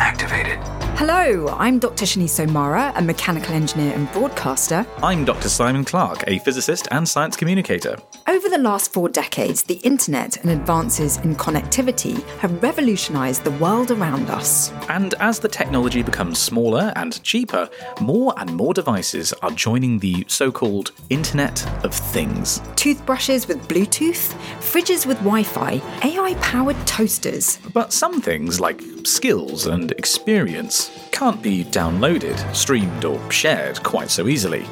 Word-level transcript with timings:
activated. 0.00 0.79
Hello, 1.00 1.48
I'm 1.58 1.78
Dr. 1.78 2.04
Shini 2.04 2.28
Somara, 2.28 2.92
a 2.94 3.00
mechanical 3.00 3.54
engineer 3.54 3.94
and 3.94 4.12
broadcaster. 4.12 4.84
I'm 5.02 5.24
Dr. 5.24 5.48
Simon 5.48 5.82
Clark, 5.82 6.24
a 6.26 6.40
physicist 6.40 6.88
and 6.90 7.08
science 7.08 7.36
communicator. 7.36 7.96
Over 8.26 8.50
the 8.50 8.58
last 8.58 8.92
four 8.92 9.08
decades, 9.08 9.62
the 9.62 9.76
internet 9.76 10.36
and 10.36 10.50
advances 10.50 11.16
in 11.18 11.36
connectivity 11.36 12.22
have 12.40 12.62
revolutionized 12.62 13.44
the 13.44 13.50
world 13.52 13.90
around 13.90 14.28
us. 14.28 14.72
And 14.90 15.14
as 15.20 15.38
the 15.38 15.48
technology 15.48 16.02
becomes 16.02 16.38
smaller 16.38 16.92
and 16.96 17.22
cheaper, 17.22 17.70
more 18.02 18.34
and 18.36 18.54
more 18.54 18.74
devices 18.74 19.32
are 19.40 19.52
joining 19.52 20.00
the 20.00 20.26
so 20.28 20.52
called 20.52 20.92
Internet 21.08 21.66
of 21.82 21.94
Things. 21.94 22.60
Toothbrushes 22.76 23.48
with 23.48 23.66
Bluetooth, 23.68 24.34
fridges 24.58 25.06
with 25.06 25.16
Wi 25.20 25.44
Fi, 25.44 25.80
AI 26.04 26.34
powered 26.42 26.76
toasters. 26.86 27.58
But 27.72 27.90
some 27.90 28.20
things, 28.20 28.60
like 28.60 28.82
skills 29.04 29.66
and 29.66 29.92
experience, 29.92 30.89
can't 31.12 31.42
be 31.42 31.64
downloaded, 31.64 32.38
streamed, 32.54 33.04
or 33.04 33.30
shared 33.30 33.82
quite 33.82 34.10
so 34.10 34.28
easily. 34.28 34.64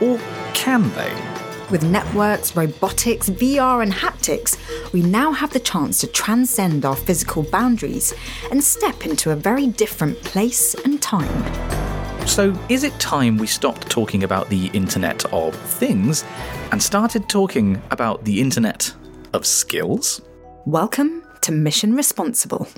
Or 0.00 0.18
can 0.54 0.90
they? 0.94 1.12
With 1.70 1.84
networks, 1.84 2.54
robotics, 2.54 3.30
VR, 3.30 3.82
and 3.82 3.92
haptics, 3.92 4.58
we 4.92 5.00
now 5.02 5.32
have 5.32 5.52
the 5.52 5.60
chance 5.60 6.00
to 6.00 6.06
transcend 6.06 6.84
our 6.84 6.96
physical 6.96 7.42
boundaries 7.42 8.12
and 8.50 8.62
step 8.62 9.06
into 9.06 9.30
a 9.30 9.36
very 9.36 9.66
different 9.68 10.20
place 10.22 10.74
and 10.84 11.00
time. 11.00 11.28
So, 12.26 12.58
is 12.68 12.84
it 12.84 12.98
time 13.00 13.36
we 13.36 13.46
stopped 13.46 13.88
talking 13.90 14.22
about 14.22 14.48
the 14.48 14.66
Internet 14.68 15.24
of 15.32 15.54
Things 15.54 16.24
and 16.70 16.82
started 16.82 17.28
talking 17.28 17.80
about 17.90 18.24
the 18.24 18.40
Internet 18.40 18.94
of 19.32 19.44
Skills? 19.44 20.20
Welcome 20.66 21.22
to 21.40 21.52
Mission 21.52 21.94
Responsible. 21.94 22.68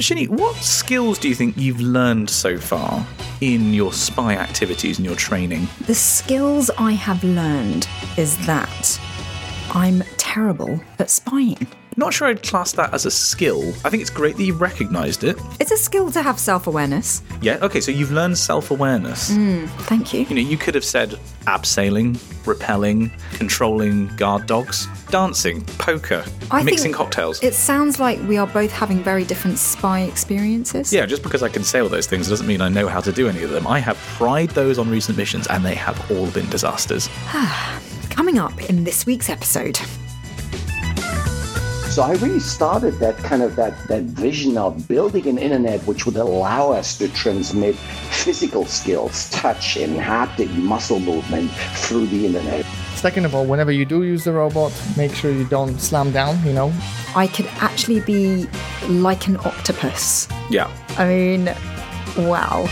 Shini, 0.00 0.28
what 0.28 0.54
skills 0.56 1.18
do 1.18 1.28
you 1.28 1.34
think 1.34 1.56
you've 1.56 1.80
learned 1.80 2.30
so 2.30 2.56
far 2.58 3.06
in 3.40 3.74
your 3.74 3.92
spy 3.92 4.34
activities 4.34 4.98
and 4.98 5.06
your 5.06 5.16
training? 5.16 5.66
The 5.86 5.94
skills 5.94 6.70
I 6.78 6.92
have 6.92 7.22
learned 7.24 7.88
is 8.16 8.36
that 8.46 9.00
I'm 9.70 10.02
terrible 10.16 10.80
at 10.98 11.10
spying. 11.10 11.66
Not 11.98 12.14
sure 12.14 12.28
I'd 12.28 12.44
class 12.44 12.70
that 12.74 12.94
as 12.94 13.06
a 13.06 13.10
skill. 13.10 13.70
I 13.84 13.90
think 13.90 14.02
it's 14.02 14.08
great 14.08 14.36
that 14.36 14.44
you've 14.44 14.60
recognised 14.60 15.24
it. 15.24 15.36
It's 15.58 15.72
a 15.72 15.76
skill 15.76 16.12
to 16.12 16.22
have 16.22 16.38
self 16.38 16.68
awareness. 16.68 17.24
Yeah, 17.42 17.58
okay, 17.60 17.80
so 17.80 17.90
you've 17.90 18.12
learned 18.12 18.38
self 18.38 18.70
awareness. 18.70 19.32
Hmm, 19.32 19.66
thank 19.90 20.14
you. 20.14 20.20
You 20.20 20.36
know, 20.36 20.40
you 20.40 20.56
could 20.56 20.76
have 20.76 20.84
said 20.84 21.18
abseiling, 21.48 22.16
rappelling, 22.44 23.10
controlling 23.32 24.14
guard 24.14 24.46
dogs, 24.46 24.86
dancing, 25.10 25.64
poker, 25.78 26.24
I 26.52 26.62
mixing 26.62 26.92
cocktails. 26.92 27.42
It 27.42 27.52
sounds 27.52 27.98
like 27.98 28.20
we 28.28 28.36
are 28.36 28.46
both 28.46 28.70
having 28.70 29.02
very 29.02 29.24
different 29.24 29.58
spy 29.58 30.02
experiences. 30.02 30.92
Yeah, 30.92 31.04
just 31.04 31.24
because 31.24 31.42
I 31.42 31.48
can 31.48 31.64
say 31.64 31.80
all 31.80 31.88
those 31.88 32.06
things 32.06 32.28
doesn't 32.28 32.46
mean 32.46 32.60
I 32.60 32.68
know 32.68 32.86
how 32.86 33.00
to 33.00 33.10
do 33.10 33.28
any 33.28 33.42
of 33.42 33.50
them. 33.50 33.66
I 33.66 33.80
have 33.80 34.00
tried 34.16 34.50
those 34.50 34.78
on 34.78 34.88
recent 34.88 35.18
missions 35.18 35.48
and 35.48 35.64
they 35.64 35.74
have 35.74 36.12
all 36.12 36.30
been 36.30 36.48
disasters. 36.48 37.08
Coming 38.08 38.38
up 38.38 38.70
in 38.70 38.84
this 38.84 39.04
week's 39.04 39.28
episode. 39.28 39.80
So 41.98 42.04
I 42.04 42.12
really 42.12 42.38
started 42.38 43.00
that 43.00 43.16
kind 43.16 43.42
of 43.42 43.56
that, 43.56 43.74
that 43.88 44.04
vision 44.04 44.56
of 44.56 44.86
building 44.86 45.26
an 45.26 45.36
internet 45.36 45.80
which 45.80 46.06
would 46.06 46.14
allow 46.14 46.70
us 46.70 46.96
to 46.98 47.08
transmit 47.08 47.74
physical 47.74 48.66
skills, 48.66 49.28
touch 49.30 49.76
and 49.76 49.98
haptic 49.98 50.48
muscle 50.58 51.00
movement 51.00 51.50
through 51.50 52.06
the 52.06 52.24
internet. 52.26 52.64
Second 52.94 53.24
of 53.24 53.34
all, 53.34 53.46
whenever 53.46 53.72
you 53.72 53.84
do 53.84 54.04
use 54.04 54.22
the 54.22 54.32
robot, 54.32 54.72
make 54.96 55.12
sure 55.12 55.32
you 55.32 55.44
don't 55.46 55.80
slam 55.80 56.12
down, 56.12 56.40
you 56.46 56.52
know. 56.52 56.72
I 57.16 57.26
could 57.26 57.46
actually 57.56 57.98
be 58.02 58.46
like 58.86 59.26
an 59.26 59.36
octopus. 59.38 60.28
Yeah. 60.50 60.70
I 60.98 61.08
mean, 61.08 61.46
wow. 62.28 62.68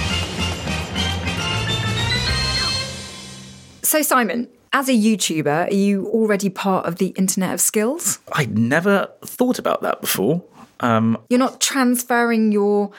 So, 3.82 4.02
Simon, 4.02 4.46
as 4.76 4.90
a 4.90 4.92
YouTuber, 4.92 5.70
are 5.70 5.74
you 5.74 6.06
already 6.08 6.50
part 6.50 6.84
of 6.84 6.96
the 6.96 7.06
Internet 7.16 7.54
of 7.54 7.62
Skills? 7.62 8.18
I'd 8.32 8.58
never 8.58 9.10
thought 9.24 9.58
about 9.58 9.80
that 9.80 10.02
before. 10.02 10.44
Um, 10.80 11.16
You're 11.30 11.38
not 11.38 11.62
transferring 11.62 12.52
your 12.52 12.90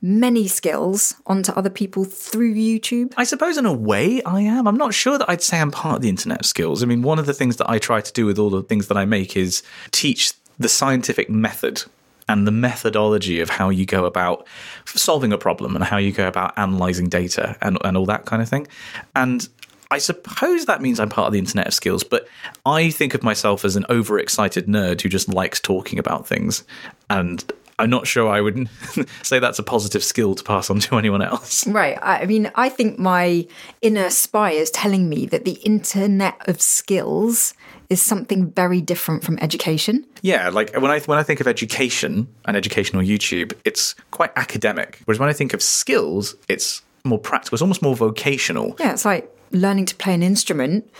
many 0.00 0.48
skills 0.48 1.14
onto 1.24 1.52
other 1.52 1.70
people 1.70 2.04
through 2.04 2.56
YouTube? 2.56 3.14
I 3.16 3.22
suppose 3.22 3.56
in 3.56 3.66
a 3.66 3.72
way 3.72 4.20
I 4.24 4.40
am. 4.40 4.66
I'm 4.66 4.76
not 4.76 4.94
sure 4.94 5.16
that 5.16 5.30
I'd 5.30 5.42
say 5.42 5.60
I'm 5.60 5.70
part 5.70 5.94
of 5.94 6.02
the 6.02 6.08
internet 6.08 6.40
of 6.40 6.46
skills. 6.46 6.82
I 6.82 6.86
mean, 6.86 7.02
one 7.02 7.20
of 7.20 7.26
the 7.26 7.34
things 7.34 7.56
that 7.58 7.70
I 7.70 7.78
try 7.78 8.00
to 8.00 8.12
do 8.12 8.26
with 8.26 8.36
all 8.36 8.50
the 8.50 8.64
things 8.64 8.88
that 8.88 8.96
I 8.96 9.04
make 9.04 9.36
is 9.36 9.62
teach 9.92 10.32
the 10.58 10.68
scientific 10.68 11.30
method 11.30 11.84
and 12.28 12.48
the 12.48 12.52
methodology 12.52 13.38
of 13.38 13.48
how 13.48 13.68
you 13.68 13.86
go 13.86 14.06
about 14.06 14.44
solving 14.86 15.32
a 15.32 15.38
problem 15.38 15.76
and 15.76 15.84
how 15.84 15.98
you 15.98 16.10
go 16.10 16.26
about 16.26 16.58
analyzing 16.58 17.08
data 17.08 17.56
and, 17.60 17.78
and 17.84 17.96
all 17.96 18.06
that 18.06 18.24
kind 18.26 18.42
of 18.42 18.48
thing. 18.48 18.66
And 19.14 19.48
I 19.92 19.98
suppose 19.98 20.64
that 20.64 20.80
means 20.80 20.98
I'm 20.98 21.10
part 21.10 21.26
of 21.26 21.34
the 21.34 21.38
internet 21.38 21.66
of 21.68 21.74
skills, 21.74 22.02
but 22.02 22.26
I 22.64 22.88
think 22.88 23.12
of 23.12 23.22
myself 23.22 23.62
as 23.62 23.76
an 23.76 23.84
overexcited 23.90 24.66
nerd 24.66 25.02
who 25.02 25.10
just 25.10 25.28
likes 25.28 25.60
talking 25.60 25.98
about 25.98 26.26
things. 26.26 26.64
And 27.10 27.44
I'm 27.78 27.90
not 27.90 28.06
sure 28.06 28.30
I 28.30 28.40
would 28.40 28.70
say 29.22 29.38
that's 29.38 29.58
a 29.58 29.62
positive 29.62 30.02
skill 30.02 30.34
to 30.34 30.42
pass 30.42 30.70
on 30.70 30.80
to 30.80 30.96
anyone 30.96 31.20
else. 31.20 31.66
Right. 31.66 31.98
I 32.00 32.24
mean, 32.24 32.50
I 32.54 32.70
think 32.70 32.98
my 32.98 33.46
inner 33.82 34.08
spy 34.08 34.52
is 34.52 34.70
telling 34.70 35.10
me 35.10 35.26
that 35.26 35.44
the 35.44 35.58
Internet 35.62 36.48
of 36.48 36.62
Skills 36.62 37.52
is 37.90 38.00
something 38.00 38.50
very 38.52 38.80
different 38.80 39.24
from 39.24 39.38
education. 39.40 40.06
Yeah, 40.22 40.48
like 40.48 40.74
when 40.74 40.90
I 40.90 41.00
when 41.00 41.18
I 41.18 41.22
think 41.22 41.40
of 41.40 41.46
education 41.46 42.28
and 42.46 42.56
educational 42.56 43.02
YouTube, 43.02 43.52
it's 43.66 43.94
quite 44.10 44.30
academic. 44.36 45.00
Whereas 45.04 45.18
when 45.18 45.28
I 45.28 45.34
think 45.34 45.52
of 45.52 45.60
skills, 45.62 46.34
it's 46.48 46.80
more 47.04 47.18
practical. 47.18 47.56
It's 47.56 47.62
almost 47.62 47.82
more 47.82 47.94
vocational. 47.94 48.74
Yeah, 48.78 48.92
it's 48.92 49.04
like 49.04 49.28
learning 49.52 49.86
to 49.86 49.94
play 49.94 50.14
an 50.14 50.22
instrument 50.22 50.90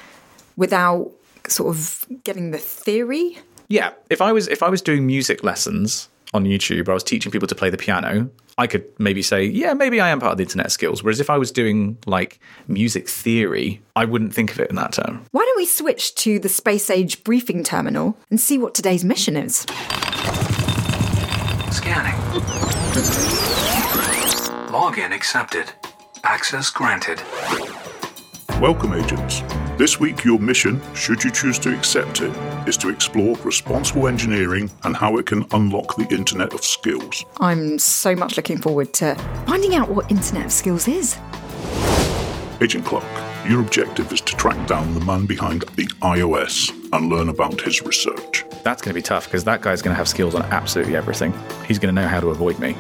without 0.57 1.11
sort 1.49 1.75
of 1.75 2.05
getting 2.25 2.51
the 2.51 2.59
theory. 2.59 3.39
Yeah, 3.69 3.93
if 4.11 4.21
I 4.21 4.33
was 4.33 4.49
if 4.49 4.63
I 4.63 4.69
was 4.69 4.83
doing 4.83 5.07
music 5.07 5.43
lessons 5.43 6.09
on 6.35 6.45
YouTube, 6.45 6.89
or 6.89 6.93
I 6.93 6.95
was 6.95 7.05
teaching 7.05 7.31
people 7.31 7.49
to 7.49 7.55
play 7.55 7.69
the 7.69 7.77
piano, 7.77 8.31
I 8.59 8.67
could 8.67 8.87
maybe 8.99 9.23
say, 9.23 9.45
yeah, 9.45 9.75
maybe 9.75 10.01
I 10.01 10.09
am 10.09 10.21
part 10.21 10.33
of 10.33 10.39
the 10.39 10.45
internet 10.45 10.71
skills. 10.73 11.03
Whereas 11.03 11.21
if 11.21 11.31
I 11.31 11.39
was 11.39 11.51
doing 11.51 11.99
like 12.07 12.39
music 12.69 13.09
theory, 13.09 13.83
I 13.97 14.05
wouldn't 14.05 14.35
think 14.35 14.51
of 14.51 14.61
it 14.61 14.71
in 14.71 14.77
that 14.77 14.93
term. 14.93 15.25
Why 15.31 15.45
don't 15.45 15.57
we 15.57 15.67
switch 15.67 16.15
to 16.17 16.39
the 16.39 16.49
space 16.49 16.91
age 16.91 17.25
briefing 17.25 17.65
terminal 17.65 18.17
and 18.31 18.41
see 18.41 18.59
what 18.59 18.75
today's 18.75 19.05
mission 19.05 19.37
is? 19.37 19.67
Scanning. 21.71 22.19
Login 24.71 25.15
accepted. 25.15 25.73
Access 26.25 26.71
granted. 26.71 27.21
Welcome, 28.63 28.93
agents. 28.93 29.41
This 29.77 29.99
week, 29.99 30.23
your 30.23 30.39
mission, 30.39 30.81
should 30.95 31.25
you 31.25 31.33
choose 31.33 31.59
to 31.59 31.77
accept 31.77 32.21
it, 32.21 32.31
is 32.69 32.77
to 32.77 32.91
explore 32.91 33.35
responsible 33.39 34.07
engineering 34.07 34.71
and 34.85 34.95
how 34.95 35.17
it 35.17 35.27
can 35.27 35.45
unlock 35.51 35.97
the 35.97 36.07
Internet 36.15 36.55
of 36.55 36.63
Skills. 36.63 37.25
I'm 37.41 37.77
so 37.81 38.15
much 38.15 38.37
looking 38.37 38.59
forward 38.59 38.93
to 38.93 39.17
finding 39.49 39.75
out 39.75 39.89
what 39.89 40.09
Internet 40.13 40.45
of 40.45 40.53
Skills 40.53 40.87
is. 40.87 41.19
Agent 42.61 42.85
Clark, 42.85 43.05
your 43.51 43.61
objective 43.61 44.13
is 44.13 44.21
to 44.21 44.37
track 44.37 44.65
down 44.69 44.95
the 44.95 45.01
man 45.01 45.27
behind 45.27 45.63
the 45.75 45.89
IoS 46.01 46.71
and 46.93 47.09
learn 47.09 47.31
about 47.31 47.61
his 47.61 47.83
research. 47.83 48.45
That's 48.63 48.81
going 48.81 48.91
to 48.91 48.95
be 48.95 49.03
tough 49.03 49.25
because 49.25 49.43
that 49.43 49.61
guy's 49.61 49.83
going 49.83 49.93
to 49.93 49.99
have 49.99 50.07
skills 50.07 50.37
on 50.37 50.43
absolutely 50.43 50.95
everything. 50.95 51.35
He's 51.67 51.81
going 51.81 51.93
to 51.93 52.01
know 52.01 52.07
how 52.07 52.21
to 52.21 52.31
avoid 52.31 52.61
me. 52.61 52.77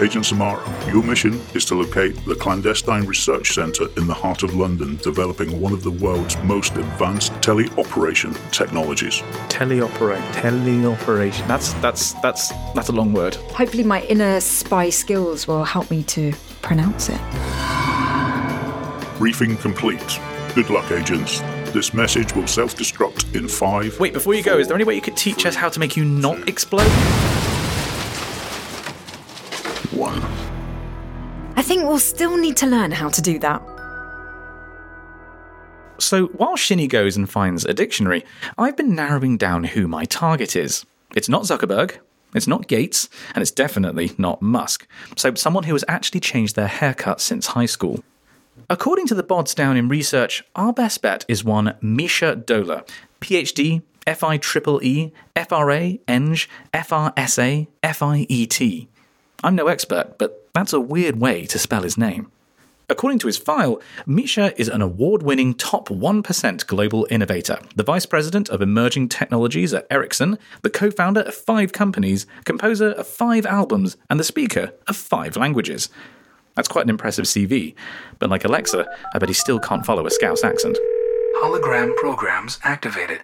Agent 0.00 0.26
Somara, 0.26 0.62
your 0.92 1.02
mission 1.02 1.40
is 1.54 1.64
to 1.64 1.74
locate 1.74 2.14
the 2.24 2.36
clandestine 2.36 3.04
research 3.04 3.52
centre 3.52 3.88
in 3.96 4.06
the 4.06 4.14
heart 4.14 4.44
of 4.44 4.54
London 4.54 4.94
developing 4.98 5.60
one 5.60 5.72
of 5.72 5.82
the 5.82 5.90
world's 5.90 6.36
most 6.44 6.76
advanced 6.76 7.32
teleoperation 7.40 8.32
technologies. 8.52 9.22
Teleoperate, 9.48 10.22
teleoperation. 10.30 11.44
That's 11.48 11.72
that's 11.74 12.12
that's 12.14 12.50
that's 12.76 12.90
a 12.90 12.92
long 12.92 13.12
word. 13.12 13.34
Hopefully, 13.34 13.82
my 13.82 14.02
inner 14.02 14.38
spy 14.38 14.88
skills 14.88 15.48
will 15.48 15.64
help 15.64 15.90
me 15.90 16.04
to 16.04 16.32
pronounce 16.62 17.08
it. 17.08 17.20
Briefing 19.18 19.56
complete. 19.56 20.20
Good 20.54 20.70
luck, 20.70 20.92
agents. 20.92 21.40
This 21.72 21.92
message 21.92 22.36
will 22.36 22.46
self 22.46 22.76
destruct 22.76 23.34
in 23.34 23.48
five. 23.48 23.98
Wait, 23.98 24.12
before 24.12 24.34
you 24.34 24.44
go, 24.44 24.58
is 24.58 24.68
there 24.68 24.76
any 24.76 24.84
way 24.84 24.94
you 24.94 25.02
could 25.02 25.16
teach 25.16 25.44
us 25.44 25.56
how 25.56 25.68
to 25.68 25.80
make 25.80 25.96
you 25.96 26.04
not 26.04 26.48
explode? 26.48 26.86
I 31.58 31.62
think 31.62 31.82
we'll 31.82 31.98
still 31.98 32.36
need 32.36 32.56
to 32.58 32.68
learn 32.68 32.92
how 32.92 33.08
to 33.08 33.20
do 33.20 33.40
that. 33.40 33.60
So 35.98 36.26
while 36.26 36.56
Shini 36.56 36.88
goes 36.88 37.16
and 37.16 37.28
finds 37.28 37.64
a 37.64 37.74
dictionary, 37.74 38.24
I've 38.56 38.76
been 38.76 38.94
narrowing 38.94 39.36
down 39.36 39.64
who 39.64 39.88
my 39.88 40.04
target 40.04 40.54
is. 40.54 40.86
It's 41.16 41.28
not 41.28 41.42
Zuckerberg, 41.42 41.96
it's 42.32 42.46
not 42.46 42.68
Gates, 42.68 43.08
and 43.34 43.42
it's 43.42 43.50
definitely 43.50 44.12
not 44.18 44.40
Musk. 44.40 44.86
So 45.16 45.34
someone 45.34 45.64
who 45.64 45.72
has 45.72 45.84
actually 45.88 46.20
changed 46.20 46.54
their 46.54 46.68
haircut 46.68 47.20
since 47.20 47.48
high 47.48 47.66
school. 47.66 48.04
According 48.70 49.08
to 49.08 49.16
the 49.16 49.24
bods 49.24 49.52
down 49.52 49.76
in 49.76 49.88
research, 49.88 50.44
our 50.54 50.72
best 50.72 51.02
bet 51.02 51.24
is 51.26 51.42
one 51.42 51.74
Mischa 51.82 52.40
Dohler, 52.44 52.88
PhD, 53.20 53.82
FIEEE, 54.06 55.10
FRA, 55.34 55.98
ENG, 56.06 56.36
FRSA, 56.72 57.66
FIET. 57.82 58.86
I'm 59.42 59.54
no 59.56 59.66
expert, 59.66 60.18
but 60.18 60.47
that's 60.58 60.72
a 60.72 60.80
weird 60.80 61.20
way 61.20 61.46
to 61.46 61.58
spell 61.58 61.82
his 61.82 61.96
name. 61.96 62.30
According 62.90 63.18
to 63.20 63.26
his 63.26 63.36
file, 63.36 63.80
Mischa 64.06 64.54
is 64.56 64.68
an 64.68 64.82
award 64.82 65.22
winning 65.22 65.54
top 65.54 65.88
1% 65.88 66.66
global 66.66 67.06
innovator, 67.10 67.60
the 67.76 67.82
vice 67.82 68.06
president 68.06 68.48
of 68.48 68.60
emerging 68.60 69.10
technologies 69.10 69.72
at 69.72 69.86
Ericsson, 69.88 70.38
the 70.62 70.70
co 70.70 70.90
founder 70.90 71.20
of 71.20 71.34
five 71.34 71.72
companies, 71.72 72.26
composer 72.44 72.92
of 72.92 73.06
five 73.06 73.46
albums, 73.46 73.96
and 74.10 74.18
the 74.18 74.24
speaker 74.24 74.72
of 74.88 74.96
five 74.96 75.36
languages. 75.36 75.90
That's 76.56 76.66
quite 76.66 76.86
an 76.86 76.90
impressive 76.90 77.26
CV, 77.26 77.74
but 78.18 78.30
like 78.30 78.44
Alexa, 78.44 78.84
I 79.14 79.18
bet 79.18 79.28
he 79.28 79.34
still 79.34 79.60
can't 79.60 79.86
follow 79.86 80.06
a 80.06 80.10
Scouse 80.10 80.42
accent. 80.42 80.76
Hologram 81.36 81.94
programs 81.96 82.58
activated. 82.64 83.20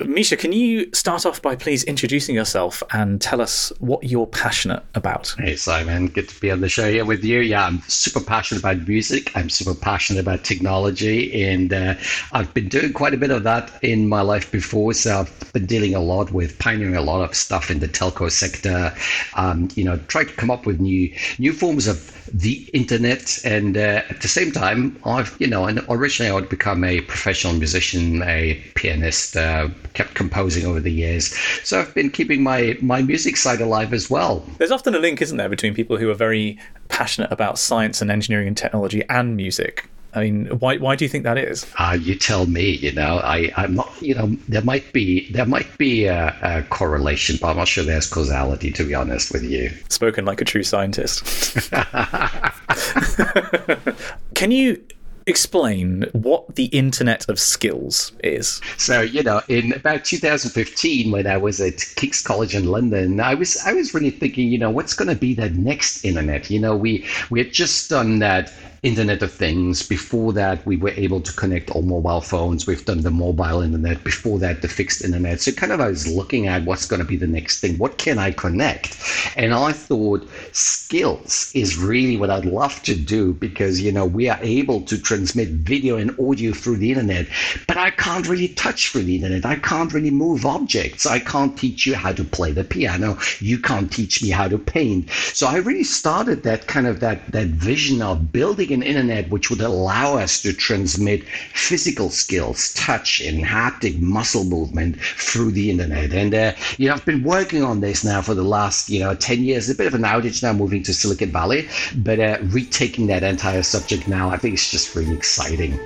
Mischa, 0.00 0.38
can 0.38 0.52
you 0.52 0.90
start 0.92 1.24
off 1.24 1.40
by 1.40 1.56
please 1.56 1.82
introducing 1.84 2.34
yourself 2.34 2.82
and 2.92 3.18
tell 3.18 3.40
us 3.40 3.72
what 3.78 4.04
you're 4.04 4.26
passionate 4.26 4.82
about? 4.94 5.34
Hey, 5.38 5.56
Simon. 5.56 6.08
Good 6.08 6.28
to 6.28 6.38
be 6.38 6.50
on 6.50 6.60
the 6.60 6.68
show 6.68 6.90
here 6.90 7.06
with 7.06 7.24
you. 7.24 7.40
Yeah, 7.40 7.64
I'm 7.64 7.80
super 7.88 8.20
passionate 8.20 8.60
about 8.60 8.86
music. 8.86 9.34
I'm 9.34 9.48
super 9.48 9.72
passionate 9.72 10.20
about 10.20 10.44
technology. 10.44 11.42
And 11.42 11.72
uh, 11.72 11.94
I've 12.32 12.52
been 12.52 12.68
doing 12.68 12.92
quite 12.92 13.14
a 13.14 13.16
bit 13.16 13.30
of 13.30 13.42
that 13.44 13.72
in 13.82 14.06
my 14.06 14.20
life 14.20 14.52
before. 14.52 14.92
So 14.92 15.20
I've 15.20 15.52
been 15.54 15.64
dealing 15.64 15.94
a 15.94 16.00
lot 16.00 16.30
with 16.30 16.58
pioneering 16.58 16.96
a 16.96 17.00
lot 17.00 17.22
of 17.22 17.34
stuff 17.34 17.70
in 17.70 17.78
the 17.78 17.88
telco 17.88 18.30
sector. 18.30 18.94
Um, 19.34 19.70
you 19.76 19.84
know, 19.84 19.96
trying 20.08 20.26
to 20.26 20.34
come 20.34 20.50
up 20.50 20.66
with 20.66 20.78
new 20.78 21.10
new 21.38 21.54
forms 21.54 21.86
of 21.86 22.12
the 22.32 22.68
internet. 22.72 23.40
And 23.44 23.76
uh, 23.76 24.02
at 24.10 24.20
the 24.20 24.28
same 24.28 24.52
time, 24.52 24.98
I've, 25.04 25.36
you 25.38 25.46
know, 25.46 25.66
originally 25.88 26.30
I 26.30 26.34
would 26.34 26.48
become 26.48 26.84
a 26.84 27.00
professional 27.02 27.54
musician, 27.54 28.22
a 28.22 28.62
pianist, 28.74 29.36
uh, 29.36 29.68
kept 29.94 30.14
composing 30.14 30.66
over 30.66 30.80
the 30.80 30.92
years. 30.92 31.34
So 31.64 31.80
I've 31.80 31.94
been 31.94 32.10
keeping 32.10 32.42
my, 32.42 32.76
my 32.80 33.02
music 33.02 33.36
side 33.36 33.60
alive 33.60 33.92
as 33.92 34.10
well. 34.10 34.44
There's 34.58 34.70
often 34.70 34.94
a 34.94 34.98
link, 34.98 35.22
isn't 35.22 35.36
there, 35.36 35.48
between 35.48 35.74
people 35.74 35.96
who 35.96 36.10
are 36.10 36.14
very 36.14 36.58
passionate 36.88 37.32
about 37.32 37.58
science 37.58 38.02
and 38.02 38.10
engineering 38.10 38.48
and 38.48 38.56
technology 38.56 39.02
and 39.08 39.36
music. 39.36 39.88
I 40.14 40.20
mean, 40.20 40.46
why 40.60 40.78
why 40.78 40.96
do 40.96 41.04
you 41.04 41.10
think 41.10 41.24
that 41.24 41.36
is? 41.36 41.66
Uh, 41.78 41.98
you 42.00 42.14
tell 42.14 42.46
me. 42.46 42.70
You 42.70 42.92
know, 42.92 43.20
I 43.22 43.52
I'm 43.54 43.74
not. 43.74 43.92
You 44.00 44.14
know, 44.14 44.28
there 44.48 44.62
might 44.62 44.90
be 44.94 45.30
there 45.32 45.44
might 45.44 45.76
be 45.76 46.06
a, 46.06 46.34
a 46.40 46.62
correlation, 46.70 47.36
but 47.38 47.48
I'm 47.48 47.58
not 47.58 47.68
sure 47.68 47.84
there's 47.84 48.08
causality. 48.08 48.70
To 48.72 48.84
be 48.84 48.94
honest 48.94 49.30
with 49.30 49.42
you, 49.42 49.70
spoken 49.90 50.24
like 50.24 50.40
a 50.40 50.46
true 50.46 50.62
scientist. 50.62 51.70
Can 54.34 54.52
you 54.52 54.82
explain 55.26 56.06
what 56.12 56.54
the 56.54 56.66
Internet 56.66 57.28
of 57.28 57.38
Skills 57.38 58.12
is? 58.22 58.60
So, 58.78 59.00
you 59.00 59.22
know, 59.22 59.42
in 59.48 59.72
about 59.72 60.04
2015, 60.04 61.10
when 61.10 61.26
I 61.26 61.36
was 61.36 61.60
at 61.60 61.80
King's 61.96 62.22
College 62.22 62.54
in 62.54 62.66
London, 62.66 63.20
I 63.20 63.34
was 63.34 63.56
I 63.66 63.72
was 63.72 63.92
really 63.92 64.10
thinking, 64.10 64.48
you 64.48 64.58
know, 64.58 64.70
what's 64.70 64.94
going 64.94 65.08
to 65.08 65.16
be 65.16 65.34
the 65.34 65.50
next 65.50 66.04
internet? 66.04 66.50
You 66.50 66.60
know, 66.60 66.76
we 66.76 67.04
we 67.30 67.40
had 67.40 67.52
just 67.52 67.90
done 67.90 68.20
that 68.20 68.52
Internet 68.82 69.22
of 69.22 69.32
Things. 69.32 69.82
Before 69.82 70.32
that, 70.34 70.64
we 70.66 70.76
were 70.76 70.90
able 70.90 71.20
to 71.20 71.32
connect 71.32 71.70
all 71.70 71.82
mobile 71.82 72.20
phones. 72.20 72.66
We've 72.66 72.84
done 72.84 73.00
the 73.00 73.10
mobile 73.10 73.62
internet. 73.62 74.04
Before 74.04 74.38
that, 74.40 74.62
the 74.62 74.68
fixed 74.68 75.04
internet. 75.04 75.40
So, 75.40 75.52
kind 75.52 75.72
of, 75.72 75.80
I 75.80 75.88
was 75.88 76.06
looking 76.06 76.46
at 76.46 76.64
what's 76.64 76.86
going 76.86 77.00
to 77.00 77.06
be 77.06 77.16
the 77.16 77.26
next 77.26 77.60
thing. 77.60 77.78
What 77.78 77.98
can 77.98 78.18
I 78.18 78.32
connect? 78.32 78.96
And 79.36 79.54
I 79.54 79.72
thought 79.72 80.28
skills 80.52 81.50
is 81.54 81.78
really 81.78 82.16
what 82.16 82.30
I'd 82.30 82.44
love 82.44 82.82
to 82.82 82.94
do 82.94 83.32
because, 83.32 83.80
you 83.80 83.92
know, 83.92 84.06
we 84.06 84.28
are 84.28 84.38
able 84.42 84.82
to 84.82 84.98
transmit 84.98 85.48
video 85.48 85.96
and 85.96 86.18
audio 86.20 86.52
through 86.52 86.76
the 86.76 86.90
internet, 86.90 87.26
but 87.66 87.76
I 87.76 87.90
can't 87.90 88.28
really 88.28 88.48
touch 88.48 88.90
through 88.90 89.04
the 89.04 89.16
internet. 89.16 89.46
I 89.46 89.56
can't 89.56 89.92
really 89.92 90.10
move 90.10 90.44
objects. 90.44 91.06
I 91.06 91.18
can't 91.18 91.58
teach 91.58 91.86
you 91.86 91.94
how 91.94 92.12
to 92.12 92.24
play 92.24 92.52
the 92.52 92.64
piano. 92.64 93.18
You 93.40 93.58
can't 93.58 93.90
teach 93.90 94.22
me 94.22 94.30
how 94.30 94.48
to 94.48 94.58
paint. 94.58 95.10
So, 95.10 95.46
I 95.46 95.56
really 95.56 95.84
started 95.84 96.42
that 96.42 96.66
kind 96.66 96.86
of 96.86 97.00
that, 97.00 97.32
that 97.32 97.48
vision 97.48 98.02
of 98.02 98.32
building 98.32 98.75
an 98.76 98.82
internet 98.82 99.30
which 99.30 99.50
would 99.50 99.60
allow 99.60 100.16
us 100.16 100.42
to 100.42 100.52
transmit 100.52 101.24
physical 101.54 102.10
skills, 102.10 102.72
touch 102.74 103.20
and 103.20 103.42
haptic 103.42 103.98
muscle 103.98 104.44
movement 104.44 105.00
through 105.00 105.50
the 105.50 105.70
internet. 105.70 106.12
And 106.12 106.34
uh, 106.34 106.52
you 106.78 106.88
know, 106.88 106.94
I've 106.94 107.04
been 107.04 107.22
working 107.22 107.62
on 107.62 107.80
this 107.80 108.04
now 108.04 108.20
for 108.22 108.34
the 108.34 108.44
last 108.44 108.88
you 108.88 109.00
know 109.00 109.14
ten 109.14 109.42
years. 109.42 109.68
A 109.70 109.74
bit 109.74 109.86
of 109.86 109.94
an 109.94 110.02
outage 110.02 110.42
now, 110.42 110.52
moving 110.52 110.82
to 110.84 110.94
Silicon 110.94 111.30
Valley, 111.30 111.68
but 111.96 112.20
uh, 112.20 112.38
retaking 112.44 113.06
that 113.08 113.22
entire 113.22 113.62
subject 113.62 114.06
now, 114.06 114.28
I 114.30 114.36
think 114.36 114.54
it's 114.54 114.70
just 114.70 114.94
really 114.94 115.14
exciting. 115.14 115.78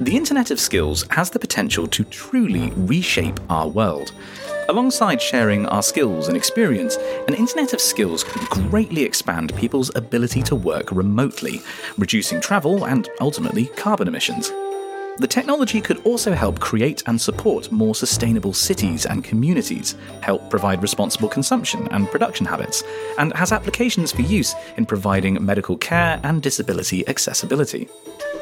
The 0.00 0.16
Internet 0.16 0.50
of 0.50 0.58
Skills 0.58 1.06
has 1.10 1.30
the 1.30 1.38
potential 1.38 1.86
to 1.86 2.02
truly 2.04 2.72
reshape 2.74 3.38
our 3.48 3.68
world. 3.68 4.12
Alongside 4.68 5.20
sharing 5.20 5.66
our 5.66 5.82
skills 5.82 6.28
and 6.28 6.36
experience, 6.36 6.96
an 7.28 7.34
Internet 7.34 7.74
of 7.74 7.80
Skills 7.82 8.24
could 8.24 8.48
greatly 8.70 9.02
expand 9.02 9.54
people's 9.56 9.94
ability 9.94 10.42
to 10.42 10.54
work 10.54 10.90
remotely, 10.90 11.60
reducing 11.98 12.40
travel 12.40 12.86
and 12.86 13.10
ultimately 13.20 13.66
carbon 13.76 14.08
emissions. 14.08 14.50
The 15.16 15.28
technology 15.28 15.80
could 15.80 16.04
also 16.04 16.32
help 16.32 16.58
create 16.58 17.04
and 17.06 17.20
support 17.20 17.70
more 17.70 17.94
sustainable 17.94 18.52
cities 18.52 19.06
and 19.06 19.22
communities, 19.22 19.94
help 20.22 20.50
provide 20.50 20.82
responsible 20.82 21.28
consumption 21.28 21.86
and 21.92 22.10
production 22.10 22.44
habits, 22.44 22.82
and 23.16 23.32
has 23.34 23.52
applications 23.52 24.10
for 24.10 24.22
use 24.22 24.56
in 24.76 24.86
providing 24.86 25.44
medical 25.44 25.76
care 25.76 26.18
and 26.24 26.42
disability 26.42 27.06
accessibility. 27.06 27.88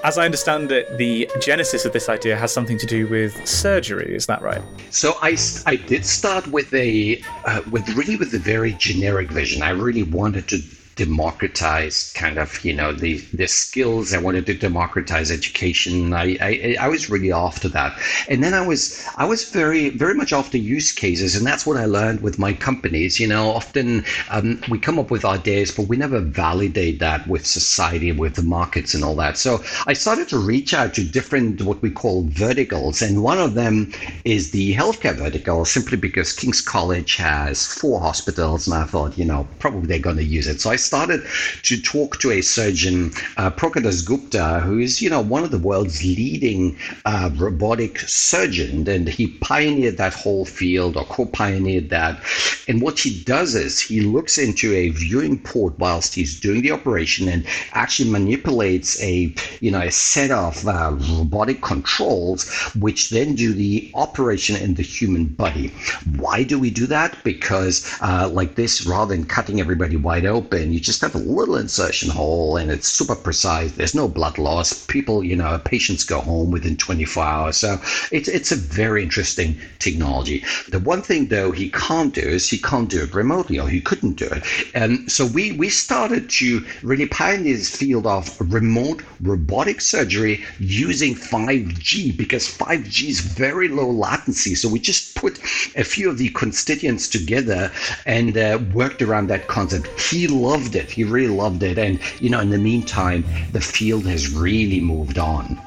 As 0.02 0.16
I 0.16 0.24
understand 0.24 0.72
it, 0.72 0.96
the 0.96 1.30
genesis 1.42 1.84
of 1.84 1.92
this 1.92 2.08
idea 2.08 2.38
has 2.38 2.50
something 2.52 2.78
to 2.78 2.86
do 2.86 3.06
with 3.06 3.46
surgery. 3.46 4.14
Is 4.14 4.24
that 4.26 4.40
right? 4.40 4.62
So 4.88 5.16
I, 5.20 5.36
I 5.66 5.76
did 5.76 6.06
start 6.06 6.46
with 6.46 6.72
a 6.72 7.22
uh, 7.44 7.60
with 7.70 7.86
really 7.90 8.16
with 8.16 8.32
a 8.32 8.38
very 8.38 8.72
generic 8.72 9.30
vision. 9.30 9.60
I 9.62 9.70
really 9.70 10.04
wanted 10.04 10.48
to 10.48 10.62
democratize 10.96 12.12
kind 12.14 12.38
of 12.38 12.62
you 12.64 12.72
know 12.74 12.92
the 12.92 13.18
the 13.32 13.46
skills. 13.46 14.12
I 14.12 14.18
wanted 14.18 14.46
to 14.46 14.54
democratize 14.54 15.30
education. 15.30 16.12
I, 16.12 16.36
I 16.40 16.76
i 16.80 16.88
was 16.88 17.08
really 17.08 17.32
after 17.32 17.68
that. 17.70 17.98
And 18.28 18.42
then 18.44 18.54
i 18.54 18.66
was 18.66 19.06
i 19.16 19.24
was 19.24 19.50
very 19.50 19.88
very 19.90 20.14
much 20.14 20.32
after 20.32 20.58
use 20.58 20.92
cases. 20.92 21.34
And 21.36 21.46
that's 21.46 21.66
what 21.66 21.76
i 21.76 21.86
learned 21.86 22.20
with 22.20 22.38
my 22.38 22.52
companies. 22.52 23.18
You 23.18 23.26
know 23.26 23.50
often 23.50 24.04
um, 24.30 24.60
we 24.68 24.78
come 24.78 24.98
up 24.98 25.10
with 25.10 25.24
ideas 25.24 25.70
but 25.70 25.88
we 25.88 25.96
never 25.96 26.20
validate 26.20 26.98
that 26.98 27.26
with 27.26 27.46
society 27.46 28.12
with 28.12 28.34
the 28.34 28.42
markets 28.42 28.94
and 28.94 29.02
all 29.04 29.16
that. 29.16 29.38
So 29.38 29.62
i 29.86 29.92
started 29.94 30.28
to 30.28 30.38
reach 30.38 30.74
out 30.74 30.94
to 30.94 31.04
different 31.04 31.62
what 31.62 31.80
we 31.82 31.90
call 31.90 32.24
verticals. 32.28 33.00
And 33.02 33.22
one 33.22 33.38
of 33.38 33.54
them 33.54 33.92
is 34.24 34.50
the 34.50 34.74
healthcare 34.74 35.14
vertical 35.14 35.64
simply 35.64 35.96
because 35.96 36.32
king's 36.32 36.60
college 36.60 37.16
has 37.16 37.66
four 37.66 38.00
hospitals. 38.00 38.66
And 38.66 38.76
i 38.76 38.84
thought 38.84 39.16
you 39.16 39.24
know 39.24 39.48
probably 39.58 39.86
they're 39.86 39.98
going 40.10 40.16
to 40.16 40.24
use 40.24 40.46
it. 40.46 40.60
So 40.60 40.70
i 40.70 40.76
started 40.82 41.24
to 41.62 41.80
talk 41.80 42.18
to 42.20 42.30
a 42.30 42.42
surgeon, 42.42 43.12
uh, 43.36 43.50
Prokar 43.50 43.82
Dasgupta, 43.82 44.62
who 44.62 44.78
is, 44.78 45.00
you 45.00 45.10
know, 45.10 45.20
one 45.20 45.44
of 45.44 45.50
the 45.50 45.58
world's 45.58 46.02
leading 46.02 46.76
uh, 47.04 47.30
robotic 47.36 48.00
surgeons, 48.00 48.88
and 48.88 49.08
he 49.08 49.28
pioneered 49.38 49.96
that 49.96 50.14
whole 50.14 50.44
field 50.44 50.96
or 50.96 51.04
co-pioneered 51.04 51.90
that. 51.90 52.20
And 52.68 52.82
what 52.82 52.98
he 52.98 53.22
does 53.24 53.54
is 53.54 53.80
he 53.80 54.00
looks 54.00 54.38
into 54.38 54.72
a 54.74 54.90
viewing 54.90 55.38
port 55.40 55.78
whilst 55.78 56.14
he's 56.14 56.40
doing 56.40 56.62
the 56.62 56.72
operation 56.72 57.28
and 57.28 57.46
actually 57.72 58.10
manipulates 58.10 59.00
a, 59.02 59.34
you 59.60 59.70
know, 59.70 59.80
a 59.80 59.90
set 59.90 60.30
of 60.30 60.66
uh, 60.66 60.96
robotic 61.18 61.62
controls, 61.62 62.50
which 62.74 63.10
then 63.10 63.34
do 63.34 63.52
the 63.52 63.90
operation 63.94 64.56
in 64.56 64.74
the 64.74 64.82
human 64.82 65.26
body. 65.26 65.72
Why 66.16 66.42
do 66.42 66.58
we 66.58 66.70
do 66.70 66.86
that? 66.86 67.16
Because 67.24 67.96
uh, 68.00 68.28
like 68.28 68.54
this, 68.54 68.86
rather 68.86 69.14
than 69.14 69.24
cutting 69.26 69.60
everybody 69.60 69.96
wide 69.96 70.26
open, 70.26 70.71
you 70.74 70.80
just 70.80 71.00
have 71.00 71.14
a 71.14 71.18
little 71.18 71.56
insertion 71.56 72.10
hole 72.10 72.56
and 72.56 72.70
it's 72.70 72.88
super 72.88 73.14
precise. 73.14 73.72
There's 73.72 73.94
no 73.94 74.08
blood 74.08 74.38
loss. 74.38 74.86
People, 74.86 75.24
you 75.24 75.36
know, 75.36 75.60
patients 75.64 76.04
go 76.04 76.20
home 76.20 76.50
within 76.50 76.76
24 76.76 77.24
hours. 77.24 77.56
So 77.56 77.80
it's, 78.10 78.28
it's 78.28 78.52
a 78.52 78.56
very 78.56 79.02
interesting 79.02 79.58
technology. 79.78 80.44
The 80.68 80.78
one 80.78 81.02
thing, 81.02 81.28
though, 81.28 81.52
he 81.52 81.70
can't 81.70 82.14
do 82.14 82.20
is 82.20 82.48
he 82.48 82.58
can't 82.58 82.88
do 82.88 83.02
it 83.02 83.14
remotely 83.14 83.58
or 83.58 83.68
he 83.68 83.80
couldn't 83.80 84.14
do 84.14 84.26
it. 84.26 84.44
And 84.74 85.10
so 85.10 85.26
we, 85.26 85.52
we 85.52 85.68
started 85.68 86.30
to 86.30 86.64
really 86.82 87.06
pioneer 87.06 87.56
this 87.56 87.74
field 87.74 88.06
of 88.06 88.36
remote 88.40 89.02
robotic 89.20 89.80
surgery 89.80 90.44
using 90.58 91.14
5G 91.14 92.16
because 92.16 92.48
5G 92.48 93.08
is 93.08 93.20
very 93.20 93.68
low 93.68 93.90
latency. 93.90 94.54
So 94.54 94.68
we 94.68 94.78
just 94.78 95.14
put 95.14 95.38
a 95.76 95.84
few 95.84 96.08
of 96.08 96.18
the 96.18 96.28
constituents 96.30 97.08
together 97.08 97.70
and 98.06 98.36
uh, 98.36 98.58
worked 98.72 99.02
around 99.02 99.28
that 99.28 99.48
concept. 99.48 99.88
He 100.00 100.26
loved 100.26 100.61
loved 100.62 100.76
it. 100.76 100.90
He 100.90 101.02
really 101.02 101.34
loved 101.34 101.62
it. 101.64 101.76
And, 101.76 101.98
you 102.20 102.30
know, 102.30 102.38
in 102.38 102.50
the 102.50 102.58
meantime, 102.58 103.24
the 103.50 103.60
field 103.60 104.06
has 104.06 104.32
really 104.32 104.80
moved 104.80 105.18
on. 105.18 105.60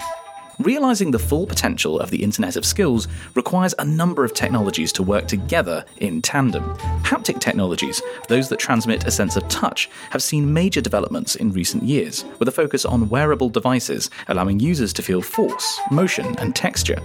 Realizing 0.60 1.12
the 1.12 1.20
full 1.20 1.46
potential 1.46 2.00
of 2.00 2.12
the 2.12 2.24
Internet 2.24 2.56
of 2.56 2.66
Skills 2.66 3.10
requires 3.34 3.76
a 3.78 3.84
number 3.84 4.24
of 4.24 4.34
technologies 4.34 4.94
to 4.94 5.04
work 5.04 5.28
together 5.28 5.84
in 5.98 6.22
tandem. 6.22 6.64
Haptic 7.04 7.42
technologies, 7.42 8.02
those 8.30 8.48
that 8.48 8.60
transmit 8.60 9.06
a 9.06 9.12
sense 9.12 9.36
of 9.36 9.46
touch, 9.50 9.90
have 10.12 10.24
seen 10.24 10.54
major 10.54 10.80
developments 10.80 11.36
in 11.36 11.52
recent 11.52 11.84
years, 11.84 12.24
with 12.40 12.48
a 12.48 12.54
focus 12.54 12.86
on 12.86 13.10
wearable 13.10 13.50
devices 13.50 14.10
allowing 14.30 14.60
users 14.60 14.94
to 14.94 15.02
feel 15.02 15.22
force, 15.22 15.80
motion, 15.92 16.38
and 16.40 16.56
texture. 16.56 17.02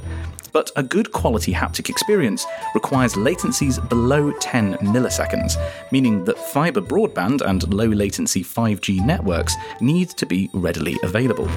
But 0.53 0.71
a 0.77 0.83
good 0.83 1.11
quality 1.11 1.53
haptic 1.53 1.89
experience 1.89 2.47
requires 2.75 3.15
latencies 3.15 3.87
below 3.89 4.33
10 4.39 4.75
milliseconds, 4.79 5.57
meaning 5.91 6.25
that 6.25 6.39
fiber 6.39 6.81
broadband 6.81 7.41
and 7.41 7.73
low 7.75 7.87
latency 7.87 8.45
5G 8.45 9.05
networks 9.05 9.57
need 9.81 10.11
to 10.11 10.27
be 10.27 10.51
readily 10.53 10.97
available. 11.03 11.49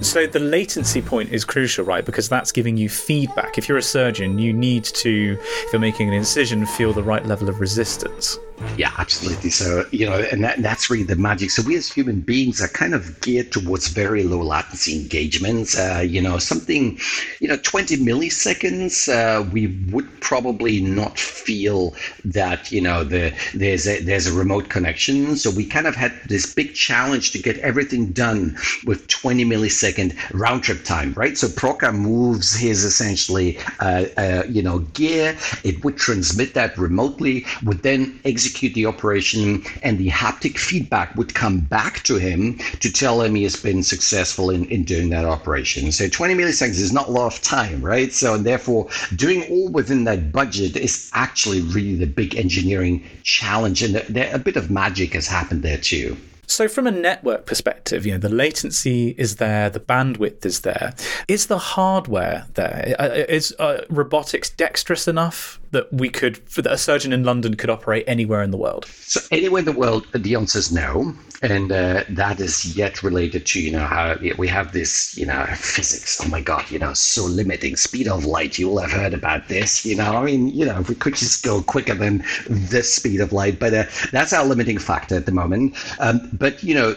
So 0.00 0.26
the 0.26 0.40
latency 0.40 1.02
point 1.02 1.30
is 1.30 1.44
crucial, 1.44 1.84
right? 1.84 2.04
Because 2.04 2.28
that's 2.28 2.52
giving 2.52 2.78
you 2.78 2.88
feedback. 2.88 3.58
If 3.58 3.68
you're 3.68 3.76
a 3.76 3.82
surgeon, 3.82 4.38
you 4.38 4.52
need 4.52 4.84
to, 4.84 5.38
if 5.40 5.72
you're 5.72 5.80
making 5.80 6.08
an 6.08 6.14
incision, 6.14 6.64
feel 6.64 6.94
the 6.94 7.02
right 7.02 7.24
level 7.26 7.50
of 7.50 7.60
resistance. 7.60 8.38
Yeah, 8.76 8.92
absolutely. 8.98 9.50
So, 9.50 9.84
you 9.90 10.08
know, 10.08 10.18
and 10.18 10.44
that, 10.44 10.62
that's 10.62 10.90
really 10.90 11.04
the 11.04 11.16
magic. 11.16 11.50
So, 11.50 11.62
we 11.62 11.76
as 11.76 11.90
human 11.90 12.20
beings 12.20 12.60
are 12.60 12.68
kind 12.68 12.94
of 12.94 13.20
geared 13.20 13.52
towards 13.52 13.88
very 13.88 14.22
low 14.22 14.42
latency 14.42 15.00
engagements. 15.00 15.78
Uh, 15.78 16.04
you 16.06 16.20
know, 16.20 16.38
something, 16.38 16.98
you 17.40 17.48
know, 17.48 17.56
20 17.56 17.96
milliseconds, 17.98 19.08
uh, 19.08 19.42
we 19.50 19.68
would 19.90 20.20
probably 20.20 20.80
not 20.80 21.18
feel 21.18 21.94
that, 22.24 22.70
you 22.70 22.80
know, 22.82 23.02
the, 23.02 23.32
there's, 23.54 23.86
a, 23.86 24.02
there's 24.02 24.26
a 24.26 24.32
remote 24.32 24.68
connection. 24.68 25.36
So, 25.36 25.50
we 25.50 25.64
kind 25.64 25.86
of 25.86 25.96
had 25.96 26.12
this 26.26 26.52
big 26.52 26.74
challenge 26.74 27.32
to 27.32 27.38
get 27.38 27.56
everything 27.58 28.12
done 28.12 28.58
with 28.84 29.08
20 29.08 29.44
millisecond 29.92 30.38
round 30.38 30.62
trip 30.62 30.84
time, 30.84 31.12
right? 31.14 31.36
So, 31.36 31.48
Prokar 31.48 31.94
moves 31.94 32.54
his 32.54 32.84
essentially, 32.84 33.58
uh, 33.80 34.04
uh, 34.16 34.42
you 34.48 34.62
know, 34.62 34.80
gear. 34.94 35.36
It 35.64 35.84
would 35.84 35.96
transmit 35.96 36.54
that 36.54 36.76
remotely, 36.76 37.46
would 37.64 37.82
then 37.82 38.20
execute 38.24 38.50
execute 38.50 38.74
the 38.74 38.86
operation, 38.86 39.62
and 39.82 39.98
the 39.98 40.08
haptic 40.08 40.58
feedback 40.58 41.14
would 41.14 41.34
come 41.34 41.60
back 41.60 42.02
to 42.02 42.16
him 42.16 42.58
to 42.80 42.90
tell 42.92 43.22
him 43.22 43.34
he 43.34 43.42
has 43.42 43.56
been 43.56 43.82
successful 43.82 44.50
in, 44.50 44.64
in 44.66 44.84
doing 44.84 45.10
that 45.10 45.24
operation. 45.24 45.92
So 45.92 46.08
20 46.08 46.34
milliseconds 46.34 46.80
is 46.80 46.92
not 46.92 47.08
a 47.08 47.10
lot 47.10 47.32
of 47.32 47.40
time, 47.42 47.80
right? 47.80 48.12
So, 48.12 48.34
and 48.34 48.44
therefore, 48.44 48.88
doing 49.14 49.44
all 49.50 49.68
within 49.68 50.04
that 50.04 50.32
budget 50.32 50.76
is 50.76 51.10
actually 51.14 51.60
really 51.60 51.96
the 51.96 52.06
big 52.06 52.36
engineering 52.36 53.04
challenge, 53.22 53.82
and 53.82 53.96
a 53.96 54.38
bit 54.38 54.56
of 54.56 54.70
magic 54.70 55.14
has 55.14 55.26
happened 55.26 55.62
there 55.62 55.78
too. 55.78 56.16
So, 56.50 56.66
from 56.66 56.88
a 56.88 56.90
network 56.90 57.46
perspective, 57.46 58.04
you 58.04 58.12
know, 58.12 58.18
the 58.18 58.28
latency 58.28 59.14
is 59.16 59.36
there, 59.36 59.70
the 59.70 59.78
bandwidth 59.78 60.44
is 60.44 60.62
there. 60.62 60.94
Is 61.28 61.46
the 61.46 61.58
hardware 61.58 62.46
there? 62.54 62.96
Uh, 62.98 63.40
uh, 63.60 63.82
robotics 63.88 64.50
dexterous 64.50 65.06
enough 65.06 65.59
that 65.70 65.92
we 65.92 66.08
could, 66.08 66.36
that 66.56 66.66
a 66.66 66.78
surgeon 66.78 67.12
in 67.12 67.24
London 67.24 67.54
could 67.54 67.70
operate 67.70 68.04
anywhere 68.06 68.42
in 68.42 68.50
the 68.50 68.56
world? 68.56 68.86
So, 68.86 69.20
anywhere 69.30 69.60
in 69.60 69.64
the 69.64 69.72
world, 69.72 70.06
the 70.12 70.34
answer 70.34 70.58
is 70.58 70.72
no. 70.72 71.14
And 71.42 71.72
uh, 71.72 72.04
that 72.10 72.38
is 72.38 72.76
yet 72.76 73.02
related 73.02 73.46
to 73.46 73.62
you 73.62 73.72
know 73.72 73.86
how 73.86 74.16
we 74.36 74.46
have 74.48 74.72
this 74.72 75.16
you 75.16 75.24
know 75.24 75.46
physics. 75.54 76.20
Oh 76.22 76.28
my 76.28 76.42
god 76.42 76.70
you 76.70 76.78
know 76.78 76.92
so 76.92 77.24
limiting. 77.24 77.76
Speed 77.76 78.08
of 78.08 78.26
light 78.26 78.58
you 78.58 78.68
will 78.68 78.78
have 78.78 78.92
heard 78.92 79.14
about 79.14 79.48
this 79.48 79.86
you 79.86 79.96
know. 79.96 80.16
I 80.16 80.24
mean 80.24 80.48
you 80.48 80.66
know 80.66 80.78
if 80.80 80.90
we 80.90 80.94
could 80.94 81.14
just 81.14 81.42
go 81.42 81.62
quicker 81.62 81.94
than 81.94 82.18
the 82.46 82.82
speed 82.82 83.20
of 83.20 83.32
light. 83.32 83.58
But 83.58 83.72
uh, 83.72 83.84
that's 84.12 84.34
our 84.34 84.44
limiting 84.44 84.78
factor 84.78 85.16
at 85.16 85.24
the 85.24 85.32
moment. 85.32 85.74
Um, 85.98 86.28
but 86.34 86.62
you 86.62 86.74
know 86.74 86.94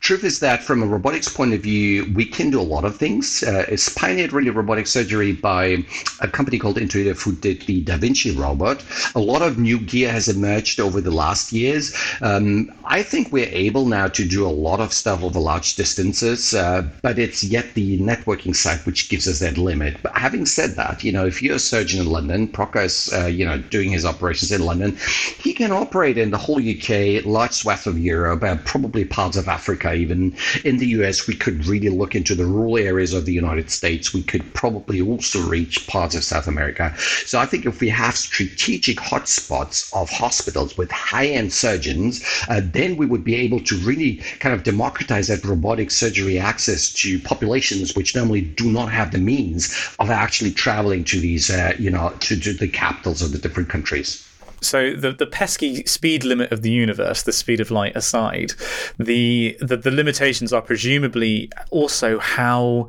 truth 0.00 0.24
is 0.24 0.40
that 0.40 0.64
from 0.64 0.82
a 0.82 0.86
robotics 0.86 1.28
point 1.28 1.54
of 1.54 1.60
view 1.60 2.12
we 2.16 2.24
can 2.24 2.50
do 2.50 2.60
a 2.60 2.62
lot 2.62 2.84
of 2.84 2.96
things. 2.96 3.44
Uh, 3.44 3.64
it's 3.68 3.88
pioneered 3.90 4.32
really 4.32 4.50
robotic 4.50 4.88
surgery 4.88 5.32
by 5.32 5.84
a 6.20 6.26
company 6.26 6.58
called 6.58 6.78
intuitive 6.78 7.22
who 7.22 7.32
did 7.36 7.62
the 7.62 7.80
da 7.82 7.96
vinci 7.96 8.13
robot 8.36 8.82
a 9.14 9.20
lot 9.20 9.42
of 9.42 9.58
new 9.58 9.78
gear 9.78 10.10
has 10.10 10.28
emerged 10.28 10.80
over 10.80 11.00
the 11.00 11.10
last 11.10 11.52
years 11.52 11.94
um, 12.20 12.70
i 12.84 13.02
think 13.02 13.32
we're 13.32 13.48
able 13.48 13.86
now 13.86 14.06
to 14.08 14.24
do 14.24 14.46
a 14.46 14.54
lot 14.68 14.80
of 14.80 14.92
stuff 14.92 15.22
over 15.22 15.40
large 15.40 15.74
distances, 15.74 16.54
uh, 16.54 16.82
but 17.02 17.18
it's 17.18 17.42
yet 17.42 17.74
the 17.74 17.98
networking 17.98 18.54
side 18.54 18.78
which 18.86 19.08
gives 19.08 19.26
us 19.26 19.38
that 19.40 19.58
limit. 19.58 19.96
But 20.02 20.16
having 20.16 20.46
said 20.46 20.72
that, 20.76 21.02
you 21.02 21.12
know, 21.12 21.26
if 21.26 21.42
you're 21.42 21.56
a 21.56 21.70
surgeon 21.72 22.00
in 22.00 22.10
London, 22.10 22.48
Prokar 22.48 22.84
is, 22.84 23.12
uh, 23.12 23.26
you 23.26 23.44
know, 23.44 23.58
doing 23.58 23.90
his 23.90 24.04
operations 24.04 24.52
in 24.52 24.62
London, 24.64 24.96
he 25.38 25.52
can 25.52 25.72
operate 25.72 26.18
in 26.18 26.30
the 26.30 26.38
whole 26.38 26.60
UK, 26.60 27.24
large 27.24 27.52
swath 27.52 27.86
of 27.86 27.98
Europe, 27.98 28.42
and 28.44 28.64
probably 28.64 29.04
parts 29.04 29.36
of 29.36 29.48
Africa. 29.48 29.92
Even 29.94 30.34
in 30.64 30.78
the 30.78 30.86
US, 30.98 31.26
we 31.26 31.34
could 31.34 31.66
really 31.66 31.88
look 31.88 32.14
into 32.14 32.34
the 32.34 32.46
rural 32.46 32.78
areas 32.78 33.12
of 33.12 33.24
the 33.24 33.32
United 33.32 33.70
States. 33.70 34.14
We 34.14 34.22
could 34.22 34.44
probably 34.54 35.00
also 35.00 35.40
reach 35.40 35.86
parts 35.86 36.14
of 36.14 36.22
South 36.24 36.46
America. 36.46 36.94
So 37.24 37.38
I 37.38 37.46
think 37.46 37.66
if 37.66 37.80
we 37.80 37.88
have 37.88 38.03
strategic 38.12 38.96
hotspots 38.96 39.92
of 39.94 40.08
hospitals 40.08 40.76
with 40.78 40.90
high-end 40.90 41.52
surgeons, 41.52 42.24
uh, 42.48 42.60
then 42.64 42.96
we 42.96 43.04
would 43.04 43.24
be 43.24 43.34
able 43.34 43.60
to 43.60 43.74
to 43.74 43.86
really 43.86 44.16
kind 44.38 44.54
of 44.54 44.62
democratize 44.62 45.28
that 45.28 45.44
robotic 45.44 45.90
surgery 45.90 46.38
access 46.38 46.92
to 46.92 47.18
populations 47.20 47.94
which 47.94 48.14
normally 48.14 48.42
do 48.42 48.70
not 48.70 48.90
have 48.90 49.10
the 49.10 49.18
means 49.18 49.74
of 49.98 50.10
actually 50.10 50.50
traveling 50.50 51.04
to 51.04 51.20
these, 51.20 51.50
uh, 51.50 51.74
you 51.78 51.90
know, 51.90 52.12
to, 52.20 52.38
to 52.38 52.52
the 52.52 52.68
capitals 52.68 53.22
of 53.22 53.32
the 53.32 53.38
different 53.38 53.68
countries. 53.68 54.26
So 54.60 54.94
the 54.94 55.12
the 55.12 55.26
pesky 55.26 55.84
speed 55.84 56.24
limit 56.24 56.50
of 56.50 56.62
the 56.62 56.70
universe, 56.70 57.22
the 57.22 57.32
speed 57.32 57.60
of 57.60 57.70
light 57.70 57.94
aside, 57.94 58.52
the 58.98 59.58
the, 59.60 59.76
the 59.76 59.90
limitations 59.90 60.54
are 60.54 60.62
presumably 60.62 61.50
also 61.70 62.18
how 62.18 62.88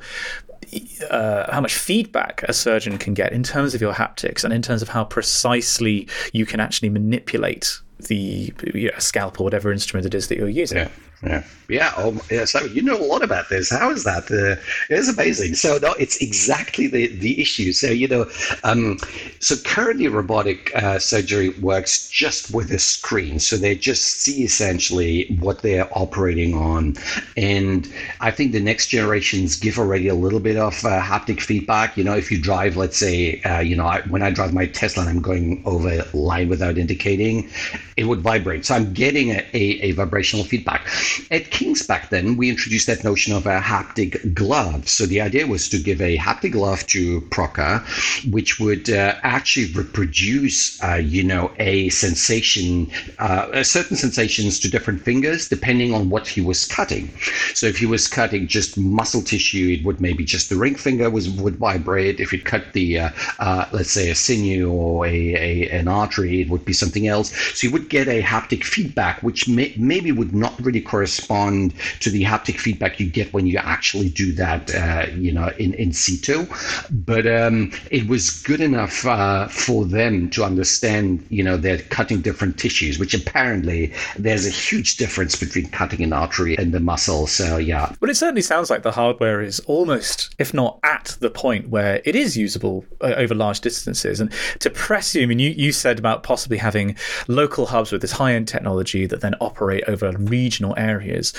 uh, 1.10 1.52
how 1.52 1.62
much 1.62 1.76
feedback 1.76 2.44
a 2.44 2.54
surgeon 2.54 2.98
can 2.98 3.14
get 3.14 3.32
in 3.32 3.44
terms 3.44 3.74
of 3.74 3.82
your 3.82 3.94
haptics 3.94 4.44
and 4.44 4.54
in 4.54 4.62
terms 4.62 4.82
of 4.82 4.90
how 4.90 5.04
precisely 5.04 6.08
you 6.34 6.46
can 6.46 6.60
actually 6.60 6.90
manipulate 6.90 7.80
the 8.00 8.54
you 8.74 8.92
know, 8.92 9.00
scalpel, 9.00 9.44
whatever 9.44 9.72
instrument 9.72 10.06
it 10.06 10.14
is 10.14 10.28
that 10.28 10.38
you're 10.38 10.50
using. 10.50 10.80
Yeah. 10.80 10.90
Yeah, 11.26 11.44
yeah. 11.70 11.92
Oh, 11.98 12.22
yeah. 12.30 12.46
So 12.46 12.60
you 12.66 12.84
know 12.84 12.96
a 12.96 13.02
lot 13.04 13.24
about 13.24 13.50
this. 13.50 13.72
How 13.72 13.90
is 13.90 14.04
that? 14.04 14.30
Uh, 14.30 14.62
it's 14.90 15.10
amazing. 15.10 15.56
So 15.56 15.80
no, 15.80 15.94
it's 15.94 16.18
exactly 16.22 16.86
the 16.86 17.08
the 17.08 17.42
issue. 17.42 17.74
So 17.74 17.88
you 17.88 18.08
know, 18.08 18.30
um, 18.64 19.00
so 19.40 19.56
currently 19.66 20.08
robotic 20.08 20.72
uh, 20.76 21.00
surgery 21.00 21.50
works 21.50 22.08
just 22.10 22.54
with 22.54 22.70
a 22.72 22.78
screen. 22.78 23.40
So 23.40 23.58
they 23.58 23.74
just 23.76 24.04
see 24.04 24.44
essentially 24.44 25.36
what 25.40 25.64
they're 25.64 25.90
operating 25.98 26.54
on, 26.54 26.96
and 27.36 27.92
I 28.22 28.30
think 28.30 28.52
the 28.52 28.60
next 28.60 28.88
generations 28.88 29.56
give 29.58 29.80
already 29.80 30.08
a 30.08 30.16
little 30.16 30.40
bit 30.40 30.58
of 30.58 30.74
uh, 30.86 31.02
haptic 31.02 31.42
feedback. 31.42 31.98
You 31.98 32.04
know, 32.04 32.16
if 32.16 32.30
you 32.30 32.40
drive, 32.40 32.78
let's 32.78 32.98
say, 32.98 33.42
uh, 33.42 33.62
you 33.62 33.76
know, 33.76 33.88
I, 33.88 34.02
when 34.02 34.22
I 34.22 34.30
drive 34.30 34.54
my 34.54 34.68
Tesla 34.68 35.02
and 35.02 35.10
I'm 35.10 35.22
going 35.24 35.64
over 35.66 35.90
a 35.90 36.16
line 36.16 36.50
without 36.50 36.78
indicating, 36.78 37.50
it 37.98 38.04
would 38.04 38.22
vibrate. 38.22 38.66
So 38.66 38.76
I'm 38.76 38.94
getting 38.94 39.32
a, 39.32 39.40
a, 39.54 39.82
a 39.82 39.92
vibrational 39.94 40.46
feedback 40.46 40.88
at 41.32 41.52
King's 41.52 41.86
back 41.86 42.10
then, 42.10 42.38
we 42.38 42.50
introduced 42.50 42.88
that 42.88 43.04
notion 43.04 43.34
of 43.34 43.46
a 43.46 43.60
haptic 43.60 44.34
glove. 44.34 44.88
So 44.88 45.06
the 45.06 45.22
idea 45.22 45.48
was 45.48 45.70
to 45.70 45.78
give 45.78 46.02
a 46.02 46.18
haptic 46.18 46.54
glove 46.54 46.86
to 46.88 47.22
Prokar, 47.22 47.84
which 48.32 48.60
would 48.60 48.90
uh, 48.90 49.16
actually 49.24 49.72
reproduce, 49.74 50.82
uh, 50.84 50.96
you 50.96 51.24
know, 51.24 51.52
a 51.60 51.90
sensation, 51.90 52.92
uh, 53.20 53.64
certain 53.64 53.98
sensations 53.98 54.60
to 54.60 54.70
different 54.70 55.02
fingers 55.02 55.50
depending 55.50 55.94
on 55.94 56.10
what 56.10 56.28
he 56.28 56.42
was 56.42 56.66
cutting. 56.66 57.12
So 57.54 57.68
if 57.68 57.78
he 57.78 57.86
was 57.86 58.08
cutting 58.08 58.48
just 58.48 58.78
muscle 58.78 59.22
tissue, 59.22 59.78
it 59.80 59.86
would 59.86 60.02
maybe 60.02 60.24
just 60.26 60.50
the 60.50 60.56
ring 60.56 60.76
finger 60.76 61.10
was 61.10 61.30
would 61.30 61.58
vibrate. 61.58 62.20
If 62.20 62.32
he 62.32 62.38
cut 62.38 62.74
the, 62.74 63.00
uh, 63.00 63.10
uh, 63.40 63.66
let's 63.72 63.92
say, 63.92 64.10
a 64.10 64.16
sinew 64.16 64.70
or 64.70 65.06
a, 65.06 65.36
a, 65.36 65.70
an 65.70 65.88
artery, 65.88 66.42
it 66.42 66.50
would 66.50 66.66
be 66.66 66.74
something 66.74 67.08
else. 67.08 67.32
So 67.54 67.68
you 67.68 67.74
would 67.74 67.90
get 67.90 68.08
a 68.08 68.22
haptic 68.22 68.64
feedback, 68.64 69.22
which 69.24 69.48
may, 69.48 69.74
maybe 69.78 70.12
would 70.12 70.34
not 70.34 70.60
really 70.64 70.82
correspond 70.96 71.74
to 72.00 72.10
the 72.10 72.24
haptic 72.24 72.58
feedback 72.58 73.02
you 73.02 73.06
get 73.06 73.34
when 73.34 73.46
you 73.46 73.58
actually 73.58 74.08
do 74.08 74.32
that, 74.32 74.74
uh, 74.74 75.06
you 75.26 75.30
know, 75.30 75.52
in, 75.60 75.74
in 75.74 75.92
situ. 75.92 76.46
But 76.90 77.28
um, 77.28 77.74
it 77.92 78.08
was 78.08 78.42
good 78.44 78.62
enough 78.62 79.06
uh, 79.06 79.50
for 79.50 79.84
them 79.84 80.30
to 80.30 80.46
understand, 80.46 81.26
you 81.30 81.44
know, 81.44 81.58
they're 81.58 81.82
cutting 81.98 82.22
different 82.22 82.58
tissues, 82.58 82.98
which 82.98 83.14
apparently 83.14 83.92
there's 84.18 84.48
a 84.48 84.50
huge 84.50 84.96
difference 84.96 85.36
between 85.36 85.68
cutting 85.72 86.02
an 86.02 86.14
artery 86.14 86.56
and 86.58 86.74
the 86.74 86.80
muscle. 86.80 87.28
So, 87.28 87.58
yeah. 87.58 87.94
But 88.00 88.10
it 88.10 88.16
certainly 88.16 88.42
sounds 88.42 88.70
like 88.70 88.84
the 88.84 88.92
hardware 88.92 89.42
is 89.42 89.60
almost, 89.62 90.34
if 90.40 90.54
not 90.54 90.80
at 90.84 91.18
the 91.20 91.30
point 91.30 91.68
where 91.68 92.02
it 92.06 92.16
is 92.16 92.38
usable 92.38 92.86
uh, 93.02 93.16
over 93.18 93.36
large 93.36 93.60
distances. 93.60 94.22
And 94.22 94.32
to 94.60 94.70
press 94.70 95.14
you, 95.14 95.24
I 95.24 95.26
mean, 95.26 95.40
you, 95.40 95.50
you 95.50 95.74
said 95.74 96.00
about 96.00 96.24
possibly 96.24 96.58
having 96.58 96.96
local 97.28 97.66
hubs 97.66 97.92
with 97.92 98.02
this 98.02 98.14
high 98.14 98.34
end 98.34 98.48
technology 98.48 99.06
that 99.08 99.20
then 99.20 99.36
operate 99.42 99.84
over 99.90 100.14
regional 100.18 100.74
areas 100.78 100.85
areas. 100.86 101.34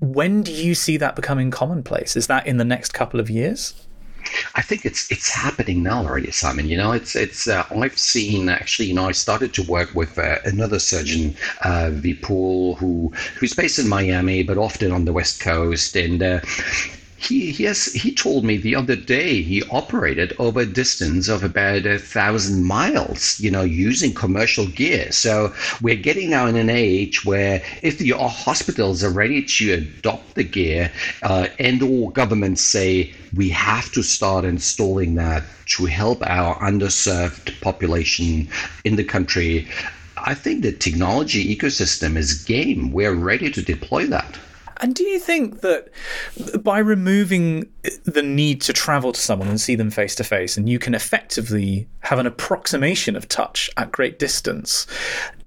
When 0.00 0.42
do 0.42 0.52
you 0.52 0.74
see 0.74 0.96
that 0.98 1.16
becoming 1.16 1.50
commonplace? 1.50 2.16
Is 2.16 2.26
that 2.26 2.46
in 2.46 2.56
the 2.58 2.64
next 2.64 2.92
couple 2.92 3.20
of 3.20 3.30
years? 3.30 3.74
I 4.54 4.62
think 4.62 4.84
it's 4.84 5.10
it's 5.10 5.30
happening 5.30 5.82
now 5.82 6.04
already, 6.04 6.30
Simon. 6.30 6.68
You 6.68 6.76
know, 6.76 6.92
it's 6.92 7.16
it's. 7.16 7.48
Uh, 7.48 7.64
I've 7.70 7.98
seen 7.98 8.48
actually. 8.48 8.88
You 8.88 8.94
know, 8.94 9.08
I 9.08 9.12
started 9.12 9.54
to 9.54 9.62
work 9.62 9.94
with 9.94 10.18
uh, 10.18 10.36
another 10.44 10.78
surgeon, 10.78 11.34
uh, 11.62 11.90
Vipul, 11.92 12.76
who 12.78 13.12
who's 13.36 13.54
based 13.54 13.78
in 13.78 13.88
Miami, 13.88 14.42
but 14.42 14.58
often 14.58 14.92
on 14.92 15.04
the 15.04 15.12
West 15.12 15.40
Coast, 15.40 15.96
and 15.96 16.22
uh, 16.22 16.40
he 17.20 17.52
he 17.52 17.64
has 17.64 17.92
he 17.92 18.12
told 18.12 18.44
me 18.44 18.56
the 18.56 18.74
other 18.74 18.96
day 18.96 19.42
he 19.42 19.62
operated 19.64 20.32
over 20.38 20.60
a 20.60 20.66
distance 20.66 21.28
of 21.28 21.44
about 21.44 21.84
a 21.84 21.98
thousand 21.98 22.64
miles, 22.64 23.38
you 23.38 23.50
know, 23.50 23.62
using 23.62 24.14
commercial 24.14 24.66
gear. 24.66 25.12
So 25.12 25.52
we're 25.82 25.96
getting 25.96 26.30
now 26.30 26.46
in 26.46 26.56
an 26.56 26.70
age 26.70 27.24
where 27.24 27.62
if 27.82 27.98
the 27.98 28.10
hospitals 28.12 29.04
are 29.04 29.10
ready 29.10 29.42
to 29.42 29.72
adopt 29.74 30.34
the 30.34 30.44
gear, 30.44 30.90
uh, 31.22 31.48
and 31.58 31.82
or 31.82 32.10
governments 32.10 32.62
say 32.62 33.12
we 33.34 33.50
have 33.50 33.92
to 33.92 34.02
start 34.02 34.46
installing 34.46 35.14
that 35.16 35.44
to 35.76 35.84
help 35.84 36.22
our 36.26 36.56
underserved 36.56 37.60
population 37.60 38.48
in 38.84 38.96
the 38.96 39.04
country. 39.04 39.68
I 40.16 40.34
think 40.34 40.62
the 40.62 40.72
technology 40.72 41.54
ecosystem 41.54 42.16
is 42.16 42.44
game. 42.44 42.92
We're 42.92 43.14
ready 43.14 43.50
to 43.50 43.62
deploy 43.62 44.06
that. 44.06 44.38
And 44.80 44.94
do 44.94 45.04
you 45.04 45.18
think 45.18 45.60
that 45.60 45.88
by 46.62 46.78
removing 46.78 47.70
the 48.04 48.22
need 48.22 48.60
to 48.62 48.72
travel 48.72 49.12
to 49.12 49.20
someone 49.20 49.48
and 49.48 49.60
see 49.60 49.74
them 49.74 49.90
face 49.90 50.14
to 50.16 50.24
face, 50.24 50.56
and 50.56 50.68
you 50.68 50.78
can 50.78 50.94
effectively 50.94 51.88
have 52.00 52.18
an 52.18 52.26
approximation 52.26 53.14
of 53.14 53.28
touch 53.28 53.70
at 53.76 53.92
great 53.92 54.18
distance, 54.18 54.86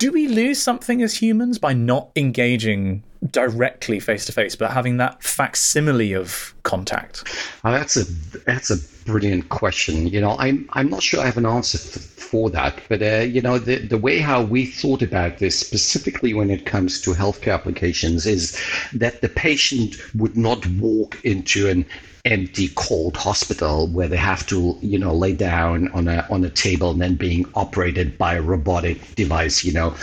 do 0.04 0.12
we 0.12 0.28
lose 0.28 0.62
something 0.62 1.02
as 1.02 1.16
humans 1.16 1.58
by 1.58 1.72
not 1.72 2.10
engaging 2.18 3.02
directly 3.32 4.02
face 4.02 4.26
to 4.26 4.34
face, 4.34 4.54
but 4.54 4.70
having 4.72 4.98
that 4.98 5.24
facsimile 5.24 6.12
of 6.12 6.54
contact? 6.64 7.24
Oh, 7.64 7.72
that's 7.72 7.96
a 7.96 8.04
that's 8.42 8.70
a 8.70 8.76
brilliant 9.06 9.48
question. 9.48 10.08
You 10.08 10.20
know, 10.20 10.36
I'm 10.38 10.68
I'm 10.74 10.90
not 10.90 11.04
sure 11.04 11.22
I 11.22 11.26
have 11.26 11.38
an 11.38 11.46
answer 11.46 11.78
for 11.78 12.50
that, 12.50 12.82
but 12.90 13.02
uh, 13.02 13.20
you 13.20 13.40
know, 13.40 13.58
the 13.58 13.78
the 13.78 13.98
way 13.98 14.20
how 14.20 14.44
we 14.44 14.66
thought 14.66 15.02
about 15.02 15.38
this 15.38 15.58
specifically 15.58 16.34
when 16.34 16.50
it 16.50 16.66
comes 16.66 17.00
to 17.00 17.12
healthcare 17.12 17.54
applications 17.54 18.26
is 18.26 18.60
that 18.92 19.22
the 19.22 19.30
patient 19.30 19.96
would 20.16 20.36
not 20.36 20.68
walk 20.68 21.24
into 21.24 21.70
an 21.70 21.86
empty 22.26 22.70
cold 22.76 23.18
hospital 23.18 23.88
where 23.88 24.08
they 24.08 24.16
have 24.18 24.46
to 24.48 24.78
you 24.82 24.98
know 24.98 25.14
lay 25.14 25.34
down 25.34 25.90
on 25.90 26.08
a 26.08 26.26
on 26.30 26.44
a 26.46 26.50
table 26.50 26.92
and 26.92 27.02
then 27.02 27.16
being 27.16 27.46
operated 27.56 28.18
by 28.18 28.36
a 28.36 28.42
robotic 28.42 28.98
device 29.16 29.64
you 29.66 29.74
know. 29.74 29.94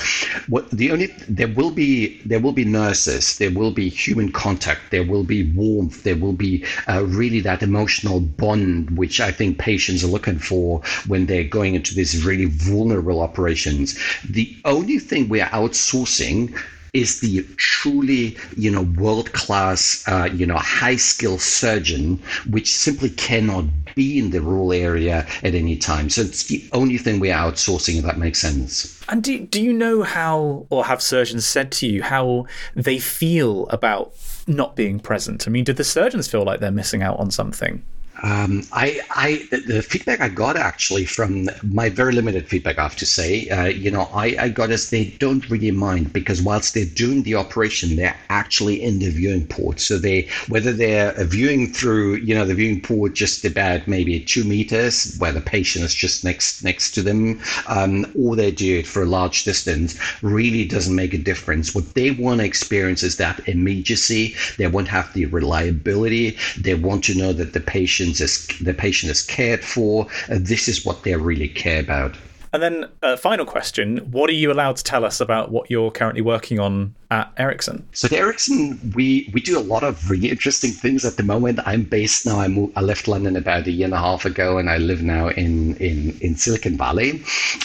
What 0.48 0.70
the 0.70 0.90
only 0.92 1.06
there 1.28 1.48
will 1.48 1.70
be 1.70 2.20
there 2.26 2.40
will 2.40 2.52
be 2.52 2.64
nurses 2.64 3.38
there 3.38 3.50
will 3.50 3.70
be 3.70 3.88
human 3.88 4.30
contact 4.32 4.90
there 4.90 5.04
will 5.04 5.24
be 5.24 5.50
warmth 5.52 6.02
there 6.02 6.16
will 6.16 6.34
be 6.34 6.64
uh, 6.88 7.04
really 7.04 7.40
that 7.40 7.62
emotional 7.62 8.20
bond 8.20 8.98
which 8.98 9.20
i 9.20 9.30
think 9.30 9.58
patients 9.58 10.04
are 10.04 10.08
looking 10.08 10.38
for 10.38 10.82
when 11.06 11.26
they're 11.26 11.44
going 11.44 11.74
into 11.74 11.94
these 11.94 12.24
really 12.24 12.44
vulnerable 12.44 13.20
operations. 13.20 13.98
The 14.28 14.54
only 14.64 14.98
thing 14.98 15.28
we 15.28 15.40
are 15.40 15.48
outsourcing 15.50 16.54
is 16.92 17.20
the 17.20 17.42
truly, 17.56 18.36
you 18.56 18.70
know, 18.70 18.82
world 18.82 19.32
class, 19.32 20.04
uh, 20.08 20.28
you 20.32 20.46
know, 20.46 20.56
high 20.56 20.96
skill 20.96 21.38
surgeon, 21.38 22.20
which 22.48 22.74
simply 22.74 23.10
cannot 23.10 23.64
be 23.94 24.18
in 24.18 24.30
the 24.30 24.40
rural 24.40 24.72
area 24.72 25.26
at 25.42 25.54
any 25.54 25.76
time. 25.76 26.10
So 26.10 26.22
it's 26.22 26.44
the 26.44 26.68
only 26.72 26.98
thing 26.98 27.20
we're 27.20 27.34
outsourcing, 27.34 27.98
if 27.98 28.04
that 28.04 28.18
makes 28.18 28.40
sense. 28.40 29.00
And 29.08 29.22
do, 29.22 29.38
do 29.40 29.62
you 29.62 29.72
know 29.72 30.02
how, 30.02 30.66
or 30.70 30.84
have 30.84 31.02
surgeons 31.02 31.46
said 31.46 31.72
to 31.72 31.86
you 31.86 32.02
how 32.02 32.46
they 32.74 32.98
feel 32.98 33.66
about 33.68 34.14
not 34.46 34.76
being 34.76 35.00
present? 35.00 35.46
I 35.46 35.50
mean, 35.50 35.64
do 35.64 35.72
the 35.72 35.84
surgeons 35.84 36.28
feel 36.28 36.44
like 36.44 36.60
they're 36.60 36.70
missing 36.70 37.02
out 37.02 37.18
on 37.18 37.30
something? 37.30 37.84
Um, 38.22 38.62
I, 38.72 39.00
I, 39.10 39.48
the 39.50 39.82
feedback 39.82 40.20
I 40.20 40.28
got 40.28 40.56
actually 40.56 41.06
from 41.06 41.48
my 41.62 41.88
very 41.88 42.12
limited 42.12 42.48
feedback, 42.48 42.78
I 42.78 42.82
have 42.82 42.96
to 42.96 43.06
say, 43.06 43.48
uh, 43.48 43.66
you 43.66 43.90
know, 43.90 44.10
I, 44.12 44.36
I 44.38 44.48
got 44.50 44.70
is 44.70 44.90
they 44.90 45.06
don't 45.18 45.48
really 45.48 45.70
mind 45.70 46.12
because 46.12 46.42
whilst 46.42 46.74
they're 46.74 46.84
doing 46.84 47.22
the 47.22 47.36
operation, 47.36 47.96
they're 47.96 48.18
actually 48.28 48.82
in 48.82 48.98
the 48.98 49.10
viewing 49.10 49.46
port. 49.46 49.80
So 49.80 49.96
they, 49.98 50.28
whether 50.48 50.72
they're 50.72 51.14
viewing 51.24 51.72
through, 51.72 52.16
you 52.16 52.34
know, 52.34 52.44
the 52.44 52.54
viewing 52.54 52.82
port 52.82 53.14
just 53.14 53.44
about 53.44 53.88
maybe 53.88 54.20
two 54.20 54.44
meters 54.44 55.16
where 55.18 55.32
the 55.32 55.40
patient 55.40 55.84
is 55.84 55.94
just 55.94 56.24
next 56.24 56.62
next 56.62 56.90
to 56.92 57.02
them, 57.02 57.40
um, 57.68 58.06
or 58.14 58.36
they 58.36 58.50
do 58.50 58.80
it 58.80 58.86
for 58.86 59.02
a 59.02 59.06
large 59.06 59.44
distance, 59.44 59.98
really 60.22 60.64
doesn't 60.66 60.94
make 60.94 61.14
a 61.14 61.18
difference. 61.18 61.74
What 61.74 61.94
they 61.94 62.10
want 62.10 62.40
to 62.40 62.46
experience 62.46 63.02
is 63.02 63.16
that 63.16 63.48
immediacy. 63.48 64.34
They 64.58 64.66
want 64.66 64.88
to 64.88 64.92
have 64.92 65.12
the 65.14 65.24
reliability. 65.26 66.36
They 66.58 66.74
want 66.74 67.04
to 67.04 67.14
know 67.14 67.32
that 67.32 67.54
the 67.54 67.60
patient 67.60 68.09
is 68.18 68.48
the 68.60 68.74
patient 68.74 69.12
is 69.12 69.22
cared 69.22 69.62
for. 69.62 70.06
This 70.28 70.66
is 70.68 70.84
what 70.84 71.02
they 71.02 71.14
really 71.14 71.48
care 71.48 71.80
about. 71.80 72.16
And 72.52 72.62
then, 72.62 72.88
uh, 73.02 73.16
final 73.16 73.46
question: 73.46 73.98
What 74.10 74.30
are 74.30 74.34
you 74.34 74.50
allowed 74.50 74.76
to 74.76 74.84
tell 74.84 75.04
us 75.04 75.20
about 75.20 75.50
what 75.50 75.70
you're 75.70 75.90
currently 75.90 76.22
working 76.22 76.58
on 76.58 76.94
at 77.10 77.32
Ericsson? 77.36 77.86
So 77.92 78.06
at 78.06 78.12
Ericsson, 78.12 78.92
we 78.94 79.30
we 79.32 79.40
do 79.40 79.58
a 79.58 79.62
lot 79.62 79.84
of 79.84 80.10
really 80.10 80.30
interesting 80.30 80.70
things 80.70 81.04
at 81.04 81.16
the 81.16 81.22
moment. 81.22 81.60
I'm 81.66 81.82
based 81.82 82.26
now. 82.26 82.40
I 82.40 82.48
moved, 82.48 82.72
I 82.76 82.80
left 82.80 83.08
London 83.08 83.36
about 83.36 83.66
a 83.66 83.70
year 83.70 83.86
and 83.86 83.94
a 83.94 83.98
half 83.98 84.24
ago, 84.24 84.58
and 84.58 84.70
I 84.70 84.78
live 84.78 85.02
now 85.02 85.28
in 85.28 85.76
in 85.76 86.16
in 86.20 86.36
Silicon 86.36 86.76
Valley. 86.76 87.22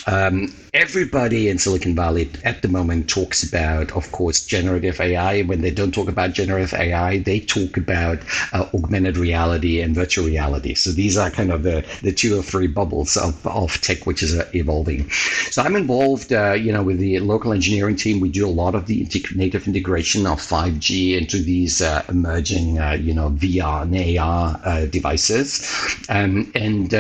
Um, 0.08 0.54
everybody 0.76 1.48
in 1.48 1.58
Silicon 1.58 1.96
Valley 1.96 2.30
at 2.44 2.62
the 2.62 2.68
moment 2.68 3.10
talks 3.10 3.44
about, 3.44 3.94
of 3.94 4.12
course, 4.12 4.46
generative 4.46 5.00
AI. 5.00 5.44
When 5.44 5.62
they 5.62 5.72
don't 5.72 5.94
talk 5.94 6.10
about 6.10 6.34
generative 6.34 6.74
AI, 6.74 7.20
they 7.20 7.40
talk 7.40 7.78
about 7.78 8.20
uh, 8.52 8.68
augmented 8.74 9.16
reality 9.16 9.80
and 9.82 9.96
virtual 9.96 10.26
reality. 10.26 10.74
So 10.74 10.92
these 10.92 11.18
are 11.18 11.32
kind 11.32 11.52
of 11.52 11.64
the, 11.64 11.86
the 12.02 12.12
two 12.12 12.38
or 12.38 12.44
three 12.44 12.68
bubbles 12.68 13.16
of, 13.16 13.48
of 13.48 13.80
tech 13.82 14.06
which 14.06 14.22
is 14.22 14.38
uh, 14.38 14.50
evolving. 14.54 15.10
So 15.50 15.62
I'm 15.62 15.78
involved, 15.78 16.34
uh, 16.34 16.54
you 16.54 16.74
know, 16.74 16.84
with 16.84 17.00
the 17.00 17.20
local 17.20 17.54
engineering 17.54 17.96
team. 17.96 18.20
We 18.20 18.30
do 18.30 18.46
a 18.46 18.50
lot 18.50 18.76
of 18.76 18.86
the 18.88 19.06
native 19.36 19.68
integration 19.68 20.26
of 20.26 20.40
5G 20.40 21.18
into 21.18 21.38
these 21.38 21.82
uh, 21.82 22.04
emerging, 22.10 22.80
uh, 22.80 22.92
you 22.92 23.14
know, 23.14 23.30
VR 23.30 23.84
and 23.84 24.20
AR 24.20 24.60
uh, 24.64 24.86
devices. 24.86 25.70
Um, 26.10 26.52
and 26.56 26.92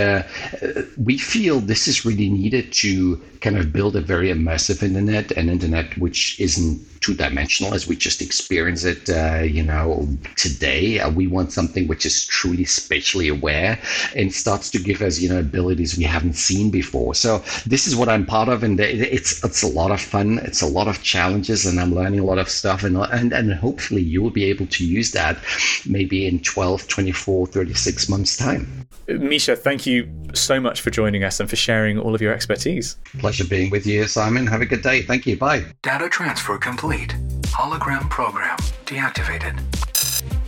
we 0.97 1.17
feel 1.17 1.59
this 1.59 1.87
is 1.87 2.05
really 2.05 2.29
needed 2.29 2.73
to 2.73 3.21
kind 3.45 3.57
of 3.57 3.71
build 3.71 3.95
a 3.95 4.01
very 4.01 4.29
immersive 4.29 4.81
internet, 4.81 5.31
an 5.33 5.49
internet 5.49 5.97
which 5.99 6.39
isn't 6.39 6.81
two 7.05 7.13
dimensional 7.13 7.75
as 7.75 7.85
we 7.85 7.95
just 7.95 8.19
experience 8.19 8.83
it, 8.83 9.07
uh, 9.09 9.43
you 9.43 9.61
know, 9.61 10.07
today. 10.35 10.99
Uh, 10.99 11.09
we 11.11 11.27
want 11.27 11.51
something 11.51 11.87
which 11.87 12.03
is 12.07 12.25
truly 12.25 12.65
spatially 12.65 13.27
aware 13.27 13.79
and 14.15 14.33
starts 14.33 14.71
to 14.71 14.79
give 14.79 15.03
us, 15.03 15.19
you 15.19 15.29
know, 15.29 15.37
abilities 15.37 15.95
we 15.95 16.03
haven't 16.03 16.33
seen 16.33 16.71
before. 16.71 17.13
So 17.13 17.43
this 17.67 17.85
is 17.85 17.95
what 17.95 18.09
I'm 18.09 18.25
part 18.25 18.49
of, 18.49 18.63
and 18.63 18.79
it's 18.79 19.43
it's 19.43 19.61
a 19.61 19.67
lot 19.67 19.91
of 19.91 20.01
fun. 20.01 20.39
It's 20.39 20.63
a 20.63 20.67
lot 20.67 20.87
of 20.87 21.03
challenges, 21.03 21.67
and 21.67 21.79
I'm 21.79 21.93
learning 21.93 22.24
lot 22.25 22.37
of 22.37 22.49
stuff, 22.49 22.83
and 22.83 22.97
and 22.97 23.33
and 23.33 23.53
hopefully 23.53 24.01
you 24.01 24.21
will 24.21 24.31
be 24.31 24.45
able 24.45 24.67
to 24.67 24.85
use 24.85 25.11
that 25.11 25.37
maybe 25.87 26.27
in 26.27 26.39
12, 26.41 26.87
24, 26.87 27.47
36 27.47 28.09
months 28.09 28.37
time. 28.37 28.87
Mischa, 29.07 29.57
thank 29.57 29.85
you 29.85 30.11
so 30.33 30.59
much 30.59 30.81
for 30.81 30.89
joining 30.89 31.23
us 31.23 31.39
and 31.39 31.49
for 31.49 31.55
sharing 31.55 31.99
all 31.99 32.15
of 32.15 32.21
your 32.21 32.33
expertise. 32.33 32.97
Pleasure 33.19 33.45
being 33.45 33.69
with 33.69 33.85
you, 33.85 34.07
Simon. 34.07 34.47
Have 34.47 34.61
a 34.61 34.65
good 34.65 34.81
day. 34.81 35.03
Thank 35.03 35.25
you. 35.27 35.37
Bye. 35.37 35.65
Data 35.83 36.09
transfer 36.09 36.57
complete. 36.57 37.15
Hologram 37.45 38.09
program 38.09 38.57
deactivated. 38.85 39.61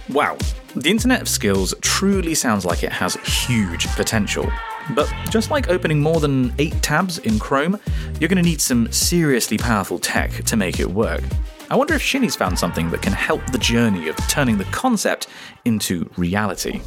Wow, 0.09 0.37
the 0.75 0.89
Internet 0.89 1.21
of 1.21 1.29
Skills 1.29 1.73
truly 1.81 2.33
sounds 2.33 2.65
like 2.65 2.83
it 2.83 2.91
has 2.91 3.15
huge 3.45 3.87
potential. 3.95 4.49
But 4.95 5.13
just 5.29 5.51
like 5.51 5.69
opening 5.69 6.01
more 6.01 6.19
than 6.19 6.53
eight 6.59 6.81
tabs 6.81 7.17
in 7.19 7.39
Chrome, 7.39 7.79
you're 8.19 8.29
going 8.29 8.41
to 8.41 8.49
need 8.49 8.61
some 8.61 8.91
seriously 8.91 9.57
powerful 9.57 9.99
tech 9.99 10.31
to 10.45 10.55
make 10.55 10.79
it 10.79 10.89
work. 10.89 11.21
I 11.69 11.75
wonder 11.75 11.95
if 11.95 12.01
Shini's 12.01 12.35
found 12.35 12.57
something 12.57 12.91
that 12.91 13.01
can 13.01 13.11
help 13.11 13.45
the 13.51 13.57
journey 13.57 14.07
of 14.07 14.15
turning 14.29 14.57
the 14.57 14.63
concept 14.65 15.27
into 15.65 16.09
reality. 16.15 16.79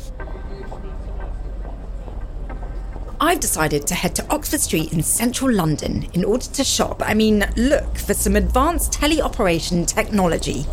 I've 3.21 3.41
decided 3.41 3.87
to 3.89 3.95
head 3.95 4.15
to 4.15 4.27
Oxford 4.33 4.61
Street 4.61 4.95
in 4.95 5.03
central 5.03 5.53
London 5.53 6.07
in 6.15 6.25
order 6.25 6.47
to 6.47 6.65
shop, 6.65 7.03
I 7.05 7.13
mean, 7.13 7.45
look 7.59 7.99
for 7.99 8.15
some 8.15 8.37
advanced 8.37 8.93
teleoperation 8.93 9.87
technology. 9.87 10.65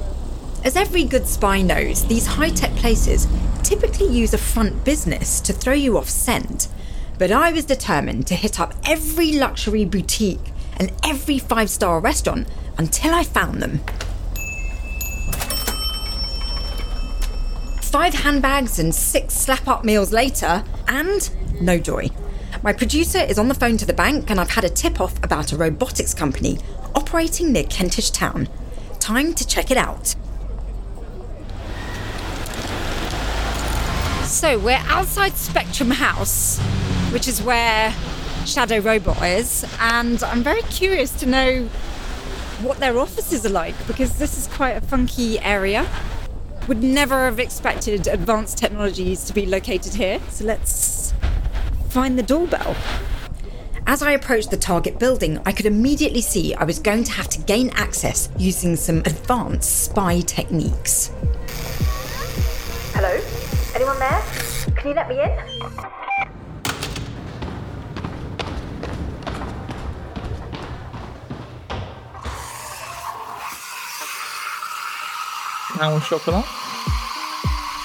As 0.63 0.77
every 0.77 1.03
good 1.03 1.27
spy 1.27 1.61
knows, 1.61 2.07
these 2.07 2.25
high 2.25 2.51
tech 2.51 2.73
places 2.77 3.27
typically 3.61 4.07
use 4.07 4.33
a 4.33 4.37
front 4.37 4.85
business 4.85 5.41
to 5.41 5.51
throw 5.51 5.73
you 5.73 5.97
off 5.97 6.07
scent. 6.07 6.69
But 7.19 7.33
I 7.33 7.51
was 7.51 7.65
determined 7.65 8.25
to 8.27 8.35
hit 8.35 8.57
up 8.57 8.73
every 8.85 9.33
luxury 9.33 9.83
boutique 9.83 10.53
and 10.77 10.93
every 11.03 11.39
five 11.39 11.69
star 11.69 11.99
restaurant 11.99 12.47
until 12.77 13.13
I 13.13 13.23
found 13.23 13.61
them. 13.61 13.79
Five 17.81 18.13
handbags 18.13 18.79
and 18.79 18.93
six 18.93 19.33
slap 19.33 19.67
up 19.67 19.83
meals 19.83 20.11
later, 20.11 20.63
and 20.87 21.29
no 21.61 21.79
joy. 21.79 22.09
My 22.63 22.73
producer 22.73 23.19
is 23.19 23.39
on 23.39 23.47
the 23.47 23.55
phone 23.55 23.77
to 23.77 23.85
the 23.85 23.93
bank, 23.93 24.29
and 24.29 24.39
I've 24.39 24.51
had 24.51 24.63
a 24.63 24.69
tip 24.69 24.99
off 24.99 25.17
about 25.23 25.51
a 25.53 25.57
robotics 25.57 26.13
company 26.13 26.59
operating 26.95 27.51
near 27.51 27.63
Kentish 27.63 28.11
Town. 28.11 28.49
Time 28.99 29.33
to 29.33 29.47
check 29.47 29.71
it 29.71 29.77
out. 29.77 30.15
So, 34.25 34.59
we're 34.59 34.83
outside 34.87 35.33
Spectrum 35.33 35.91
House, 35.91 36.59
which 37.11 37.27
is 37.27 37.41
where 37.41 37.93
Shadow 38.45 38.79
Robot 38.79 39.21
is, 39.23 39.65
and 39.79 40.21
I'm 40.23 40.43
very 40.43 40.61
curious 40.63 41.11
to 41.19 41.25
know 41.25 41.69
what 42.61 42.79
their 42.79 42.97
offices 42.97 43.45
are 43.45 43.49
like 43.49 43.75
because 43.87 44.17
this 44.17 44.37
is 44.37 44.47
quite 44.47 44.71
a 44.71 44.81
funky 44.81 45.39
area. 45.39 45.87
Would 46.67 46.83
never 46.83 47.25
have 47.25 47.39
expected 47.39 48.07
advanced 48.07 48.57
technologies 48.57 49.23
to 49.25 49.33
be 49.33 49.45
located 49.45 49.93
here, 49.93 50.19
so 50.29 50.45
let's 50.45 51.13
find 51.89 52.17
the 52.17 52.23
doorbell. 52.23 52.75
As 53.85 54.01
I 54.01 54.11
approached 54.11 54.51
the 54.51 54.57
target 54.57 54.99
building, 54.99 55.39
I 55.45 55.53
could 55.53 55.65
immediately 55.65 56.19
see 56.19 56.53
I 56.53 56.65
was 56.65 56.77
going 56.77 57.05
to 57.05 57.11
have 57.13 57.29
to 57.29 57.39
gain 57.39 57.69
access 57.69 58.29
using 58.37 58.75
some 58.75 58.97
advanced 58.99 59.85
spy 59.85 60.19
techniques. 60.21 61.11
Hello? 62.93 63.21
Anyone 63.73 63.97
there? 63.99 64.21
Can 64.75 64.89
you 64.89 64.93
let 64.93 65.07
me 65.07 65.21
in? 65.21 66.06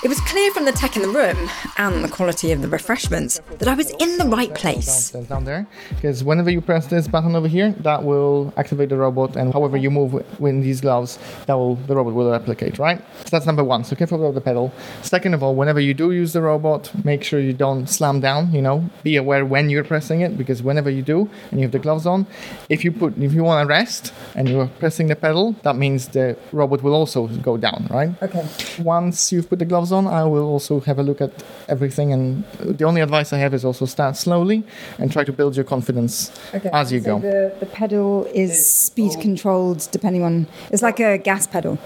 It 0.02 0.08
was 0.08 0.20
clear 0.22 0.50
from 0.50 0.64
the 0.64 0.72
tech 0.72 0.96
in 0.96 1.02
the 1.02 1.08
room 1.08 1.48
and 1.78 2.04
the 2.04 2.08
quality 2.08 2.52
of 2.52 2.62
the 2.62 2.68
refreshments 2.68 3.40
that 3.58 3.68
I 3.68 3.74
was 3.74 3.90
in 3.90 4.18
the 4.18 4.26
right 4.26 4.52
place. 4.54 5.10
Down 5.10 5.44
there. 5.44 5.66
Because 5.90 6.22
whenever 6.22 6.50
you 6.50 6.60
press 6.60 6.86
this 6.86 7.08
button 7.08 7.34
over 7.34 7.48
here, 7.48 7.72
that 7.80 8.04
will 8.04 8.52
activate 8.56 8.88
the 8.88 8.96
robot, 8.96 9.36
and 9.36 9.52
however 9.52 9.76
you 9.76 9.90
move 9.90 10.12
wi- 10.12 10.26
with 10.38 10.62
these 10.62 10.80
gloves, 10.80 11.18
that 11.46 11.54
will 11.54 11.76
the 11.76 11.96
robot 11.96 12.14
will 12.14 12.30
replicate, 12.30 12.78
right? 12.78 13.00
So 13.24 13.30
that's 13.30 13.46
number 13.46 13.64
one. 13.64 13.84
So 13.84 13.96
careful 13.96 14.18
with 14.18 14.34
the 14.34 14.40
pedal. 14.40 14.72
Second 15.02 15.34
of 15.34 15.42
all, 15.42 15.54
whenever 15.54 15.80
you 15.80 15.94
do 15.94 16.12
use 16.12 16.32
the 16.32 16.42
robot, 16.42 16.90
make 17.04 17.24
sure 17.24 17.40
you 17.40 17.52
don't 17.52 17.86
slam 17.88 18.20
down. 18.20 18.52
You 18.52 18.62
know, 18.62 18.84
be 19.02 19.16
aware 19.16 19.44
when 19.44 19.70
you're 19.70 19.84
pressing 19.84 20.20
it, 20.20 20.36
because 20.36 20.62
whenever 20.62 20.90
you 20.90 21.02
do 21.02 21.28
and 21.50 21.60
you 21.60 21.64
have 21.66 21.72
the 21.72 21.78
gloves 21.78 22.06
on, 22.06 22.26
if 22.68 22.84
you 22.84 22.92
put 22.92 23.16
if 23.18 23.32
you 23.32 23.44
want 23.44 23.66
to 23.66 23.68
rest 23.68 24.12
and 24.34 24.48
you're 24.48 24.68
pressing 24.78 25.06
the 25.08 25.16
pedal, 25.16 25.54
that 25.62 25.76
means 25.76 26.08
the 26.08 26.36
robot 26.52 26.82
will 26.82 26.94
also 26.94 27.28
go 27.28 27.56
down, 27.56 27.86
right? 27.90 28.10
Okay. 28.22 28.46
Once 28.82 29.32
you've 29.32 29.48
put 29.48 29.58
the 29.58 29.64
gloves 29.64 29.92
on, 29.92 30.06
I 30.06 30.24
will 30.24 30.44
also 30.44 30.80
have 30.80 30.98
a 30.98 31.02
look 31.02 31.20
at 31.20 31.32
everything. 31.72 32.12
And 32.12 32.44
the 32.78 32.84
only 32.84 33.00
advice 33.00 33.32
I 33.32 33.38
have 33.38 33.52
is 33.54 33.64
also 33.64 33.84
start 33.86 34.16
slowly 34.16 34.62
and 34.98 35.10
try 35.10 35.24
to 35.24 35.32
build 35.32 35.56
your 35.56 35.64
confidence 35.64 36.30
as 36.72 36.92
you 36.92 37.00
go. 37.00 37.18
The, 37.18 37.52
the 37.58 37.66
pedal 37.66 38.26
is 38.34 38.52
speed 38.86 39.12
controlled 39.20 39.88
depending 39.90 40.22
on. 40.22 40.46
It's 40.70 40.82
like 40.82 41.00
a 41.00 41.18
gas 41.18 41.46
pedal. 41.46 41.78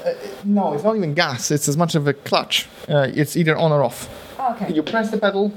No, 0.44 0.74
it's 0.74 0.84
not 0.84 0.96
even 0.96 1.14
gas. 1.14 1.50
It's 1.50 1.68
as 1.68 1.76
much 1.76 1.94
of 1.94 2.06
a 2.06 2.12
clutch. 2.12 2.68
Uh, 2.88 3.08
it's 3.14 3.36
either 3.36 3.56
on 3.56 3.72
or 3.72 3.82
off. 3.82 4.08
okay. 4.52 4.72
You 4.72 4.82
press 4.82 5.10
the 5.10 5.18
pedal, 5.18 5.52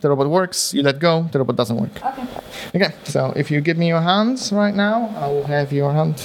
the 0.00 0.08
robot 0.08 0.28
works. 0.28 0.74
You 0.74 0.82
let 0.82 0.98
go, 0.98 1.28
the 1.32 1.38
robot 1.38 1.56
doesn't 1.56 1.76
work. 1.76 1.96
Okay. 2.04 2.26
Okay, 2.74 2.92
so 3.04 3.32
if 3.36 3.50
you 3.50 3.60
give 3.60 3.76
me 3.76 3.88
your 3.88 4.00
hands 4.00 4.52
right 4.52 4.74
now, 4.74 5.12
I 5.16 5.26
will 5.28 5.44
have 5.44 5.72
your 5.72 5.92
hand. 5.92 6.16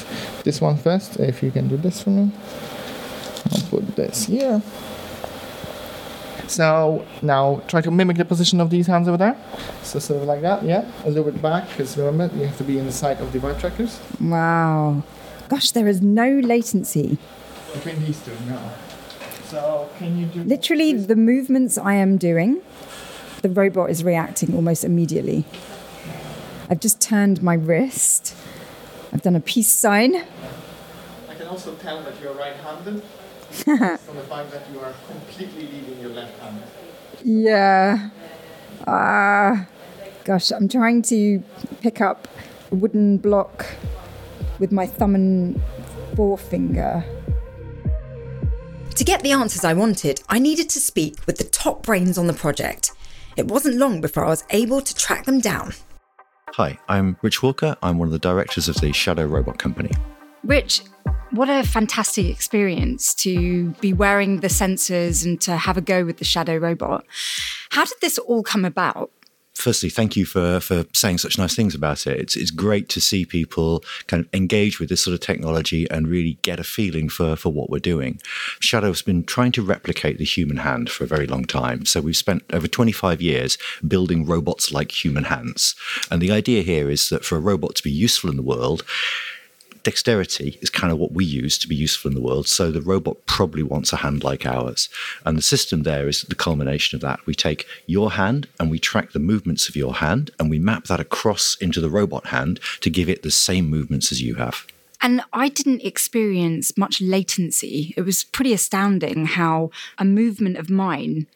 This 0.43 0.61
one 0.61 0.77
first. 0.77 1.17
If 1.19 1.43
you 1.43 1.51
can 1.51 1.67
do 1.67 1.77
this 1.77 2.01
for 2.03 2.09
me, 2.11 2.31
I'll 3.51 3.61
put 3.69 3.95
this 3.95 4.25
here. 4.25 4.61
So 6.47 7.05
now 7.21 7.61
try 7.67 7.81
to 7.81 7.91
mimic 7.91 8.17
the 8.17 8.25
position 8.25 8.61
of 8.61 8.69
these 8.69 8.87
hands 8.87 9.07
over 9.07 9.17
there. 9.17 9.35
So 9.83 9.99
sort 9.99 10.21
of 10.21 10.27
like 10.27 10.41
that, 10.41 10.63
yeah. 10.63 10.89
A 11.03 11.09
little 11.09 11.29
bit 11.29 11.41
back, 11.41 11.67
because 11.69 11.97
remember 11.97 12.35
you 12.35 12.45
have 12.45 12.57
to 12.57 12.63
be 12.63 12.79
in 12.79 12.85
the 12.85 12.91
side 12.91 13.19
of 13.19 13.31
the 13.33 13.39
Vive 13.39 13.59
trackers. 13.59 13.99
Wow. 14.21 15.03
Gosh, 15.49 15.71
there 15.71 15.87
is 15.87 16.01
no 16.01 16.39
latency. 16.39 17.17
Between 17.73 18.03
these 18.03 18.23
two, 18.23 18.31
no. 18.47 18.59
So 19.45 19.89
can 19.97 20.17
you 20.17 20.25
do 20.25 20.43
Literally, 20.43 20.93
the 20.93 21.15
movements 21.15 21.77
I 21.77 21.93
am 21.95 22.17
doing, 22.17 22.61
the 23.41 23.49
robot 23.49 23.89
is 23.89 24.03
reacting 24.03 24.55
almost 24.55 24.83
immediately. 24.83 25.45
I've 26.69 26.79
just 26.79 26.99
turned 26.99 27.41
my 27.41 27.53
wrist. 27.53 28.35
I've 29.13 29.21
done 29.21 29.35
a 29.35 29.39
peace 29.39 29.71
sign. 29.71 30.17
I 31.29 31.35
can 31.35 31.47
also 31.47 31.75
tell 31.75 32.01
that 32.03 32.19
you're 32.21 32.33
right-handed 32.33 33.01
from 33.63 34.15
the 34.15 34.23
fact 34.23 34.51
that 34.51 34.63
you 34.71 34.79
are 34.79 34.93
completely 35.07 35.67
leaving 35.67 35.99
your 35.99 36.11
left 36.11 36.37
hand. 36.39 36.61
Yeah. 37.23 38.09
Ah. 38.85 39.67
gosh, 40.23 40.51
I'm 40.51 40.67
trying 40.67 41.01
to 41.03 41.43
pick 41.81 42.01
up 42.01 42.27
a 42.71 42.75
wooden 42.75 43.17
block 43.17 43.65
with 44.59 44.71
my 44.71 44.85
thumb 44.85 45.15
and 45.15 45.61
forefinger. 46.15 47.03
To 48.95 49.03
get 49.03 49.21
the 49.21 49.31
answers 49.31 49.63
I 49.63 49.73
wanted, 49.73 50.21
I 50.27 50.39
needed 50.39 50.69
to 50.71 50.79
speak 50.79 51.25
with 51.25 51.37
the 51.37 51.43
top 51.43 51.83
brains 51.83 52.17
on 52.17 52.27
the 52.27 52.33
project. 52.33 52.91
It 53.35 53.47
wasn't 53.47 53.75
long 53.75 54.01
before 54.01 54.25
I 54.25 54.29
was 54.29 54.43
able 54.49 54.81
to 54.81 54.95
track 54.95 55.25
them 55.25 55.39
down. 55.39 55.73
Hi, 56.53 56.79
I'm 56.89 57.17
Rich 57.21 57.43
Walker. 57.43 57.77
I'm 57.83 57.99
one 57.99 58.07
of 58.07 58.11
the 58.11 58.19
directors 58.19 58.67
of 58.67 58.77
the 58.77 58.91
Shadow 58.91 59.25
Robot 59.25 59.59
Company. 59.59 59.91
Rich, 60.43 60.81
what 61.31 61.49
a 61.49 61.63
fantastic 61.63 62.25
experience 62.27 63.13
to 63.15 63.71
be 63.81 63.93
wearing 63.93 64.39
the 64.39 64.47
sensors 64.47 65.25
and 65.25 65.39
to 65.41 65.57
have 65.57 65.77
a 65.77 65.81
go 65.81 66.05
with 66.05 66.17
the 66.17 66.25
Shadow 66.25 66.57
robot. 66.57 67.05
How 67.71 67.85
did 67.85 67.97
this 68.01 68.17
all 68.17 68.43
come 68.43 68.65
about? 68.65 69.11
Firstly, 69.57 69.89
thank 69.89 70.15
you 70.15 70.23
for, 70.23 70.59
for 70.59 70.85
saying 70.93 71.17
such 71.17 71.39
nice 71.39 71.55
things 71.55 71.73
about 71.73 72.05
it. 72.05 72.19
It's, 72.19 72.35
it's 72.35 72.51
great 72.51 72.89
to 72.89 73.01
see 73.01 73.25
people 73.25 73.83
kind 74.05 74.23
of 74.23 74.29
engage 74.31 74.79
with 74.79 74.89
this 74.89 75.03
sort 75.03 75.15
of 75.15 75.19
technology 75.19 75.89
and 75.89 76.07
really 76.07 76.37
get 76.43 76.59
a 76.59 76.63
feeling 76.63 77.09
for, 77.09 77.35
for 77.35 77.51
what 77.51 77.71
we're 77.71 77.79
doing. 77.79 78.21
Shadow's 78.59 79.01
been 79.01 79.23
trying 79.23 79.51
to 79.53 79.63
replicate 79.63 80.19
the 80.19 80.25
human 80.25 80.57
hand 80.57 80.91
for 80.91 81.05
a 81.05 81.07
very 81.07 81.25
long 81.25 81.43
time. 81.43 81.85
So 81.85 82.01
we've 82.01 82.15
spent 82.15 82.43
over 82.53 82.67
25 82.67 83.19
years 83.19 83.57
building 83.85 84.27
robots 84.27 84.71
like 84.71 85.03
human 85.03 85.23
hands. 85.23 85.73
And 86.11 86.21
the 86.21 86.31
idea 86.31 86.61
here 86.61 86.87
is 86.87 87.09
that 87.09 87.25
for 87.25 87.35
a 87.35 87.41
robot 87.41 87.73
to 87.77 87.83
be 87.83 87.91
useful 87.91 88.29
in 88.29 88.37
the 88.37 88.43
world, 88.43 88.83
dexterity 89.83 90.57
is 90.61 90.69
kind 90.69 90.91
of 90.91 90.99
what 90.99 91.11
we 91.11 91.25
use 91.25 91.57
to 91.59 91.67
be 91.67 91.75
useful 91.75 92.09
in 92.09 92.15
the 92.15 92.21
world. 92.21 92.47
So 92.47 92.71
the 92.71 92.81
robot 92.81 93.17
probably 93.25 93.63
wants 93.63 93.93
a 93.93 93.97
hand 93.97 94.23
like 94.23 94.45
ours. 94.45 94.89
And 95.25 95.37
the 95.37 95.41
system 95.41 95.83
there 95.83 96.07
is 96.07 96.21
the 96.23 96.35
culmination 96.35 96.95
of 96.95 97.01
that. 97.01 97.25
We 97.25 97.35
take 97.35 97.65
your 97.85 98.11
hand 98.11 98.47
and 98.59 98.69
we 98.69 98.79
track 98.79 99.11
the 99.11 99.19
movements 99.19 99.69
of 99.69 99.75
your 99.75 99.95
hand 99.95 100.31
and 100.39 100.49
we 100.49 100.59
map 100.59 100.85
that 100.85 100.99
across 100.99 101.57
into 101.59 101.81
the 101.81 101.89
robot 101.89 102.27
hand 102.27 102.59
to 102.81 102.89
give 102.89 103.09
it 103.09 103.23
the 103.23 103.31
same 103.31 103.69
movements 103.69 104.11
as 104.11 104.21
you 104.21 104.35
have. 104.35 104.65
And 105.01 105.21
I 105.31 105.49
didn't 105.49 105.83
experience 105.83 106.77
much 106.77 107.01
latency. 107.01 107.93
It 107.95 108.01
was 108.01 108.23
pretty 108.23 108.53
astounding 108.53 109.25
how 109.27 109.69
a 109.97 110.05
movement 110.05 110.57
of 110.57 110.69
mine 110.69 111.27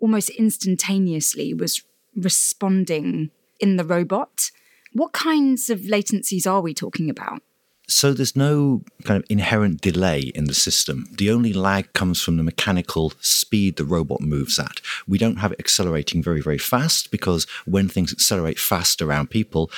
almost 0.00 0.28
instantaneously 0.30 1.54
was 1.54 1.82
responding 2.14 3.30
in 3.58 3.76
the 3.76 3.84
robot. 3.84 4.50
What 4.92 5.12
kinds 5.12 5.70
of 5.70 5.80
latencies 5.80 6.50
are 6.50 6.60
we 6.60 6.74
talking 6.74 7.10
about? 7.10 7.42
So 7.88 8.12
there's 8.12 8.34
no 8.34 8.82
kind 9.04 9.22
of 9.22 9.30
inherent 9.30 9.80
delay 9.80 10.32
in 10.34 10.46
the 10.46 10.54
system. 10.54 11.06
The 11.16 11.30
only 11.30 11.52
lag 11.52 11.92
comes 11.92 12.20
from 12.20 12.36
the 12.36 12.42
mechanical 12.42 13.12
speed 13.20 13.76
the 13.76 13.84
robot 13.84 14.20
moves 14.20 14.58
at. 14.58 14.80
We 15.06 15.18
don't 15.18 15.36
have 15.36 15.52
it 15.52 15.60
accelerating 15.60 16.20
very, 16.22 16.40
very 16.40 16.58
fast 16.58 17.12
because 17.12 17.46
when 17.64 17.88
things 17.88 18.12
accelerate 18.12 18.58
fast 18.58 19.00
around 19.00 19.30
people, 19.30 19.70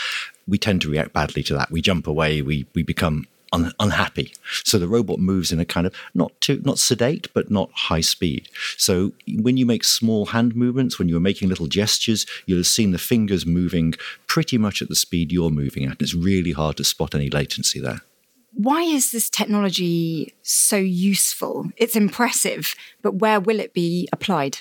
we 0.47 0.57
tend 0.57 0.81
to 0.83 0.90
react 0.90 1.12
badly 1.12 1.42
to 1.44 1.55
that. 1.55 1.71
We 1.71 1.83
jump 1.83 2.07
away, 2.07 2.40
we, 2.40 2.66
we 2.75 2.83
become 2.83 3.27
un- 3.52 3.72
unhappy. 3.80 4.32
So 4.64 4.78
the 4.78 4.88
robot 4.88 5.18
moves 5.18 5.52
in 5.52 5.61
a 5.61 5.64
kind 5.64 5.87
of 5.87 5.94
not 6.14 6.38
too 6.40 6.61
not 6.64 6.78
sedate, 6.78 7.28
but 7.34 7.50
not 7.50 7.70
high 7.72 8.00
speed. 8.00 8.48
So 8.76 9.12
when 9.26 9.56
you 9.56 9.66
make 9.66 9.84
small 9.84 10.26
hand 10.26 10.54
movements, 10.54 10.98
when 10.98 11.08
you're 11.08 11.20
making 11.20 11.48
little 11.48 11.66
gestures, 11.66 12.26
you'll 12.46 12.58
have 12.58 12.66
seen 12.66 12.92
the 12.92 12.98
fingers 12.98 13.46
moving 13.46 13.94
pretty 14.26 14.58
much 14.58 14.82
at 14.82 14.88
the 14.88 14.94
speed 14.94 15.32
you're 15.32 15.50
moving 15.50 15.84
at. 15.84 16.00
It's 16.00 16.14
really 16.14 16.52
hard 16.52 16.76
to 16.78 16.84
spot 16.84 17.14
any 17.14 17.30
latency 17.30 17.80
there. 17.80 18.00
Why 18.54 18.82
is 18.82 19.12
this 19.12 19.30
technology 19.30 20.34
so 20.42 20.76
useful? 20.76 21.70
It's 21.76 21.94
impressive, 21.94 22.74
but 23.02 23.16
where 23.16 23.38
will 23.38 23.61
it 23.61 23.72
be 23.72 24.08
applied? 24.12 24.58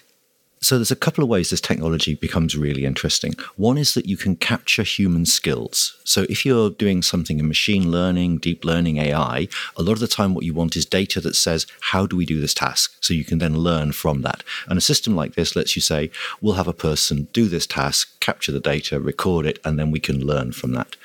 So 0.60 0.78
there's 0.78 0.92
a 0.92 0.96
couple 0.96 1.24
of 1.24 1.30
ways 1.30 1.50
this 1.50 1.62
technology 1.62 2.16
becomes 2.16 2.58
really 2.58 2.84
interesting. 2.84 3.36
One 3.56 3.78
is 3.78 3.94
that 3.94 4.08
you 4.08 4.18
can 4.18 4.36
capture 4.36 4.84
human 4.84 5.26
skills. 5.26 5.98
So 6.04 6.26
if 6.30 6.46
you're 6.46 6.72
doing 6.72 7.02
something 7.04 7.40
in 7.40 7.48
machine 7.48 7.92
learning, 7.92 8.40
deep 8.40 8.66
learning, 8.66 8.98
AI, 8.98 9.48
a 9.76 9.82
lot 9.82 9.94
of 9.94 10.00
the 10.00 10.08
time 10.08 10.34
what 10.34 10.46
you 10.46 10.54
want 10.54 10.76
is 10.76 10.86
data 10.86 11.22
that 11.22 11.36
says, 11.36 11.68
how 11.82 12.08
do 12.08 12.18
we 12.18 12.26
do 12.26 12.42
this 12.42 12.56
task? 12.56 12.96
So 13.02 13.14
you 13.14 13.24
can 13.24 13.38
then 13.38 13.58
learn 13.58 13.92
from 13.92 14.24
that. 14.24 14.44
And 14.68 14.78
a 14.78 14.82
system 14.82 15.16
like 15.16 15.36
this 15.36 15.56
lets 15.56 15.76
you 15.76 15.82
say, 15.82 16.10
we'll 16.42 16.56
have 16.56 16.68
a 16.68 16.74
person 16.74 17.28
do 17.34 17.48
this 17.48 17.68
task, 17.68 18.20
capture 18.20 18.52
the 18.52 18.60
data, 18.60 19.00
record 19.00 19.46
it, 19.46 19.60
and 19.64 19.78
then 19.78 19.92
we 19.92 20.00
can 20.00 20.26
learn 20.26 20.54
from 20.54 20.72
that. 20.74 20.96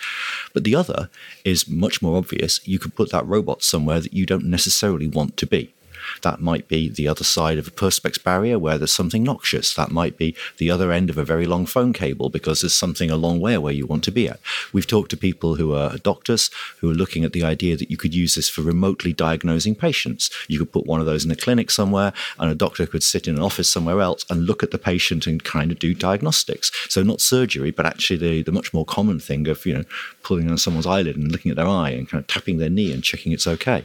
But 0.55 0.65
the 0.65 0.75
other 0.75 1.11
is 1.45 1.69
much 1.69 2.01
more 2.01 2.17
obvious. 2.17 2.67
You 2.67 2.79
could 2.79 2.95
put 2.95 3.11
that 3.11 3.27
robot 3.27 3.63
somewhere 3.63 4.01
that 4.01 4.15
you 4.15 4.25
don't 4.25 4.47
necessarily 4.47 5.09
want 5.09 5.37
to 5.37 5.47
be. 5.47 5.75
That 6.23 6.41
might 6.41 6.69
be 6.69 6.89
the 6.89 7.09
other 7.09 7.25
side 7.25 7.59
of 7.59 7.69
a 7.69 7.73
perspex 7.73 8.23
barrier 8.23 8.59
where 8.59 8.79
there's 8.79 8.93
something 8.93 9.23
noxious. 9.23 9.75
That 9.75 9.91
might 9.91 10.17
be 10.17 10.35
the 10.59 10.71
other 10.71 10.93
end 10.93 11.11
of 11.11 11.19
a 11.19 11.25
very 11.25 11.47
long 11.47 11.67
phone 11.67 11.93
cable 11.93 12.29
because 12.29 12.61
there's 12.61 12.75
something 12.75 13.11
a 13.11 13.17
long 13.17 13.41
way 13.41 13.55
away 13.55 13.73
you 13.73 13.87
want 13.87 14.05
to 14.05 14.13
be 14.13 14.29
at. 14.29 14.41
We've 14.73 14.87
talked 14.87 15.11
to 15.11 15.17
people 15.17 15.57
who 15.57 15.75
are 15.75 15.99
doctors 15.99 16.51
who 16.79 16.91
are 16.91 16.95
looking 16.95 17.25
at 17.25 17.33
the 17.33 17.45
idea 17.45 17.77
that 17.77 17.91
you 17.91 17.97
could 17.97 18.15
use 18.15 18.35
this 18.35 18.49
for 18.49 18.63
remotely 18.63 19.13
diagnosing 19.13 19.75
patients. 19.75 20.31
You 20.49 20.59
could 20.59 20.73
put 20.73 20.87
one 20.87 21.01
of 21.01 21.07
those 21.07 21.25
in 21.25 21.31
a 21.31 21.37
clinic 21.37 21.71
somewhere, 21.71 22.13
and 22.39 22.51
a 22.51 22.55
doctor 22.55 22.87
could 22.87 23.03
sit 23.03 23.29
in 23.29 23.37
an 23.37 23.43
office 23.43 23.71
somewhere 23.71 24.01
else 24.01 24.25
and 24.31 24.47
look 24.47 24.63
at 24.63 24.71
the 24.71 24.79
patient 24.79 25.27
and 25.27 25.43
kind 25.43 25.71
of 25.71 25.79
do 25.79 25.95
diagnostics. 25.95 26.71
So 26.89 27.03
not 27.03 27.21
surgery, 27.21 27.71
but 27.71 27.87
actually 27.87 28.17
the, 28.17 28.43
the 28.43 28.53
much 28.53 28.73
more 28.73 28.85
common 28.85 29.21
thing 29.21 29.49
of 29.49 29.65
you 29.67 29.75
know 29.75 29.85
pulling 30.23 30.51
on 30.51 30.59
someone's 30.59 30.87
eyelid 30.87 31.17
and 31.17 31.31
looking 31.33 31.51
at 31.51 31.57
their 31.57 31.67
eye 31.67 31.91
and 31.91 32.09
kind 32.09 32.21
of 32.21 32.27
tapping 32.27 32.59
their 32.59 32.71
knee 32.71 32.93
and 32.93 33.03
checking 33.03 33.33
it's 33.33 33.47
okay. 33.47 33.85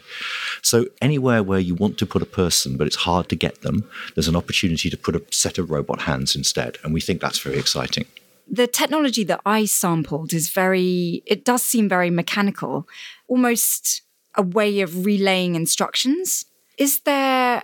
So 0.62 0.88
anywhere 1.02 1.44
where 1.44 1.60
you 1.60 1.76
want 1.76 1.98
to 2.00 2.06
put 2.06 2.17
put 2.18 2.28
a 2.28 2.36
person, 2.36 2.78
but 2.78 2.88
it's 2.88 2.96
hard 2.96 3.30
to 3.30 3.36
get 3.36 3.62
them, 3.62 3.88
there's 4.16 4.28
an 4.28 4.36
opportunity 4.36 4.90
to 4.90 4.98
put 4.98 5.16
a 5.16 5.22
set 5.32 5.58
of 5.60 5.70
robot 5.70 6.02
hands 6.02 6.36
instead. 6.36 6.78
And 6.84 6.94
we 6.94 7.02
think 7.02 7.22
that's 7.22 7.40
very 7.40 7.58
exciting. 7.58 8.06
The 8.50 8.66
technology 8.66 9.24
that 9.26 9.42
I 9.46 9.66
sampled 9.66 10.34
is 10.34 10.50
very, 10.50 11.22
it 11.26 11.46
does 11.46 11.62
seem 11.62 11.88
very 11.88 12.10
mechanical, 12.10 12.88
almost 13.28 14.02
a 14.36 14.42
way 14.42 14.82
of 14.82 15.06
relaying 15.06 15.56
instructions. 15.56 16.46
Is 16.78 17.02
there 17.02 17.64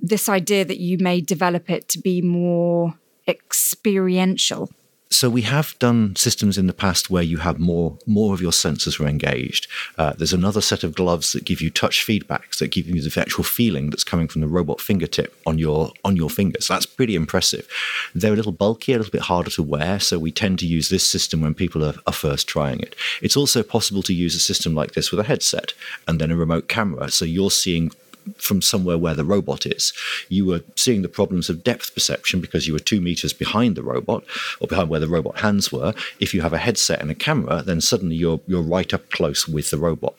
this 0.00 0.28
idea 0.28 0.64
that 0.64 0.78
you 0.78 0.98
may 0.98 1.20
develop 1.20 1.68
it 1.70 1.88
to 1.88 1.98
be 1.98 2.22
more 2.22 2.94
experiential? 3.26 4.70
So 5.12 5.28
we 5.28 5.42
have 5.42 5.76
done 5.80 6.14
systems 6.14 6.56
in 6.56 6.68
the 6.68 6.72
past 6.72 7.10
where 7.10 7.22
you 7.22 7.38
have 7.38 7.58
more 7.58 7.98
more 8.06 8.32
of 8.32 8.40
your 8.40 8.52
sensors 8.52 9.00
are 9.00 9.08
engaged. 9.08 9.66
Uh, 9.98 10.12
there's 10.12 10.32
another 10.32 10.60
set 10.60 10.84
of 10.84 10.94
gloves 10.94 11.32
that 11.32 11.44
give 11.44 11.60
you 11.60 11.68
touch 11.68 12.06
feedbacks 12.06 12.58
that 12.58 12.70
give 12.70 12.86
you 12.86 13.02
the 13.02 13.20
actual 13.20 13.42
feeling 13.42 13.90
that's 13.90 14.04
coming 14.04 14.28
from 14.28 14.40
the 14.40 14.46
robot 14.46 14.80
fingertip 14.80 15.36
on 15.44 15.58
your 15.58 15.92
on 16.04 16.14
your 16.14 16.30
fingers. 16.30 16.68
That's 16.68 16.86
pretty 16.86 17.16
impressive. 17.16 17.66
They're 18.14 18.32
a 18.32 18.36
little 18.36 18.52
bulky, 18.52 18.92
a 18.92 18.98
little 18.98 19.10
bit 19.10 19.22
harder 19.22 19.50
to 19.50 19.64
wear, 19.64 19.98
so 19.98 20.16
we 20.16 20.30
tend 20.30 20.60
to 20.60 20.66
use 20.66 20.90
this 20.90 21.06
system 21.06 21.40
when 21.40 21.54
people 21.54 21.84
are, 21.84 21.96
are 22.06 22.12
first 22.12 22.46
trying 22.46 22.78
it. 22.78 22.94
It's 23.20 23.36
also 23.36 23.64
possible 23.64 24.04
to 24.04 24.14
use 24.14 24.36
a 24.36 24.40
system 24.40 24.76
like 24.76 24.92
this 24.92 25.10
with 25.10 25.18
a 25.18 25.24
headset 25.24 25.74
and 26.06 26.20
then 26.20 26.30
a 26.30 26.36
remote 26.36 26.68
camera, 26.68 27.10
so 27.10 27.24
you're 27.24 27.50
seeing 27.50 27.90
from 28.38 28.62
somewhere 28.62 28.98
where 28.98 29.14
the 29.14 29.24
robot 29.24 29.66
is. 29.66 29.92
You 30.28 30.46
were 30.46 30.62
seeing 30.76 31.02
the 31.02 31.08
problems 31.08 31.48
of 31.48 31.64
depth 31.64 31.94
perception 31.94 32.40
because 32.40 32.66
you 32.66 32.72
were 32.72 32.78
two 32.78 33.00
meters 33.00 33.32
behind 33.32 33.76
the 33.76 33.82
robot 33.82 34.24
or 34.60 34.68
behind 34.68 34.88
where 34.88 35.00
the 35.00 35.08
robot 35.08 35.40
hands 35.40 35.72
were. 35.72 35.94
If 36.18 36.34
you 36.34 36.42
have 36.42 36.52
a 36.52 36.58
headset 36.58 37.00
and 37.00 37.10
a 37.10 37.14
camera, 37.14 37.62
then 37.62 37.80
suddenly 37.80 38.16
you're 38.16 38.40
you're 38.46 38.62
right 38.62 38.92
up 38.92 39.10
close 39.10 39.48
with 39.48 39.70
the 39.70 39.78
robot. 39.78 40.14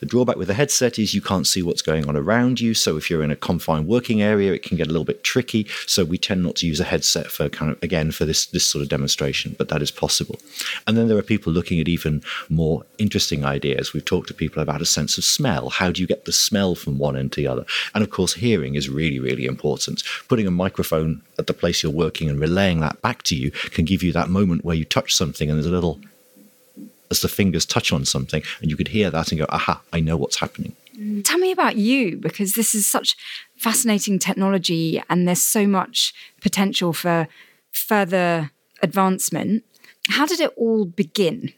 The 0.00 0.06
drawback 0.06 0.36
with 0.36 0.48
the 0.48 0.54
headset 0.54 0.98
is 0.98 1.14
you 1.14 1.22
can't 1.22 1.46
see 1.46 1.62
what's 1.62 1.82
going 1.82 2.08
on 2.08 2.16
around 2.16 2.60
you. 2.60 2.74
So 2.74 2.96
if 2.96 3.08
you're 3.08 3.22
in 3.22 3.30
a 3.30 3.36
confined 3.36 3.86
working 3.86 4.22
area, 4.22 4.52
it 4.52 4.62
can 4.62 4.76
get 4.76 4.86
a 4.86 4.90
little 4.90 5.04
bit 5.04 5.24
tricky. 5.24 5.66
So 5.86 6.04
we 6.04 6.18
tend 6.18 6.42
not 6.42 6.56
to 6.56 6.66
use 6.66 6.80
a 6.80 6.84
headset 6.84 7.28
for 7.28 7.48
kind 7.48 7.72
of 7.72 7.82
again 7.82 8.10
for 8.10 8.24
this 8.24 8.46
this 8.46 8.66
sort 8.66 8.82
of 8.82 8.88
demonstration, 8.88 9.56
but 9.58 9.68
that 9.68 9.82
is 9.82 9.90
possible. 9.90 10.38
And 10.86 10.96
then 10.96 11.08
there 11.08 11.18
are 11.18 11.22
people 11.22 11.52
looking 11.52 11.80
at 11.80 11.88
even 11.88 12.22
more 12.48 12.84
interesting 12.98 13.44
ideas. 13.44 13.92
We've 13.92 14.04
talked 14.04 14.28
to 14.28 14.34
people 14.34 14.62
about 14.62 14.82
a 14.82 14.86
sense 14.86 15.18
of 15.18 15.24
smell. 15.24 15.70
How 15.70 15.90
do 15.90 16.00
you 16.00 16.06
get 16.06 16.24
the 16.24 16.32
smell 16.32 16.74
from 16.74 16.98
one 16.98 17.16
end 17.16 17.32
to 17.32 17.40
the 17.40 17.48
other? 17.48 17.64
And 17.94 18.04
of 18.04 18.10
course, 18.10 18.34
hearing 18.34 18.74
is 18.74 18.88
really, 18.88 19.18
really 19.18 19.46
important. 19.46 20.02
Putting 20.28 20.46
a 20.46 20.50
microphone 20.50 21.22
at 21.38 21.46
the 21.46 21.54
place 21.54 21.82
you're 21.82 21.92
working 21.92 22.28
and 22.28 22.40
relaying 22.40 22.80
that 22.80 23.00
back 23.02 23.22
to 23.24 23.36
you 23.36 23.50
can 23.50 23.84
give 23.84 24.02
you 24.02 24.12
that 24.12 24.28
moment 24.28 24.64
where 24.64 24.76
you 24.76 24.84
touch 24.84 25.14
something 25.14 25.50
and 25.50 25.58
there's 25.58 25.66
a 25.66 25.70
little 25.70 26.00
as 27.10 27.20
the 27.20 27.28
fingers 27.28 27.66
touch 27.66 27.92
on 27.92 28.04
something, 28.04 28.42
and 28.60 28.70
you 28.70 28.76
could 28.76 28.88
hear 28.88 29.10
that 29.10 29.30
and 29.30 29.38
go, 29.38 29.46
aha, 29.48 29.80
I 29.92 30.00
know 30.00 30.16
what's 30.16 30.40
happening. 30.40 30.74
Mm. 30.98 31.22
Tell 31.24 31.38
me 31.38 31.52
about 31.52 31.76
you, 31.76 32.16
because 32.16 32.54
this 32.54 32.74
is 32.74 32.86
such 32.86 33.16
fascinating 33.56 34.18
technology 34.18 35.02
and 35.08 35.26
there's 35.26 35.42
so 35.42 35.66
much 35.66 36.12
potential 36.40 36.92
for 36.92 37.28
further 37.72 38.50
advancement. 38.82 39.64
How 40.08 40.26
did 40.26 40.40
it 40.40 40.52
all 40.56 40.84
begin? 40.84 41.52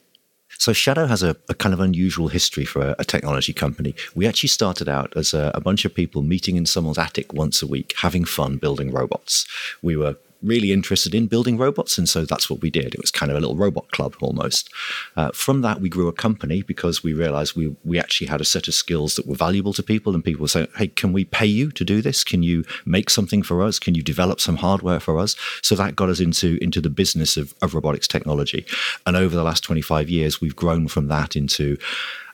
So 0.59 0.73
Shadow 0.73 1.07
has 1.07 1.23
a, 1.23 1.37
a, 1.49 1.55
kind 1.55 1.73
of 1.73 1.79
unusual 1.79 2.29
history 2.29 2.65
for 2.65 2.81
a, 2.81 2.97
a, 2.99 3.05
technology 3.05 3.53
company. 3.53 3.95
We 4.17 4.27
actually 4.27 4.49
started 4.49 4.89
out 4.89 5.17
as 5.17 5.33
a, 5.33 5.53
a, 5.55 5.61
bunch 5.61 5.85
of 5.85 5.95
people 5.95 6.23
meeting 6.23 6.57
in 6.57 6.67
someone's 6.67 6.99
attic 6.99 7.33
once 7.33 7.63
a 7.63 7.67
week, 7.67 7.95
having 7.99 8.25
fun 8.25 8.57
building 8.57 8.91
robots. 8.91 9.47
We 9.83 9.97
were 9.97 10.17
really 10.42 10.72
interested 10.72 11.14
in 11.14 11.27
building 11.27 11.59
robots, 11.59 11.98
and 11.98 12.09
so 12.09 12.24
that's 12.24 12.48
what 12.48 12.61
we 12.61 12.70
did. 12.70 12.94
It 12.94 13.01
was 13.01 13.11
kind 13.11 13.31
of 13.31 13.37
a 13.37 13.40
little 13.40 13.57
robot 13.57 13.90
club 13.90 14.14
almost. 14.20 14.70
Uh, 15.16 15.31
from 15.33 15.62
that, 15.62 15.81
we 15.81 15.88
grew 15.88 16.09
a 16.09 16.12
company 16.12 16.62
because 16.62 17.03
we 17.03 17.12
realized 17.12 17.57
we 17.57 17.74
we 17.85 17.98
actually 17.98 18.29
had 18.29 18.40
a 18.40 18.44
set 18.44 18.68
of 18.68 18.74
skills 18.74 19.14
that 19.16 19.27
were 19.27 19.35
valuable 19.35 19.72
to 19.72 19.83
people, 19.83 20.14
and 20.14 20.24
people 20.24 20.46
saying, 20.48 20.68
"Hey, 20.77 20.88
can 20.88 21.12
we 21.12 21.24
pay 21.24 21.46
you 21.46 21.70
to 21.72 21.85
do 21.85 22.01
this? 22.01 22.24
Can 22.24 22.42
you 22.42 22.64
make 22.85 23.11
something 23.11 23.42
for 23.42 23.62
us? 23.62 23.79
Can 23.79 23.94
you 23.94 24.03
develop 24.03 24.40
some 24.40 24.57
hardware 24.57 25.01
for 25.01 25.18
us?" 25.18 25.37
So 25.62 25.74
that 25.74 25.96
got 25.96 26.09
us 26.09 26.20
into 26.20 26.59
into 26.62 26.81
the 26.81 26.90
business 26.90 27.37
of, 27.37 27.55
of 27.62 27.74
robotics 27.74 28.09
technology, 28.09 28.64
and 29.07 29.16
over 29.16 29.35
the 29.35 29.44
last 29.44 29.64
twenty 29.64 29.83
five 29.83 30.09
years, 30.09 30.40
we've 30.40 30.57
grown 30.57 30.88
from 30.88 31.09
that 31.09 31.37
into 31.37 31.77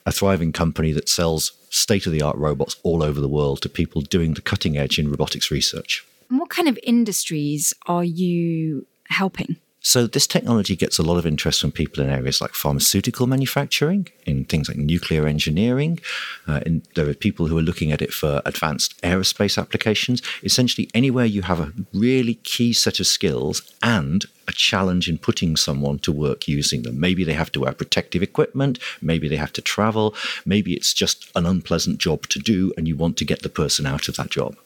a 0.07 0.13
thriving 0.13 0.53
company 0.53 0.93
that 0.93 1.09
sells 1.09 1.53
state 1.71 2.07
of 2.07 2.13
the 2.13 2.23
art 2.23 2.37
robots 2.37 2.77
all 2.83 3.03
over 3.03 3.21
the 3.21 3.29
world 3.29 3.63
to 3.63 3.69
people 3.69 4.03
doing 4.03 4.35
the 4.35 4.43
cutting 4.43 4.77
edge 4.77 4.99
in 4.99 5.11
robotics 5.11 5.51
research. 5.51 6.05
What 6.45 6.51
kind 6.51 6.69
of 6.69 6.79
industries 6.83 7.73
are 7.87 8.05
you 8.05 8.87
helping? 9.09 9.57
So, 9.81 10.07
this 10.07 10.27
technology 10.27 10.77
gets 10.77 10.99
a 10.99 11.03
lot 11.03 11.17
of 11.17 11.25
interest 11.25 11.63
from 11.63 11.73
people 11.73 12.05
in 12.05 12.11
areas 12.11 12.43
like 12.43 12.53
pharmaceutical 12.53 13.27
manufacturing, 13.27 14.09
in 14.27 14.45
things 14.45 14.69
like 14.69 14.77
nuclear 14.77 15.27
engineering. 15.27 16.01
Uh, 16.47 16.61
there 16.97 17.09
are 17.09 17.15
people 17.15 17.47
who 17.47 17.57
are 17.57 17.63
looking 17.63 17.93
at 17.93 18.03
it 18.03 18.13
for 18.13 18.43
advanced 18.45 19.01
aerospace 19.01 19.57
applications. 19.57 20.21
Essentially, 20.43 20.91
anywhere 20.93 21.25
you 21.25 21.41
have 21.41 21.61
a 21.61 21.73
really 21.95 22.35
key 22.35 22.75
set 22.75 23.01
of 23.01 23.07
skills 23.07 23.63
and 23.83 24.27
a 24.47 24.53
challenge 24.53 25.09
in 25.09 25.17
putting 25.17 25.57
someone 25.57 25.99
to 26.01 26.13
work 26.13 26.47
using 26.47 26.83
them. 26.83 27.01
Maybe 27.01 27.25
they 27.25 27.33
have 27.33 27.53
to 27.53 27.61
wear 27.61 27.73
protective 27.73 28.23
equipment, 28.23 28.79
maybe 29.01 29.29
they 29.29 29.37
have 29.37 29.55
to 29.55 29.63
travel, 29.63 30.15
maybe 30.45 30.75
it's 30.75 30.93
just 30.93 31.31
an 31.35 31.47
unpleasant 31.47 31.97
job 32.01 32.29
to 32.29 32.39
do, 32.39 32.75
and 32.77 32.87
you 32.87 32.97
want 32.97 33.17
to 33.17 33.25
get 33.25 33.41
the 33.41 33.49
person 33.49 33.87
out 33.87 34.09
of 34.09 34.17
that 34.17 34.29
job. 34.29 34.57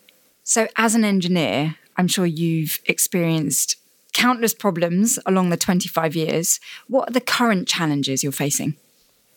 So, 0.48 0.66
as 0.76 0.94
an 0.94 1.04
engineer, 1.04 1.76
I'm 1.98 2.08
sure 2.08 2.24
you've 2.24 2.78
experienced 2.86 3.76
countless 4.14 4.54
problems 4.54 5.18
along 5.26 5.50
the 5.50 5.58
25 5.58 6.16
years. 6.16 6.58
What 6.86 7.10
are 7.10 7.12
the 7.12 7.20
current 7.20 7.68
challenges 7.68 8.22
you're 8.22 8.32
facing? 8.32 8.74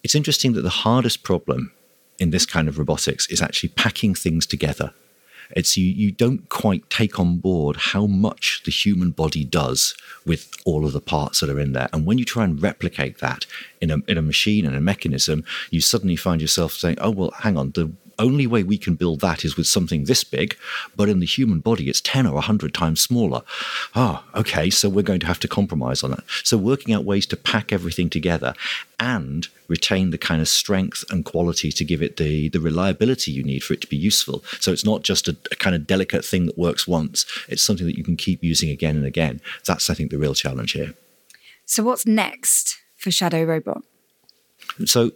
It's 0.06 0.16
interesting 0.16 0.54
that 0.54 0.62
the 0.62 0.70
hardest 0.70 1.22
problem 1.24 1.74
in 2.18 2.30
this 2.30 2.46
kind 2.46 2.70
of 2.70 2.80
robotics 2.80 3.28
is 3.30 3.42
actually 3.42 3.74
packing 3.76 4.16
things 4.16 4.46
together. 4.46 4.94
It's 5.54 5.76
you, 5.76 5.84
you 5.84 6.14
don't 6.14 6.48
quite 6.48 6.90
take 6.90 7.20
on 7.20 7.40
board 7.40 7.76
how 7.76 8.06
much 8.06 8.62
the 8.64 8.72
human 8.72 9.12
body 9.12 9.44
does 9.44 9.94
with 10.26 10.50
all 10.64 10.86
of 10.86 10.94
the 10.94 11.02
parts 11.02 11.42
that 11.42 11.50
are 11.50 11.60
in 11.60 11.74
there. 11.74 11.90
And 11.92 12.06
when 12.06 12.20
you 12.20 12.24
try 12.24 12.46
and 12.46 12.62
replicate 12.62 13.18
that 13.18 13.46
in 13.82 13.92
a, 13.92 13.98
in 14.08 14.18
a 14.18 14.22
machine 14.22 14.66
and 14.66 14.78
a 14.78 14.82
mechanism, 14.82 15.44
you 15.72 15.82
suddenly 15.82 16.16
find 16.16 16.40
yourself 16.40 16.72
saying, 16.72 16.96
oh, 17.02 17.12
well, 17.12 17.32
hang 17.32 17.58
on, 17.58 17.72
the 17.72 17.92
only 18.22 18.48
way 18.48 18.64
we 18.64 18.78
can 18.78 18.96
build 18.96 19.20
that 19.22 19.44
is 19.44 19.58
with 19.58 19.68
something 19.68 20.06
this 20.06 20.24
big, 20.24 20.56
but 20.96 21.10
in 21.10 21.20
the 21.20 21.26
human 21.26 21.60
body, 21.60 21.90
it's 21.90 22.02
10 22.02 22.26
or 22.26 22.34
100 22.36 22.74
times 22.74 23.02
smaller. 23.02 23.42
Ah, 23.96 24.24
oh, 24.34 24.40
okay, 24.40 24.70
so 24.70 24.90
we're 24.90 25.02
going 25.02 25.20
to 25.20 25.28
have 25.28 25.40
to 25.40 25.48
compromise 25.48 26.04
on 26.04 26.12
that. 26.12 26.24
So, 26.44 26.58
working 26.58 26.94
out 26.94 27.04
ways 27.04 27.26
to 27.28 27.38
pack 27.38 27.74
everything 27.74 28.10
together 28.10 28.54
and 29.00 29.48
retain 29.68 30.12
the 30.12 30.18
kind 30.18 30.42
of 30.42 30.48
strength 30.48 31.04
and 31.10 31.26
quality 31.26 31.72
to 31.72 31.86
give 31.86 32.02
it 32.02 32.18
the, 32.18 32.50
the 32.50 32.60
reliability 32.60 33.32
you 33.32 33.44
need 33.44 33.64
for 33.64 33.74
it 33.74 33.82
to 33.82 33.88
be 33.88 33.98
useful. 33.98 34.44
So, 34.60 34.72
it's 34.72 34.86
not 34.86 35.04
just 35.04 35.28
a, 35.28 35.36
a 35.52 35.56
kind 35.56 35.76
of 35.76 35.88
delicate 35.88 36.24
thing 36.24 36.46
that 36.46 36.58
works 36.58 36.88
once, 36.88 37.26
it's 37.48 37.64
something 37.64 37.86
that 37.86 37.98
you 37.98 38.04
can 38.04 38.18
keep 38.18 38.44
using 38.44 38.70
again 38.70 38.96
and 38.96 39.06
again. 39.06 39.42
That's, 39.66 39.90
I 39.90 39.94
think, 39.94 40.12
the 40.12 40.18
real 40.18 40.36
challenge 40.36 40.74
here. 40.74 40.94
So, 41.66 41.84
what's 41.84 42.06
next 42.06 42.78
for 42.98 43.12
Shadow 43.12 43.44
Robot? 43.44 43.84
So, 44.86 45.12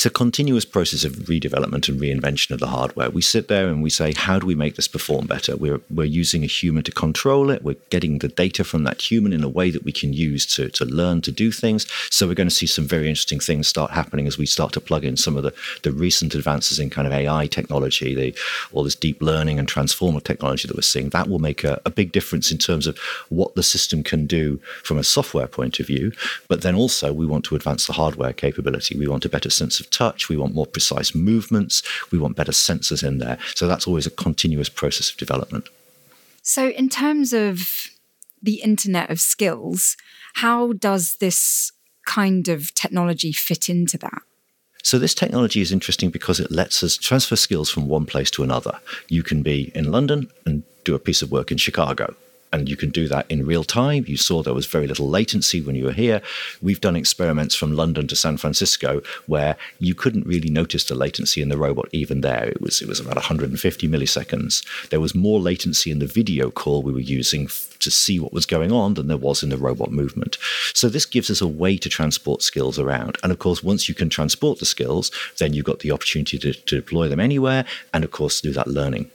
it's 0.00 0.06
a 0.06 0.08
continuous 0.08 0.64
process 0.64 1.04
of 1.04 1.12
redevelopment 1.28 1.86
and 1.86 2.00
reinvention 2.00 2.52
of 2.52 2.58
the 2.58 2.68
hardware. 2.68 3.10
We 3.10 3.20
sit 3.20 3.48
there 3.48 3.68
and 3.68 3.82
we 3.82 3.90
say, 3.90 4.14
how 4.16 4.38
do 4.38 4.46
we 4.46 4.54
make 4.54 4.76
this 4.76 4.88
perform 4.88 5.26
better? 5.26 5.58
We're, 5.58 5.82
we're 5.90 6.04
using 6.04 6.42
a 6.42 6.46
human 6.46 6.84
to 6.84 6.90
control 6.90 7.50
it. 7.50 7.62
We're 7.62 7.76
getting 7.90 8.20
the 8.20 8.28
data 8.28 8.64
from 8.64 8.84
that 8.84 9.10
human 9.10 9.34
in 9.34 9.44
a 9.44 9.48
way 9.50 9.70
that 9.70 9.84
we 9.84 9.92
can 9.92 10.14
use 10.14 10.46
to, 10.54 10.70
to 10.70 10.86
learn 10.86 11.20
to 11.20 11.30
do 11.30 11.52
things. 11.52 11.86
So 12.10 12.26
we're 12.26 12.32
going 12.32 12.48
to 12.48 12.54
see 12.54 12.66
some 12.66 12.86
very 12.86 13.10
interesting 13.10 13.40
things 13.40 13.68
start 13.68 13.90
happening 13.90 14.26
as 14.26 14.38
we 14.38 14.46
start 14.46 14.72
to 14.72 14.80
plug 14.80 15.04
in 15.04 15.18
some 15.18 15.36
of 15.36 15.42
the, 15.42 15.52
the 15.82 15.92
recent 15.92 16.34
advances 16.34 16.78
in 16.78 16.88
kind 16.88 17.06
of 17.06 17.12
AI 17.12 17.46
technology, 17.46 18.14
the, 18.14 18.34
all 18.72 18.84
this 18.84 18.94
deep 18.94 19.20
learning 19.20 19.58
and 19.58 19.68
transformer 19.68 20.20
technology 20.20 20.66
that 20.66 20.78
we're 20.78 20.80
seeing. 20.80 21.10
That 21.10 21.28
will 21.28 21.40
make 21.40 21.62
a, 21.62 21.78
a 21.84 21.90
big 21.90 22.10
difference 22.12 22.50
in 22.50 22.56
terms 22.56 22.86
of 22.86 22.96
what 23.28 23.54
the 23.54 23.62
system 23.62 24.02
can 24.02 24.24
do 24.24 24.60
from 24.82 24.96
a 24.96 25.04
software 25.04 25.46
point 25.46 25.78
of 25.78 25.86
view. 25.86 26.12
But 26.48 26.62
then 26.62 26.74
also 26.74 27.12
we 27.12 27.26
want 27.26 27.44
to 27.44 27.54
advance 27.54 27.86
the 27.86 27.92
hardware 27.92 28.32
capability. 28.32 28.96
We 28.98 29.06
want 29.06 29.26
a 29.26 29.28
better 29.28 29.50
sense 29.50 29.78
of 29.78 29.89
touch. 29.90 30.28
We 30.28 30.36
want 30.36 30.54
more 30.54 30.66
precise 30.66 31.14
movements. 31.14 31.82
We 32.10 32.18
want 32.18 32.36
better 32.36 32.52
sensors 32.52 33.06
in 33.06 33.18
there. 33.18 33.38
So 33.54 33.66
that's 33.66 33.86
always 33.86 34.06
a 34.06 34.10
continuous 34.10 34.68
process 34.68 35.10
of 35.10 35.16
development. 35.16 35.68
So, 36.42 36.68
in 36.68 36.88
terms 36.88 37.32
of 37.32 37.88
the 38.42 38.62
Internet 38.62 39.10
of 39.10 39.20
Skills, 39.20 39.96
how 40.34 40.72
does 40.72 41.16
this 41.16 41.70
kind 42.06 42.48
of 42.48 42.74
technology 42.74 43.32
fit 43.32 43.68
into 43.68 43.98
that? 43.98 44.22
So, 44.82 44.98
this 44.98 45.14
technology 45.14 45.60
is 45.60 45.70
interesting 45.70 46.08
because 46.10 46.40
it 46.40 46.50
lets 46.50 46.82
us 46.82 46.96
transfer 46.96 47.36
skills 47.36 47.68
from 47.68 47.88
one 47.88 48.06
place 48.06 48.30
to 48.32 48.42
another. 48.42 48.80
You 49.08 49.22
can 49.22 49.42
be 49.42 49.70
in 49.74 49.92
London 49.92 50.28
and 50.46 50.62
do 50.84 50.94
a 50.94 50.98
piece 50.98 51.20
of 51.20 51.30
work 51.30 51.52
in 51.52 51.58
Chicago 51.58 52.14
and 52.52 52.68
you 52.68 52.76
can 52.76 52.90
do 52.90 53.08
that 53.08 53.26
in 53.28 53.46
real 53.46 53.64
time. 53.64 54.04
You 54.06 54.16
saw 54.16 54.42
there 54.42 54.54
was 54.54 54.66
very 54.66 54.86
little 54.86 55.08
latency 55.08 55.60
when 55.60 55.76
you 55.76 55.84
were 55.84 55.92
here. 55.92 56.20
We've 56.60 56.80
done 56.80 56.96
experiments 56.96 57.54
from 57.54 57.74
London 57.74 58.06
to 58.08 58.16
San 58.16 58.36
Francisco 58.36 59.02
where 59.26 59.56
you 59.78 59.94
couldn't 59.94 60.26
really 60.26 60.50
notice 60.50 60.84
the 60.84 60.94
latency 60.94 61.42
in 61.42 61.48
the 61.48 61.58
robot 61.58 61.88
even 61.92 62.20
there. 62.20 62.48
It 62.48 62.60
was 62.60 62.82
it 62.82 62.88
was 62.88 63.00
about 63.00 63.16
150 63.16 63.88
milliseconds. 63.88 64.64
There 64.88 65.00
was 65.00 65.14
more 65.14 65.40
latency 65.40 65.90
in 65.90 65.98
the 65.98 66.06
video 66.06 66.50
call 66.50 66.82
we 66.82 66.92
were 66.92 67.00
using 67.00 67.48
to 67.80 67.90
see 67.90 68.20
what 68.20 68.32
was 68.32 68.46
going 68.46 68.72
on 68.72 68.94
than 68.94 69.08
there 69.08 69.16
was 69.16 69.42
in 69.42 69.48
the 69.48 69.56
robot 69.56 69.90
movement. 69.90 70.36
So 70.74 70.88
this 70.88 71.06
gives 71.06 71.30
us 71.30 71.40
a 71.40 71.48
way 71.48 71.76
to 71.78 71.88
transport 71.88 72.42
skills 72.42 72.78
around. 72.78 73.16
And 73.22 73.32
of 73.32 73.38
course, 73.38 73.62
once 73.62 73.88
you 73.88 73.94
can 73.94 74.10
transport 74.10 74.58
the 74.58 74.66
skills, 74.66 75.10
then 75.38 75.54
you've 75.54 75.64
got 75.64 75.80
the 75.80 75.90
opportunity 75.90 76.38
to, 76.38 76.52
to 76.52 76.76
deploy 76.76 77.08
them 77.08 77.20
anywhere 77.20 77.64
and 77.94 78.04
of 78.04 78.10
course 78.10 78.40
do 78.40 78.52
that 78.52 78.68
learning. 78.68 79.10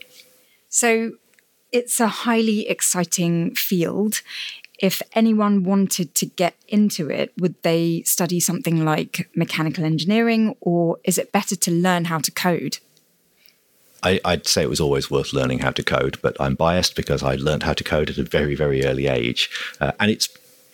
So 0.68 1.12
it's 1.72 2.00
a 2.00 2.08
highly 2.08 2.68
exciting 2.68 3.54
field. 3.54 4.22
If 4.78 5.00
anyone 5.14 5.64
wanted 5.64 6.14
to 6.16 6.26
get 6.26 6.54
into 6.68 7.08
it, 7.08 7.32
would 7.38 7.54
they 7.62 8.02
study 8.02 8.40
something 8.40 8.84
like 8.84 9.28
mechanical 9.34 9.84
engineering, 9.84 10.54
or 10.60 10.98
is 11.04 11.16
it 11.18 11.32
better 11.32 11.56
to 11.56 11.70
learn 11.70 12.06
how 12.06 12.18
to 12.18 12.30
code? 12.30 12.78
I, 14.02 14.20
would 14.24 14.46
say 14.46 14.62
it 14.62 14.68
was 14.70 14.80
always 14.80 15.10
worth 15.10 15.32
learning 15.32 15.60
how 15.60 15.70
to 15.70 15.82
code, 15.82 16.18
but 16.22 16.36
I'm 16.38 16.54
biased 16.54 16.94
because 16.94 17.22
I 17.22 17.34
learned 17.36 17.64
how 17.64 17.72
to 17.72 17.82
code 17.82 18.10
at 18.10 18.18
a 18.18 18.22
very, 18.22 18.54
very 18.54 18.84
early 18.84 19.06
age. 19.06 19.50
Uh, 19.80 19.92
and 19.98 20.10
it's 20.10 20.28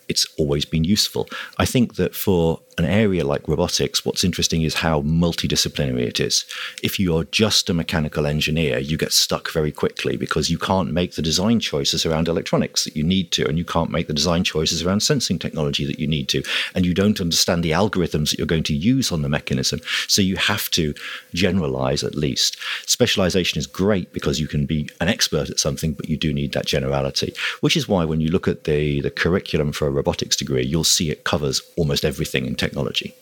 it's 0.08 0.26
always 0.36 0.64
been 0.64 0.84
useful. 0.84 1.28
I 1.58 1.64
think 1.64 1.94
that 1.94 2.14
for 2.14 2.60
an 2.78 2.84
area 2.84 3.24
like 3.24 3.46
robotics, 3.46 4.04
what's 4.04 4.24
interesting 4.24 4.62
is 4.62 4.74
how 4.74 5.02
multidisciplinary 5.02 6.06
it 6.06 6.20
is. 6.20 6.44
If 6.82 6.98
you're 6.98 7.24
just 7.24 7.68
a 7.68 7.74
mechanical 7.74 8.26
engineer, 8.26 8.78
you 8.78 8.96
get 8.96 9.12
stuck 9.12 9.50
very 9.52 9.72
quickly 9.72 10.16
because 10.16 10.50
you 10.50 10.58
can't 10.58 10.92
make 10.92 11.14
the 11.14 11.22
design 11.22 11.60
choices 11.60 12.06
around 12.06 12.28
electronics 12.28 12.84
that 12.84 12.96
you 12.96 13.04
need 13.04 13.30
to, 13.32 13.46
and 13.46 13.58
you 13.58 13.64
can't 13.64 13.90
make 13.90 14.06
the 14.06 14.14
design 14.14 14.44
choices 14.44 14.82
around 14.82 15.00
sensing 15.00 15.38
technology 15.38 15.84
that 15.84 15.98
you 15.98 16.06
need 16.06 16.28
to, 16.28 16.42
and 16.74 16.86
you 16.86 16.94
don't 16.94 17.20
understand 17.20 17.62
the 17.62 17.72
algorithms 17.72 18.30
that 18.30 18.38
you're 18.38 18.46
going 18.46 18.62
to 18.62 18.74
use 18.74 19.12
on 19.12 19.22
the 19.22 19.28
mechanism. 19.28 19.80
So 20.08 20.22
you 20.22 20.36
have 20.36 20.70
to 20.70 20.94
generalize 21.34 22.02
at 22.02 22.14
least. 22.14 22.56
Specialization 22.86 23.58
is 23.58 23.66
great 23.66 24.12
because 24.12 24.40
you 24.40 24.48
can 24.48 24.66
be 24.66 24.88
an 25.00 25.08
expert 25.08 25.50
at 25.50 25.60
something, 25.60 25.92
but 25.92 26.08
you 26.08 26.16
do 26.16 26.32
need 26.32 26.52
that 26.52 26.66
generality, 26.66 27.34
which 27.60 27.76
is 27.76 27.88
why 27.88 28.04
when 28.04 28.20
you 28.20 28.30
look 28.30 28.48
at 28.48 28.64
the, 28.64 29.00
the 29.02 29.10
curriculum 29.10 29.72
for 29.72 29.86
a 29.86 29.90
robotics 29.90 30.36
degree, 30.36 30.64
you'll 30.64 30.84
see 30.84 31.10
it 31.10 31.24
covers 31.24 31.60
almost 31.76 32.04
everything 32.04 32.46
in 32.46 32.54
technology. 32.62 33.14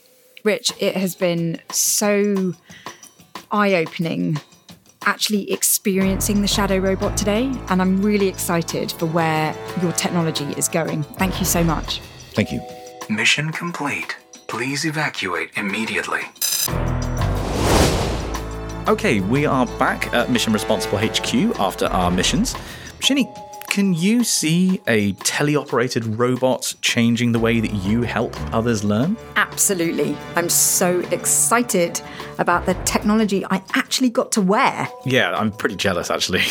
Rich, 0.43 0.71
it 0.79 0.95
has 0.95 1.15
been 1.15 1.59
so 1.71 2.53
eye 3.51 3.73
opening 3.75 4.39
actually 5.05 5.51
experiencing 5.51 6.41
the 6.41 6.47
Shadow 6.47 6.77
robot 6.77 7.17
today, 7.17 7.51
and 7.69 7.81
I'm 7.81 8.01
really 8.03 8.27
excited 8.27 8.91
for 8.91 9.07
where 9.07 9.55
your 9.81 9.91
technology 9.93 10.45
is 10.57 10.67
going. 10.67 11.03
Thank 11.03 11.39
you 11.39 11.45
so 11.45 11.63
much. 11.63 11.99
Thank 12.33 12.51
you. 12.51 12.61
Mission 13.09 13.51
complete. 13.51 14.15
Please 14.47 14.85
evacuate 14.85 15.49
immediately. 15.55 16.21
Okay, 18.87 19.21
we 19.21 19.45
are 19.45 19.65
back 19.77 20.13
at 20.13 20.29
Mission 20.29 20.53
Responsible 20.53 20.99
HQ 20.99 21.59
after 21.59 21.87
our 21.87 22.11
missions. 22.11 22.53
Shini, 22.99 23.25
can 23.71 23.93
you 23.93 24.21
see 24.21 24.81
a 24.85 25.13
teleoperated 25.13 26.19
robot 26.19 26.75
changing 26.81 27.31
the 27.31 27.39
way 27.39 27.61
that 27.61 27.71
you 27.71 28.01
help 28.01 28.35
others 28.53 28.83
learn? 28.83 29.15
Absolutely. 29.37 30.17
I'm 30.35 30.49
so 30.49 30.99
excited 31.11 32.01
about 32.37 32.65
the 32.65 32.73
technology 32.83 33.45
I 33.45 33.63
actually 33.73 34.09
got 34.09 34.29
to 34.33 34.41
wear. 34.41 34.89
Yeah, 35.05 35.33
I'm 35.37 35.53
pretty 35.53 35.77
jealous 35.77 36.11
actually. 36.11 36.41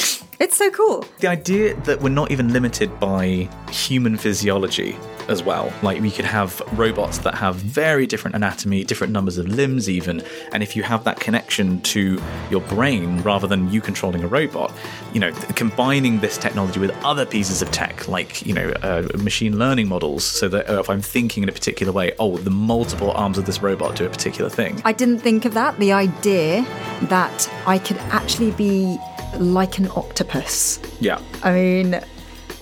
It's 0.41 0.57
so 0.57 0.71
cool. 0.71 1.05
The 1.19 1.27
idea 1.27 1.75
that 1.83 2.01
we're 2.01 2.09
not 2.09 2.31
even 2.31 2.51
limited 2.55 2.99
by 2.99 3.47
human 3.71 4.17
physiology 4.17 4.97
as 5.31 5.43
well. 5.43 5.73
Like 5.83 6.03
we 6.03 6.11
could 6.11 6.25
have 6.25 6.61
robots 6.79 7.19
that 7.19 7.35
have 7.35 7.57
very 7.57 8.07
different 8.07 8.35
anatomy, 8.35 8.85
different 8.85 9.13
numbers 9.13 9.39
of 9.39 9.49
limbs, 9.49 9.89
even. 9.89 10.23
And 10.53 10.63
if 10.63 10.77
you 10.77 10.83
have 10.83 11.05
that 11.05 11.21
connection 11.21 11.81
to 11.83 12.21
your 12.51 12.61
brain 12.63 13.23
rather 13.23 13.47
than 13.47 13.71
you 13.71 13.81
controlling 13.81 14.23
a 14.25 14.29
robot, 14.29 14.73
you 15.15 15.21
know, 15.21 15.33
combining 15.55 16.19
this 16.21 16.37
technology 16.37 16.81
with 16.81 16.91
other 17.05 17.25
pieces 17.25 17.63
of 17.63 17.71
tech, 17.71 18.09
like, 18.09 18.45
you 18.45 18.53
know, 18.53 18.71
uh, 18.83 19.07
machine 19.19 19.59
learning 19.59 19.89
models, 19.89 20.25
so 20.25 20.49
that 20.49 20.69
uh, 20.69 20.81
if 20.81 20.91
I'm 20.91 21.01
thinking 21.01 21.45
in 21.45 21.49
a 21.49 21.53
particular 21.53 21.93
way, 21.93 22.13
oh, 22.19 22.37
the 22.37 22.51
multiple 22.51 23.13
arms 23.13 23.39
of 23.39 23.47
this 23.47 23.63
robot 23.63 23.97
do 23.97 24.05
a 24.05 24.11
particular 24.11 24.51
thing. 24.51 24.83
I 24.85 24.93
didn't 24.93 25.21
think 25.21 25.45
of 25.45 25.55
that. 25.55 25.79
The 25.79 25.93
idea 25.93 26.67
that 27.03 27.51
I 27.67 27.79
could 27.79 27.99
actually 28.11 28.51
be 28.53 28.99
like 29.39 29.79
an 29.79 29.89
octopus. 29.95 30.81
Yeah. 31.01 31.21
I 31.45 31.53
mean, 31.53 32.01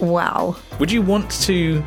wow. 0.01 0.57
Would 0.79 0.93
you 0.93 1.03
want 1.03 1.31
to 1.43 1.83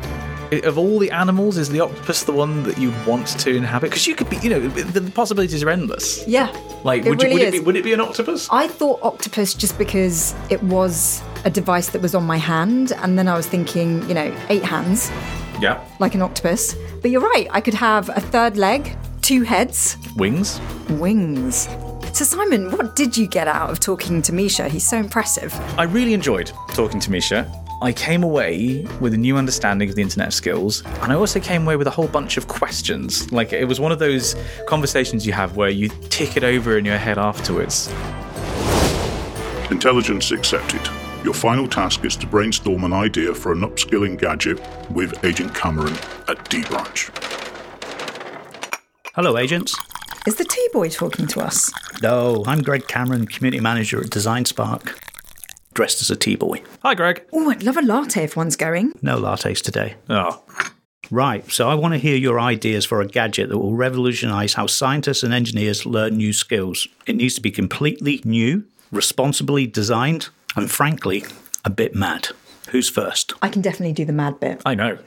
of 0.52 0.78
all 0.78 0.98
the 0.98 1.10
animals, 1.10 1.56
is 1.56 1.68
the 1.70 1.80
octopus 1.80 2.24
the 2.24 2.32
one 2.32 2.62
that 2.64 2.78
you'd 2.78 3.06
want 3.06 3.26
to 3.26 3.54
inhabit? 3.54 3.90
Because 3.90 4.06
you 4.06 4.14
could 4.14 4.28
be, 4.28 4.36
you 4.38 4.50
know, 4.50 4.60
the 4.60 5.10
possibilities 5.10 5.62
are 5.62 5.70
endless. 5.70 6.26
Yeah. 6.26 6.54
Like, 6.84 7.04
would, 7.04 7.22
really 7.22 7.34
you, 7.34 7.38
would, 7.38 7.48
it 7.48 7.52
be, 7.52 7.60
would 7.60 7.76
it 7.76 7.84
be 7.84 7.92
an 7.92 8.00
octopus? 8.00 8.48
I 8.50 8.68
thought 8.68 9.00
octopus 9.02 9.54
just 9.54 9.78
because 9.78 10.34
it 10.50 10.62
was 10.64 11.22
a 11.44 11.50
device 11.50 11.90
that 11.90 12.02
was 12.02 12.14
on 12.14 12.24
my 12.24 12.36
hand, 12.36 12.92
and 12.98 13.18
then 13.18 13.28
I 13.28 13.36
was 13.36 13.46
thinking, 13.46 14.06
you 14.08 14.14
know, 14.14 14.34
eight 14.48 14.62
hands, 14.64 15.10
Yeah. 15.60 15.82
like 15.98 16.14
an 16.14 16.22
octopus. 16.22 16.74
But 17.00 17.10
you're 17.10 17.20
right, 17.22 17.48
I 17.50 17.60
could 17.60 17.74
have 17.74 18.08
a 18.10 18.20
third 18.20 18.56
leg, 18.56 18.96
two 19.22 19.42
heads, 19.42 19.96
Wings? 20.16 20.60
wings. 20.90 21.68
So, 22.12 22.24
Simon, 22.26 22.70
what 22.72 22.94
did 22.94 23.16
you 23.16 23.26
get 23.26 23.48
out 23.48 23.70
of 23.70 23.80
talking 23.80 24.20
to 24.22 24.32
Mischa? 24.32 24.68
He's 24.68 24.86
so 24.86 24.98
impressive. 24.98 25.54
I 25.78 25.84
really 25.84 26.12
enjoyed 26.12 26.52
talking 26.74 27.00
to 27.00 27.10
Mischa. 27.10 27.48
I 27.82 27.92
came 27.92 28.22
away 28.22 28.86
with 29.00 29.12
a 29.12 29.16
new 29.16 29.36
understanding 29.36 29.88
of 29.88 29.96
the 29.96 30.02
internet 30.02 30.28
of 30.28 30.34
skills, 30.34 30.84
and 31.02 31.10
I 31.10 31.16
also 31.16 31.40
came 31.40 31.64
away 31.64 31.74
with 31.74 31.88
a 31.88 31.90
whole 31.90 32.06
bunch 32.06 32.36
of 32.36 32.46
questions. 32.46 33.32
Like, 33.32 33.52
it 33.52 33.64
was 33.64 33.80
one 33.80 33.90
of 33.90 33.98
those 33.98 34.36
conversations 34.68 35.26
you 35.26 35.32
have 35.32 35.56
where 35.56 35.68
you 35.68 35.88
tick 36.08 36.36
it 36.36 36.44
over 36.44 36.78
in 36.78 36.84
your 36.84 36.96
head 36.96 37.18
afterwards. 37.18 37.92
Intelligence 39.72 40.30
accepted. 40.30 40.80
Your 41.24 41.34
final 41.34 41.66
task 41.66 42.04
is 42.04 42.14
to 42.18 42.26
brainstorm 42.28 42.84
an 42.84 42.92
idea 42.92 43.34
for 43.34 43.50
an 43.50 43.62
upskilling 43.62 44.16
gadget 44.16 44.60
with 44.92 45.24
Agent 45.24 45.52
Cameron 45.52 45.98
at 46.28 46.48
D 46.48 46.62
Branch. 46.62 47.10
Hello, 49.16 49.36
agents. 49.36 49.76
Is 50.24 50.36
the 50.36 50.44
T 50.44 50.68
boy 50.72 50.88
talking 50.88 51.26
to 51.26 51.40
us? 51.40 51.68
No, 52.00 52.44
I'm 52.46 52.62
Greig 52.62 52.86
Cameron, 52.86 53.26
community 53.26 53.60
manager 53.60 53.98
at 54.00 54.06
DesignSpark. 54.06 54.96
Dressed 55.74 56.00
as 56.02 56.10
a 56.10 56.16
tea 56.16 56.36
boy. 56.36 56.62
Hi, 56.82 56.94
Greig. 56.94 57.22
Oh, 57.32 57.50
I'd 57.50 57.62
love 57.62 57.76
a 57.76 57.82
latte 57.82 58.24
if 58.24 58.36
one's 58.36 58.56
going. 58.56 58.92
No 59.02 59.18
lattes 59.18 59.62
today. 59.62 59.94
Oh, 60.08 60.42
Right, 61.10 61.50
so 61.52 61.68
I 61.68 61.74
want 61.74 61.92
to 61.92 61.98
hear 61.98 62.16
your 62.16 62.40
ideas 62.40 62.86
for 62.86 63.02
a 63.02 63.06
gadget 63.06 63.50
that 63.50 63.58
will 63.58 63.74
revolutionize 63.74 64.54
how 64.54 64.66
scientists 64.66 65.22
and 65.22 65.34
engineers 65.34 65.84
learn 65.84 66.16
new 66.16 66.32
skills. 66.32 66.88
It 67.06 67.16
needs 67.16 67.34
to 67.34 67.42
be 67.42 67.50
completely 67.50 68.22
new, 68.24 68.64
responsibly 68.90 69.66
designed, 69.66 70.30
and 70.56 70.70
frankly, 70.70 71.24
a 71.66 71.70
bit 71.70 71.94
mad. 71.94 72.28
Who's 72.70 72.88
first? 72.88 73.34
I 73.42 73.50
can 73.50 73.60
definitely 73.60 73.92
do 73.92 74.06
the 74.06 74.14
mad 74.14 74.40
bit. 74.40 74.62
I 74.64 74.74
know. 74.74 74.98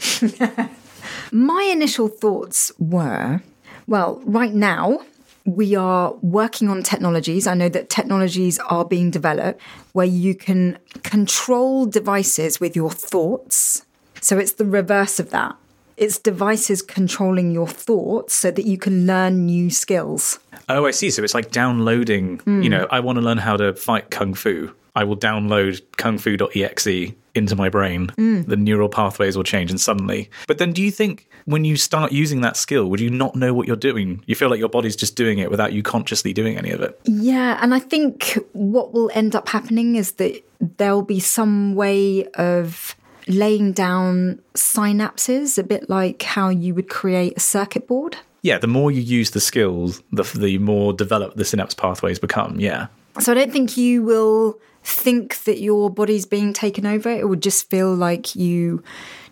My 1.32 1.64
initial 1.72 2.08
thoughts 2.08 2.72
were 2.78 3.42
well, 3.88 4.22
right 4.26 4.54
now, 4.54 5.00
we 5.46 5.76
are 5.76 6.14
working 6.22 6.70
on 6.70 6.82
technologies. 6.82 7.46
I 7.46 7.54
know 7.54 7.70
that 7.70 7.90
technologies 7.90 8.60
are 8.60 8.84
being 8.84 9.12
developed 9.12 9.62
where 9.94 10.06
you 10.06 10.34
can 10.34 10.80
control 11.04 11.86
devices 11.86 12.60
with 12.60 12.76
your 12.76 12.90
thoughts. 12.92 13.86
So 14.22 14.40
it's 14.40 14.54
the 14.54 14.66
reverse 14.66 15.20
of 15.20 15.30
that. 15.30 15.56
It's 15.98 16.18
devices 16.18 16.82
controlling 16.82 17.52
your 17.52 17.68
thoughts 17.68 18.34
so 18.34 18.52
that 18.52 18.66
you 18.66 18.78
can 18.78 19.06
learn 19.06 19.46
new 19.46 19.70
skills. 19.70 20.40
Oh, 20.68 20.86
I 20.86 20.92
see. 20.92 21.10
So 21.10 21.24
it's 21.24 21.34
like 21.34 21.52
downloading, 21.52 22.42
you 22.46 22.54
hmm. 22.54 22.62
know, 22.68 22.88
I 22.90 23.00
want 23.00 23.18
to 23.18 23.22
learn 23.22 23.38
how 23.38 23.56
to 23.56 23.74
fight 23.74 24.10
Kung 24.10 24.34
Fu. 24.34 24.74
I 24.96 25.04
will 25.04 25.18
download 25.18 25.82
kungfu.exe 25.98 27.14
into 27.36 27.56
my 27.56 27.70
brain. 27.70 28.08
Mm. 28.18 28.48
The 28.48 28.56
neural 28.56 28.90
pathways 28.90 29.36
will 29.36 29.44
change 29.44 29.70
and 29.70 29.80
suddenly. 29.80 30.30
But 30.48 30.58
then 30.58 30.72
do 30.72 30.82
you 30.82 30.90
think 30.90 31.28
when 31.46 31.66
you 31.66 31.76
start 31.76 32.12
using 32.12 32.42
that 32.42 32.58
skill, 32.58 32.90
would 32.90 33.00
you 33.00 33.10
not 33.10 33.36
know 33.36 33.54
what 33.54 33.68
you're 33.68 33.76
doing? 33.76 34.24
You 34.26 34.36
feel 34.36 34.50
like 34.50 34.60
your 34.60 34.70
body's 34.70 34.96
just 34.96 35.16
doing 35.16 35.40
it 35.40 35.52
without 35.52 35.74
you 35.74 35.84
consciously 35.84 36.34
doing 36.34 36.58
any 36.58 36.72
of 36.72 36.82
it. 36.82 37.00
Yeah, 37.04 37.60
and 37.62 37.74
I 37.74 37.80
think 37.80 38.40
what 38.54 38.94
will 38.94 39.12
end 39.14 39.36
up 39.36 39.50
happening 39.50 39.96
is 39.96 40.14
that 40.14 40.42
there'll 40.78 41.02
be 41.02 41.20
some 41.20 41.76
way 41.76 42.26
of 42.36 42.96
laying 43.28 43.74
down 43.74 44.40
synapses, 44.54 45.58
a 45.58 45.64
bit 45.64 45.90
like 45.90 46.22
how 46.24 46.50
you 46.50 46.74
would 46.74 46.90
create 46.90 47.34
a 47.38 47.40
circuit 47.40 47.88
board. 47.88 48.18
Yeah, 48.42 48.60
the 48.60 48.68
more 48.68 48.92
you 48.92 49.02
use 49.02 49.32
the 49.32 49.42
skills, 49.42 50.04
the, 50.12 50.24
the 50.24 50.60
more 50.60 50.94
developed 50.94 51.36
the 51.36 51.46
synapse 51.46 51.74
pathways 51.74 52.20
become. 52.20 52.60
Yeah. 52.60 52.88
So 53.20 53.32
I 53.32 53.36
don't 53.36 53.52
think 53.52 53.78
you 53.78 54.04
will 54.04 54.60
think 54.86 55.44
that 55.46 55.60
your 55.60 55.90
body's 55.90 56.26
being 56.26 56.54
taken 56.54 56.86
over. 56.86 57.10
It 57.10 57.28
would 57.28 57.42
just 57.42 57.70
feel 57.70 57.94
like 57.94 58.36
you 58.36 58.84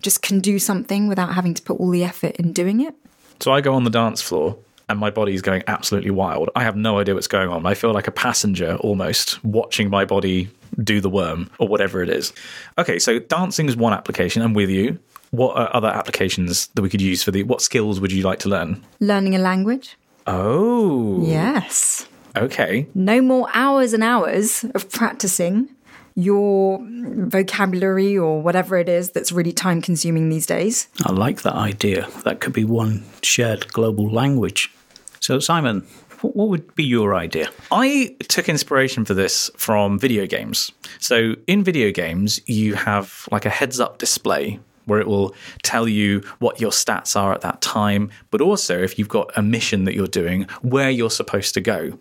just 0.02 0.22
can 0.22 0.40
do 0.40 0.60
something 0.60 1.08
without 1.08 1.34
having 1.34 1.54
to 1.54 1.62
put 1.62 1.80
all 1.80 1.90
the 1.90 2.04
effort 2.04 2.36
in 2.38 2.52
doing 2.54 2.82
it. 2.82 2.96
So 3.40 3.52
I 3.52 3.62
go 3.62 3.74
on 3.74 3.84
the 3.84 3.90
dance 3.90 4.22
floor 4.22 4.58
and 4.90 5.00
my 5.00 5.10
body's 5.10 5.42
going 5.42 5.64
absolutely 5.68 6.12
wild. 6.12 6.50
I 6.56 6.64
have 6.64 6.76
no 6.76 7.00
idea 7.00 7.14
what's 7.14 7.28
going 7.28 7.50
on. 7.50 7.66
I 7.66 7.74
feel 7.74 7.94
like 7.94 8.08
a 8.08 8.12
passenger 8.12 8.76
almost 8.78 9.44
watching 9.44 9.90
my 9.90 10.06
body 10.06 10.50
do 10.84 11.00
the 11.00 11.10
worm 11.10 11.50
or 11.60 11.68
whatever 11.68 12.02
it 12.02 12.10
is. 12.10 12.34
Okay, 12.78 12.98
so 13.00 13.20
dancing 13.20 13.68
is 13.68 13.76
one 13.78 13.94
application. 13.94 14.42
I'm 14.42 14.54
with 14.54 14.70
you. 14.70 15.00
What 15.32 15.56
are 15.58 15.70
other 15.76 15.88
applications 15.88 16.68
that 16.68 16.82
we 16.82 16.90
could 16.90 17.02
use 17.02 17.24
for 17.24 17.32
the 17.32 17.44
what 17.44 17.62
skills 17.62 18.00
would 18.00 18.12
you 18.12 18.24
like 18.24 18.40
to 18.40 18.50
learn? 18.50 18.84
Learning 19.00 19.36
a 19.36 19.40
language? 19.40 19.98
Oh. 20.28 21.24
Yes. 21.26 22.08
Okay. 22.36 22.88
No 22.96 23.22
more 23.22 23.48
hours 23.54 23.94
and 23.94 24.04
hours 24.04 24.64
of 24.76 24.90
practicing 24.90 25.70
your 26.16 26.80
vocabulary 26.84 28.18
or 28.18 28.42
whatever 28.42 28.78
it 28.78 28.88
is 28.88 29.12
that's 29.12 29.32
really 29.32 29.52
time 29.52 29.82
consuming 29.82 30.30
these 30.30 30.46
days. 30.46 30.88
I 31.06 31.12
like 31.12 31.42
that 31.42 31.56
idea. 31.56 32.08
That 32.24 32.40
could 32.40 32.54
be 32.54 32.66
one 32.66 33.04
shared 33.24 33.72
global 33.74 34.10
language. 34.10 34.72
So, 35.20 35.40
Simon, 35.40 35.86
What 36.22 36.36
what 36.36 36.50
would 36.50 36.76
be 36.76 36.84
your 36.84 37.16
idea? 37.16 37.50
I 37.72 38.16
took 38.30 38.48
inspiration 38.48 39.06
for 39.06 39.14
this 39.14 39.50
from 39.58 40.00
video 40.00 40.26
games. 40.28 40.72
So, 41.00 41.36
in 41.48 41.64
video 41.64 41.92
games, 41.92 42.40
you 42.46 42.76
have 42.76 43.28
like 43.32 43.46
a 43.46 43.50
heads 43.50 43.80
up 43.80 43.98
display 43.98 44.60
where 44.86 45.00
it 45.00 45.08
will 45.08 45.34
tell 45.62 45.88
you 45.88 46.22
what 46.40 46.60
your 46.60 46.72
stats 46.72 47.16
are 47.20 47.34
at 47.34 47.42
that 47.42 47.62
time, 47.62 48.12
but 48.32 48.42
also 48.42 48.82
if 48.82 48.98
you've 48.98 49.10
got 49.10 49.32
a 49.36 49.42
mission 49.42 49.86
that 49.86 49.96
you're 49.96 50.08
doing, 50.08 50.44
where 50.62 50.90
you're 50.90 51.10
supposed 51.10 51.54
to 51.54 51.62
go. 51.62 51.98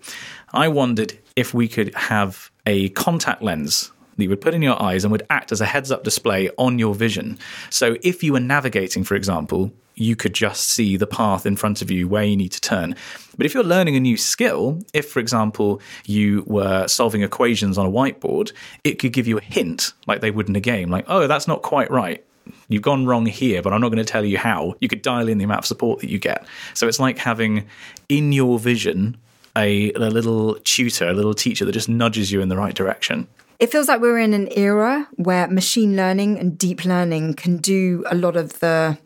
I 0.52 0.68
wondered 0.68 1.18
if 1.36 1.54
we 1.54 1.68
could 1.68 1.94
have 1.94 2.50
a 2.66 2.90
contact 2.90 3.42
lens 3.42 3.90
that 4.16 4.24
you 4.24 4.28
would 4.28 4.40
put 4.40 4.54
in 4.54 4.62
your 4.62 4.80
eyes 4.80 5.04
and 5.04 5.12
would 5.12 5.26
act 5.30 5.52
as 5.52 5.60
a 5.60 5.66
heads 5.66 5.90
up 5.90 6.04
display 6.04 6.50
on 6.58 6.78
your 6.78 6.94
vision. 6.94 7.38
So 7.70 7.96
if 8.02 8.22
you 8.22 8.34
were 8.34 8.40
navigating, 8.40 9.04
for 9.04 9.14
example, 9.14 9.72
you 9.94 10.16
could 10.16 10.34
just 10.34 10.68
see 10.68 10.96
the 10.96 11.06
path 11.06 11.46
in 11.46 11.56
front 11.56 11.82
of 11.82 11.90
you 11.90 12.08
where 12.08 12.24
you 12.24 12.36
need 12.36 12.52
to 12.52 12.60
turn. 12.60 12.94
But 13.36 13.46
if 13.46 13.54
you're 13.54 13.64
learning 13.64 13.96
a 13.96 14.00
new 14.00 14.16
skill, 14.16 14.80
if, 14.92 15.10
for 15.10 15.20
example, 15.20 15.80
you 16.06 16.44
were 16.46 16.86
solving 16.88 17.22
equations 17.22 17.78
on 17.78 17.86
a 17.86 17.90
whiteboard, 17.90 18.52
it 18.84 18.98
could 18.98 19.12
give 19.12 19.26
you 19.26 19.38
a 19.38 19.42
hint, 19.42 19.92
like 20.06 20.20
they 20.20 20.30
would 20.30 20.48
in 20.48 20.56
a 20.56 20.60
game, 20.60 20.90
like, 20.90 21.04
oh, 21.08 21.26
that's 21.26 21.48
not 21.48 21.62
quite 21.62 21.90
right. 21.90 22.24
You've 22.72 22.82
gone 22.82 23.06
wrong 23.06 23.26
here, 23.26 23.62
but 23.62 23.72
I'm 23.72 23.80
not 23.80 23.88
going 23.88 24.04
to 24.04 24.10
tell 24.10 24.24
you 24.24 24.38
how. 24.38 24.74
You 24.80 24.88
could 24.88 25.02
dial 25.02 25.28
in 25.28 25.38
the 25.38 25.44
amount 25.44 25.60
of 25.60 25.66
support 25.66 26.00
that 26.00 26.10
you 26.10 26.18
get. 26.18 26.44
So 26.74 26.88
it's 26.88 26.98
like 26.98 27.18
having 27.18 27.66
in 28.08 28.32
your 28.32 28.58
vision 28.58 29.16
a, 29.56 29.92
a 29.92 29.98
little 29.98 30.56
tutor, 30.64 31.08
a 31.08 31.12
little 31.12 31.34
teacher 31.34 31.64
that 31.64 31.72
just 31.72 31.88
nudges 31.88 32.32
you 32.32 32.40
in 32.40 32.48
the 32.48 32.56
right 32.56 32.74
direction. 32.74 33.28
It 33.58 33.70
feels 33.70 33.86
like 33.86 34.00
we're 34.00 34.18
in 34.18 34.34
an 34.34 34.48
era 34.56 35.08
where 35.16 35.46
machine 35.46 35.94
learning 35.94 36.38
and 36.38 36.58
deep 36.58 36.84
learning 36.84 37.34
can 37.34 37.58
do 37.58 38.02
a 38.10 38.14
lot 38.14 38.36
of 38.36 38.58
the 38.58 38.98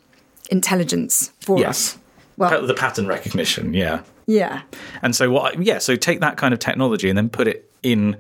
intelligence 0.51 1.33
for 1.41 1.65
us. 1.67 1.99
Well, 2.39 2.67
the 2.67 2.75
pattern 2.75 3.07
recognition, 3.07 3.75
yeah. 3.75 4.03
yeah. 4.27 4.63
And 5.03 5.17
so 5.17 5.31
what? 5.31 5.63
Yeah, 5.63 5.79
so 5.79 5.97
take 5.97 6.21
that 6.21 6.37
kind 6.37 6.55
of 6.55 6.61
technology 6.61 7.09
and 7.09 7.17
then 7.17 7.29
put 7.29 7.49
it 7.49 7.71
in 7.83 8.17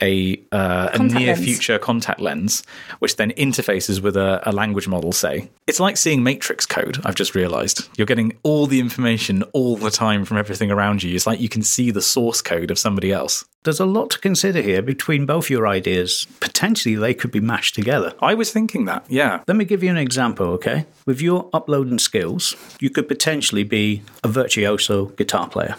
a, 0.00 0.40
uh, 0.52 0.90
a 0.92 0.98
near 0.98 1.34
lens. 1.34 1.44
future 1.44 1.78
contact 1.78 2.20
lens, 2.20 2.62
which 2.98 3.16
then 3.16 3.32
interfaces 3.32 4.00
with 4.00 4.16
a, 4.16 4.40
a 4.48 4.52
language 4.52 4.88
model. 4.88 5.12
Say 5.12 5.50
it's 5.66 5.80
like 5.80 5.96
seeing 5.96 6.22
matrix 6.22 6.66
code. 6.66 7.00
I've 7.04 7.14
just 7.14 7.34
realised 7.34 7.88
you're 7.96 8.06
getting 8.06 8.36
all 8.42 8.66
the 8.66 8.80
information 8.80 9.42
all 9.52 9.76
the 9.76 9.90
time 9.90 10.24
from 10.24 10.36
everything 10.36 10.70
around 10.70 11.02
you. 11.02 11.14
It's 11.14 11.26
like 11.26 11.40
you 11.40 11.48
can 11.48 11.62
see 11.62 11.90
the 11.90 12.02
source 12.02 12.42
code 12.42 12.70
of 12.70 12.78
somebody 12.78 13.12
else. 13.12 13.44
There's 13.64 13.80
a 13.80 13.86
lot 13.86 14.10
to 14.10 14.18
consider 14.20 14.62
here 14.62 14.82
between 14.82 15.26
both 15.26 15.50
your 15.50 15.66
ideas. 15.66 16.26
Potentially, 16.40 16.94
they 16.94 17.12
could 17.12 17.32
be 17.32 17.40
mashed 17.40 17.74
together. 17.74 18.14
I 18.20 18.34
was 18.34 18.52
thinking 18.52 18.84
that, 18.84 19.04
yeah. 19.08 19.42
Let 19.48 19.56
me 19.56 19.64
give 19.64 19.82
you 19.82 19.90
an 19.90 19.96
example, 19.96 20.46
okay? 20.52 20.86
With 21.04 21.20
your 21.20 21.50
uploading 21.52 21.98
skills, 21.98 22.54
you 22.80 22.88
could 22.88 23.08
potentially 23.08 23.64
be 23.64 24.02
a 24.22 24.28
virtuoso 24.28 25.06
guitar 25.06 25.48
player. 25.48 25.74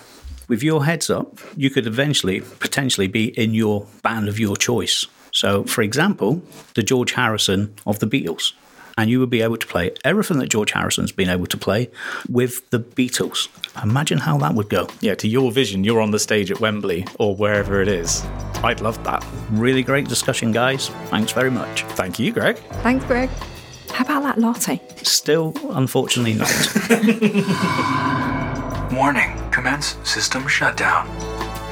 With 0.50 0.64
your 0.64 0.84
heads 0.84 1.12
up, 1.12 1.38
you 1.56 1.70
could 1.70 1.86
eventually 1.86 2.42
potentially 2.42 3.08
be 3.08 3.26
in 3.40 3.54
your 3.54 3.86
band 4.02 4.28
of 4.28 4.40
your 4.40 4.58
choice. 4.58 5.06
So, 5.32 5.64
for 5.64 5.84
example, 5.84 6.42
the 6.74 6.82
George 6.82 7.12
Harrison 7.12 7.76
of 7.86 8.00
the 8.00 8.08
Beatles. 8.08 8.54
And 8.98 9.12
you 9.12 9.20
would 9.20 9.30
be 9.30 9.42
able 9.44 9.58
to 9.58 9.68
play 9.68 9.92
everything 10.04 10.40
that 10.40 10.50
George 10.50 10.72
Harrison's 10.72 11.12
been 11.12 11.30
able 11.30 11.46
to 11.46 11.56
play 11.56 11.90
with 12.28 12.68
the 12.72 12.80
Beatles. 12.80 13.48
Imagine 13.82 14.18
how 14.18 14.40
that 14.40 14.56
would 14.56 14.70
go. 14.70 14.88
Yeah, 15.00 15.14
to 15.16 15.28
your 15.28 15.52
vision, 15.52 15.84
you're 15.84 16.02
on 16.02 16.12
the 16.12 16.20
stage 16.20 16.50
at 16.52 16.60
Wembley 16.60 17.06
or 17.20 17.36
wherever 17.36 17.80
it 17.80 17.88
is. 17.88 18.26
I'd 18.64 18.82
love 18.82 19.02
that. 19.04 19.24
Really 19.52 19.84
great 19.84 20.10
discussion, 20.10 20.52
guys. 20.52 20.90
Thanks 21.12 21.32
very 21.32 21.52
much. 21.52 21.84
Thank 21.94 22.18
you, 22.18 22.34
Greig. 22.34 22.58
Thanks, 22.82 23.06
Greig. 23.06 23.30
How 23.92 24.04
about 24.04 24.24
that 24.24 24.38
latte? 24.40 24.82
Still, 25.04 25.54
unfortunately, 25.70 26.34
not. 26.34 26.50
Warning. 28.92 29.39
Commence 29.60 29.98
system 30.06 30.48
shutdown. 30.48 31.06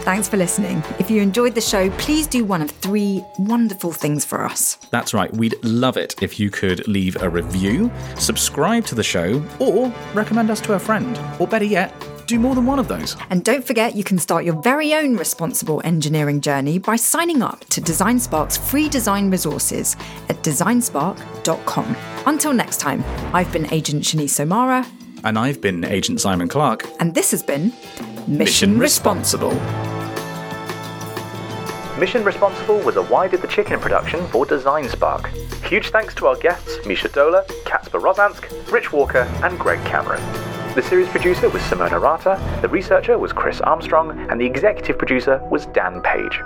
Thanks 0.01 0.27
for 0.27 0.35
listening. 0.35 0.83
If 0.99 1.09
you 1.09 1.21
enjoyed 1.21 1.55
the 1.55 1.61
show, 1.61 1.89
please 1.91 2.27
do 2.27 2.43
one 2.43 2.61
of 2.61 2.69
three 2.69 3.23
wonderful 3.39 3.93
things 3.93 4.25
for 4.25 4.43
us. 4.43 4.75
That's 4.91 5.13
right. 5.13 5.33
We'd 5.33 5.55
love 5.63 5.95
it 5.95 6.13
if 6.21 6.37
you 6.37 6.49
could 6.49 6.85
leave 6.85 7.15
a 7.23 7.29
review, 7.29 7.89
subscribe 8.17 8.85
to 8.87 8.95
the 8.95 9.03
show, 9.03 9.41
or 9.59 9.93
recommend 10.13 10.51
us 10.51 10.59
to 10.61 10.73
a 10.73 10.79
friend. 10.79 11.17
Or 11.39 11.47
better 11.47 11.63
yet, 11.63 11.93
do 12.25 12.39
more 12.39 12.55
than 12.55 12.65
one 12.65 12.77
of 12.77 12.89
those. 12.89 13.15
And 13.29 13.45
don't 13.45 13.65
forget, 13.65 13.95
you 13.95 14.03
can 14.03 14.17
start 14.17 14.43
your 14.43 14.61
very 14.61 14.93
own 14.93 15.15
responsible 15.15 15.81
engineering 15.85 16.41
journey 16.41 16.79
by 16.79 16.97
signing 16.97 17.41
up 17.41 17.63
to 17.69 17.79
DesignSpark's 17.79 18.57
free 18.57 18.89
design 18.89 19.31
resources 19.31 19.95
at 20.27 20.43
designspark.com. 20.43 21.95
Until 22.25 22.51
next 22.51 22.81
time, 22.81 23.01
I've 23.33 23.53
been 23.53 23.71
Agent 23.73 24.03
Shini 24.03 24.25
Somara, 24.25 24.85
And 25.23 25.37
I've 25.37 25.59
been 25.61 25.83
Agent 25.83 26.21
Simon 26.21 26.47
Clark. 26.47 26.85
and 26.99 27.13
this 27.13 27.31
has 27.31 27.43
been 27.43 27.73
Mission, 28.27 28.77
Responsible. 28.79 29.53
Mission 31.99 32.23
Responsible 32.23 32.79
was 32.79 32.95
a 32.95 33.01
Why 33.03 33.27
Did 33.27 33.41
the 33.41 33.47
Chicken 33.47 33.79
production 33.79 34.25
for 34.27 34.45
DesignSpark. 34.45 35.27
Huge 35.63 35.89
thanks 35.89 36.13
to 36.15 36.27
our 36.27 36.35
guests 36.35 36.77
Mischa 36.85 37.09
Dohler, 37.09 37.45
Kaspar 37.65 37.99
Rozansk, 37.99 38.71
Rich 38.71 38.93
Walker, 38.93 39.27
and 39.43 39.57
Greg 39.59 39.83
Cameron. 39.85 40.21
The 40.75 40.83
series 40.83 41.07
producer 41.09 41.49
was 41.49 41.61
Simona 41.63 41.99
Rata, 41.99 42.39
the 42.61 42.69
researcher 42.69 43.17
was 43.17 43.33
Chris 43.33 43.59
Armstrong, 43.61 44.11
and 44.29 44.39
the 44.39 44.45
executive 44.45 44.97
producer 44.97 45.41
was 45.49 45.65
Dan 45.67 46.01
Page. 46.01 46.39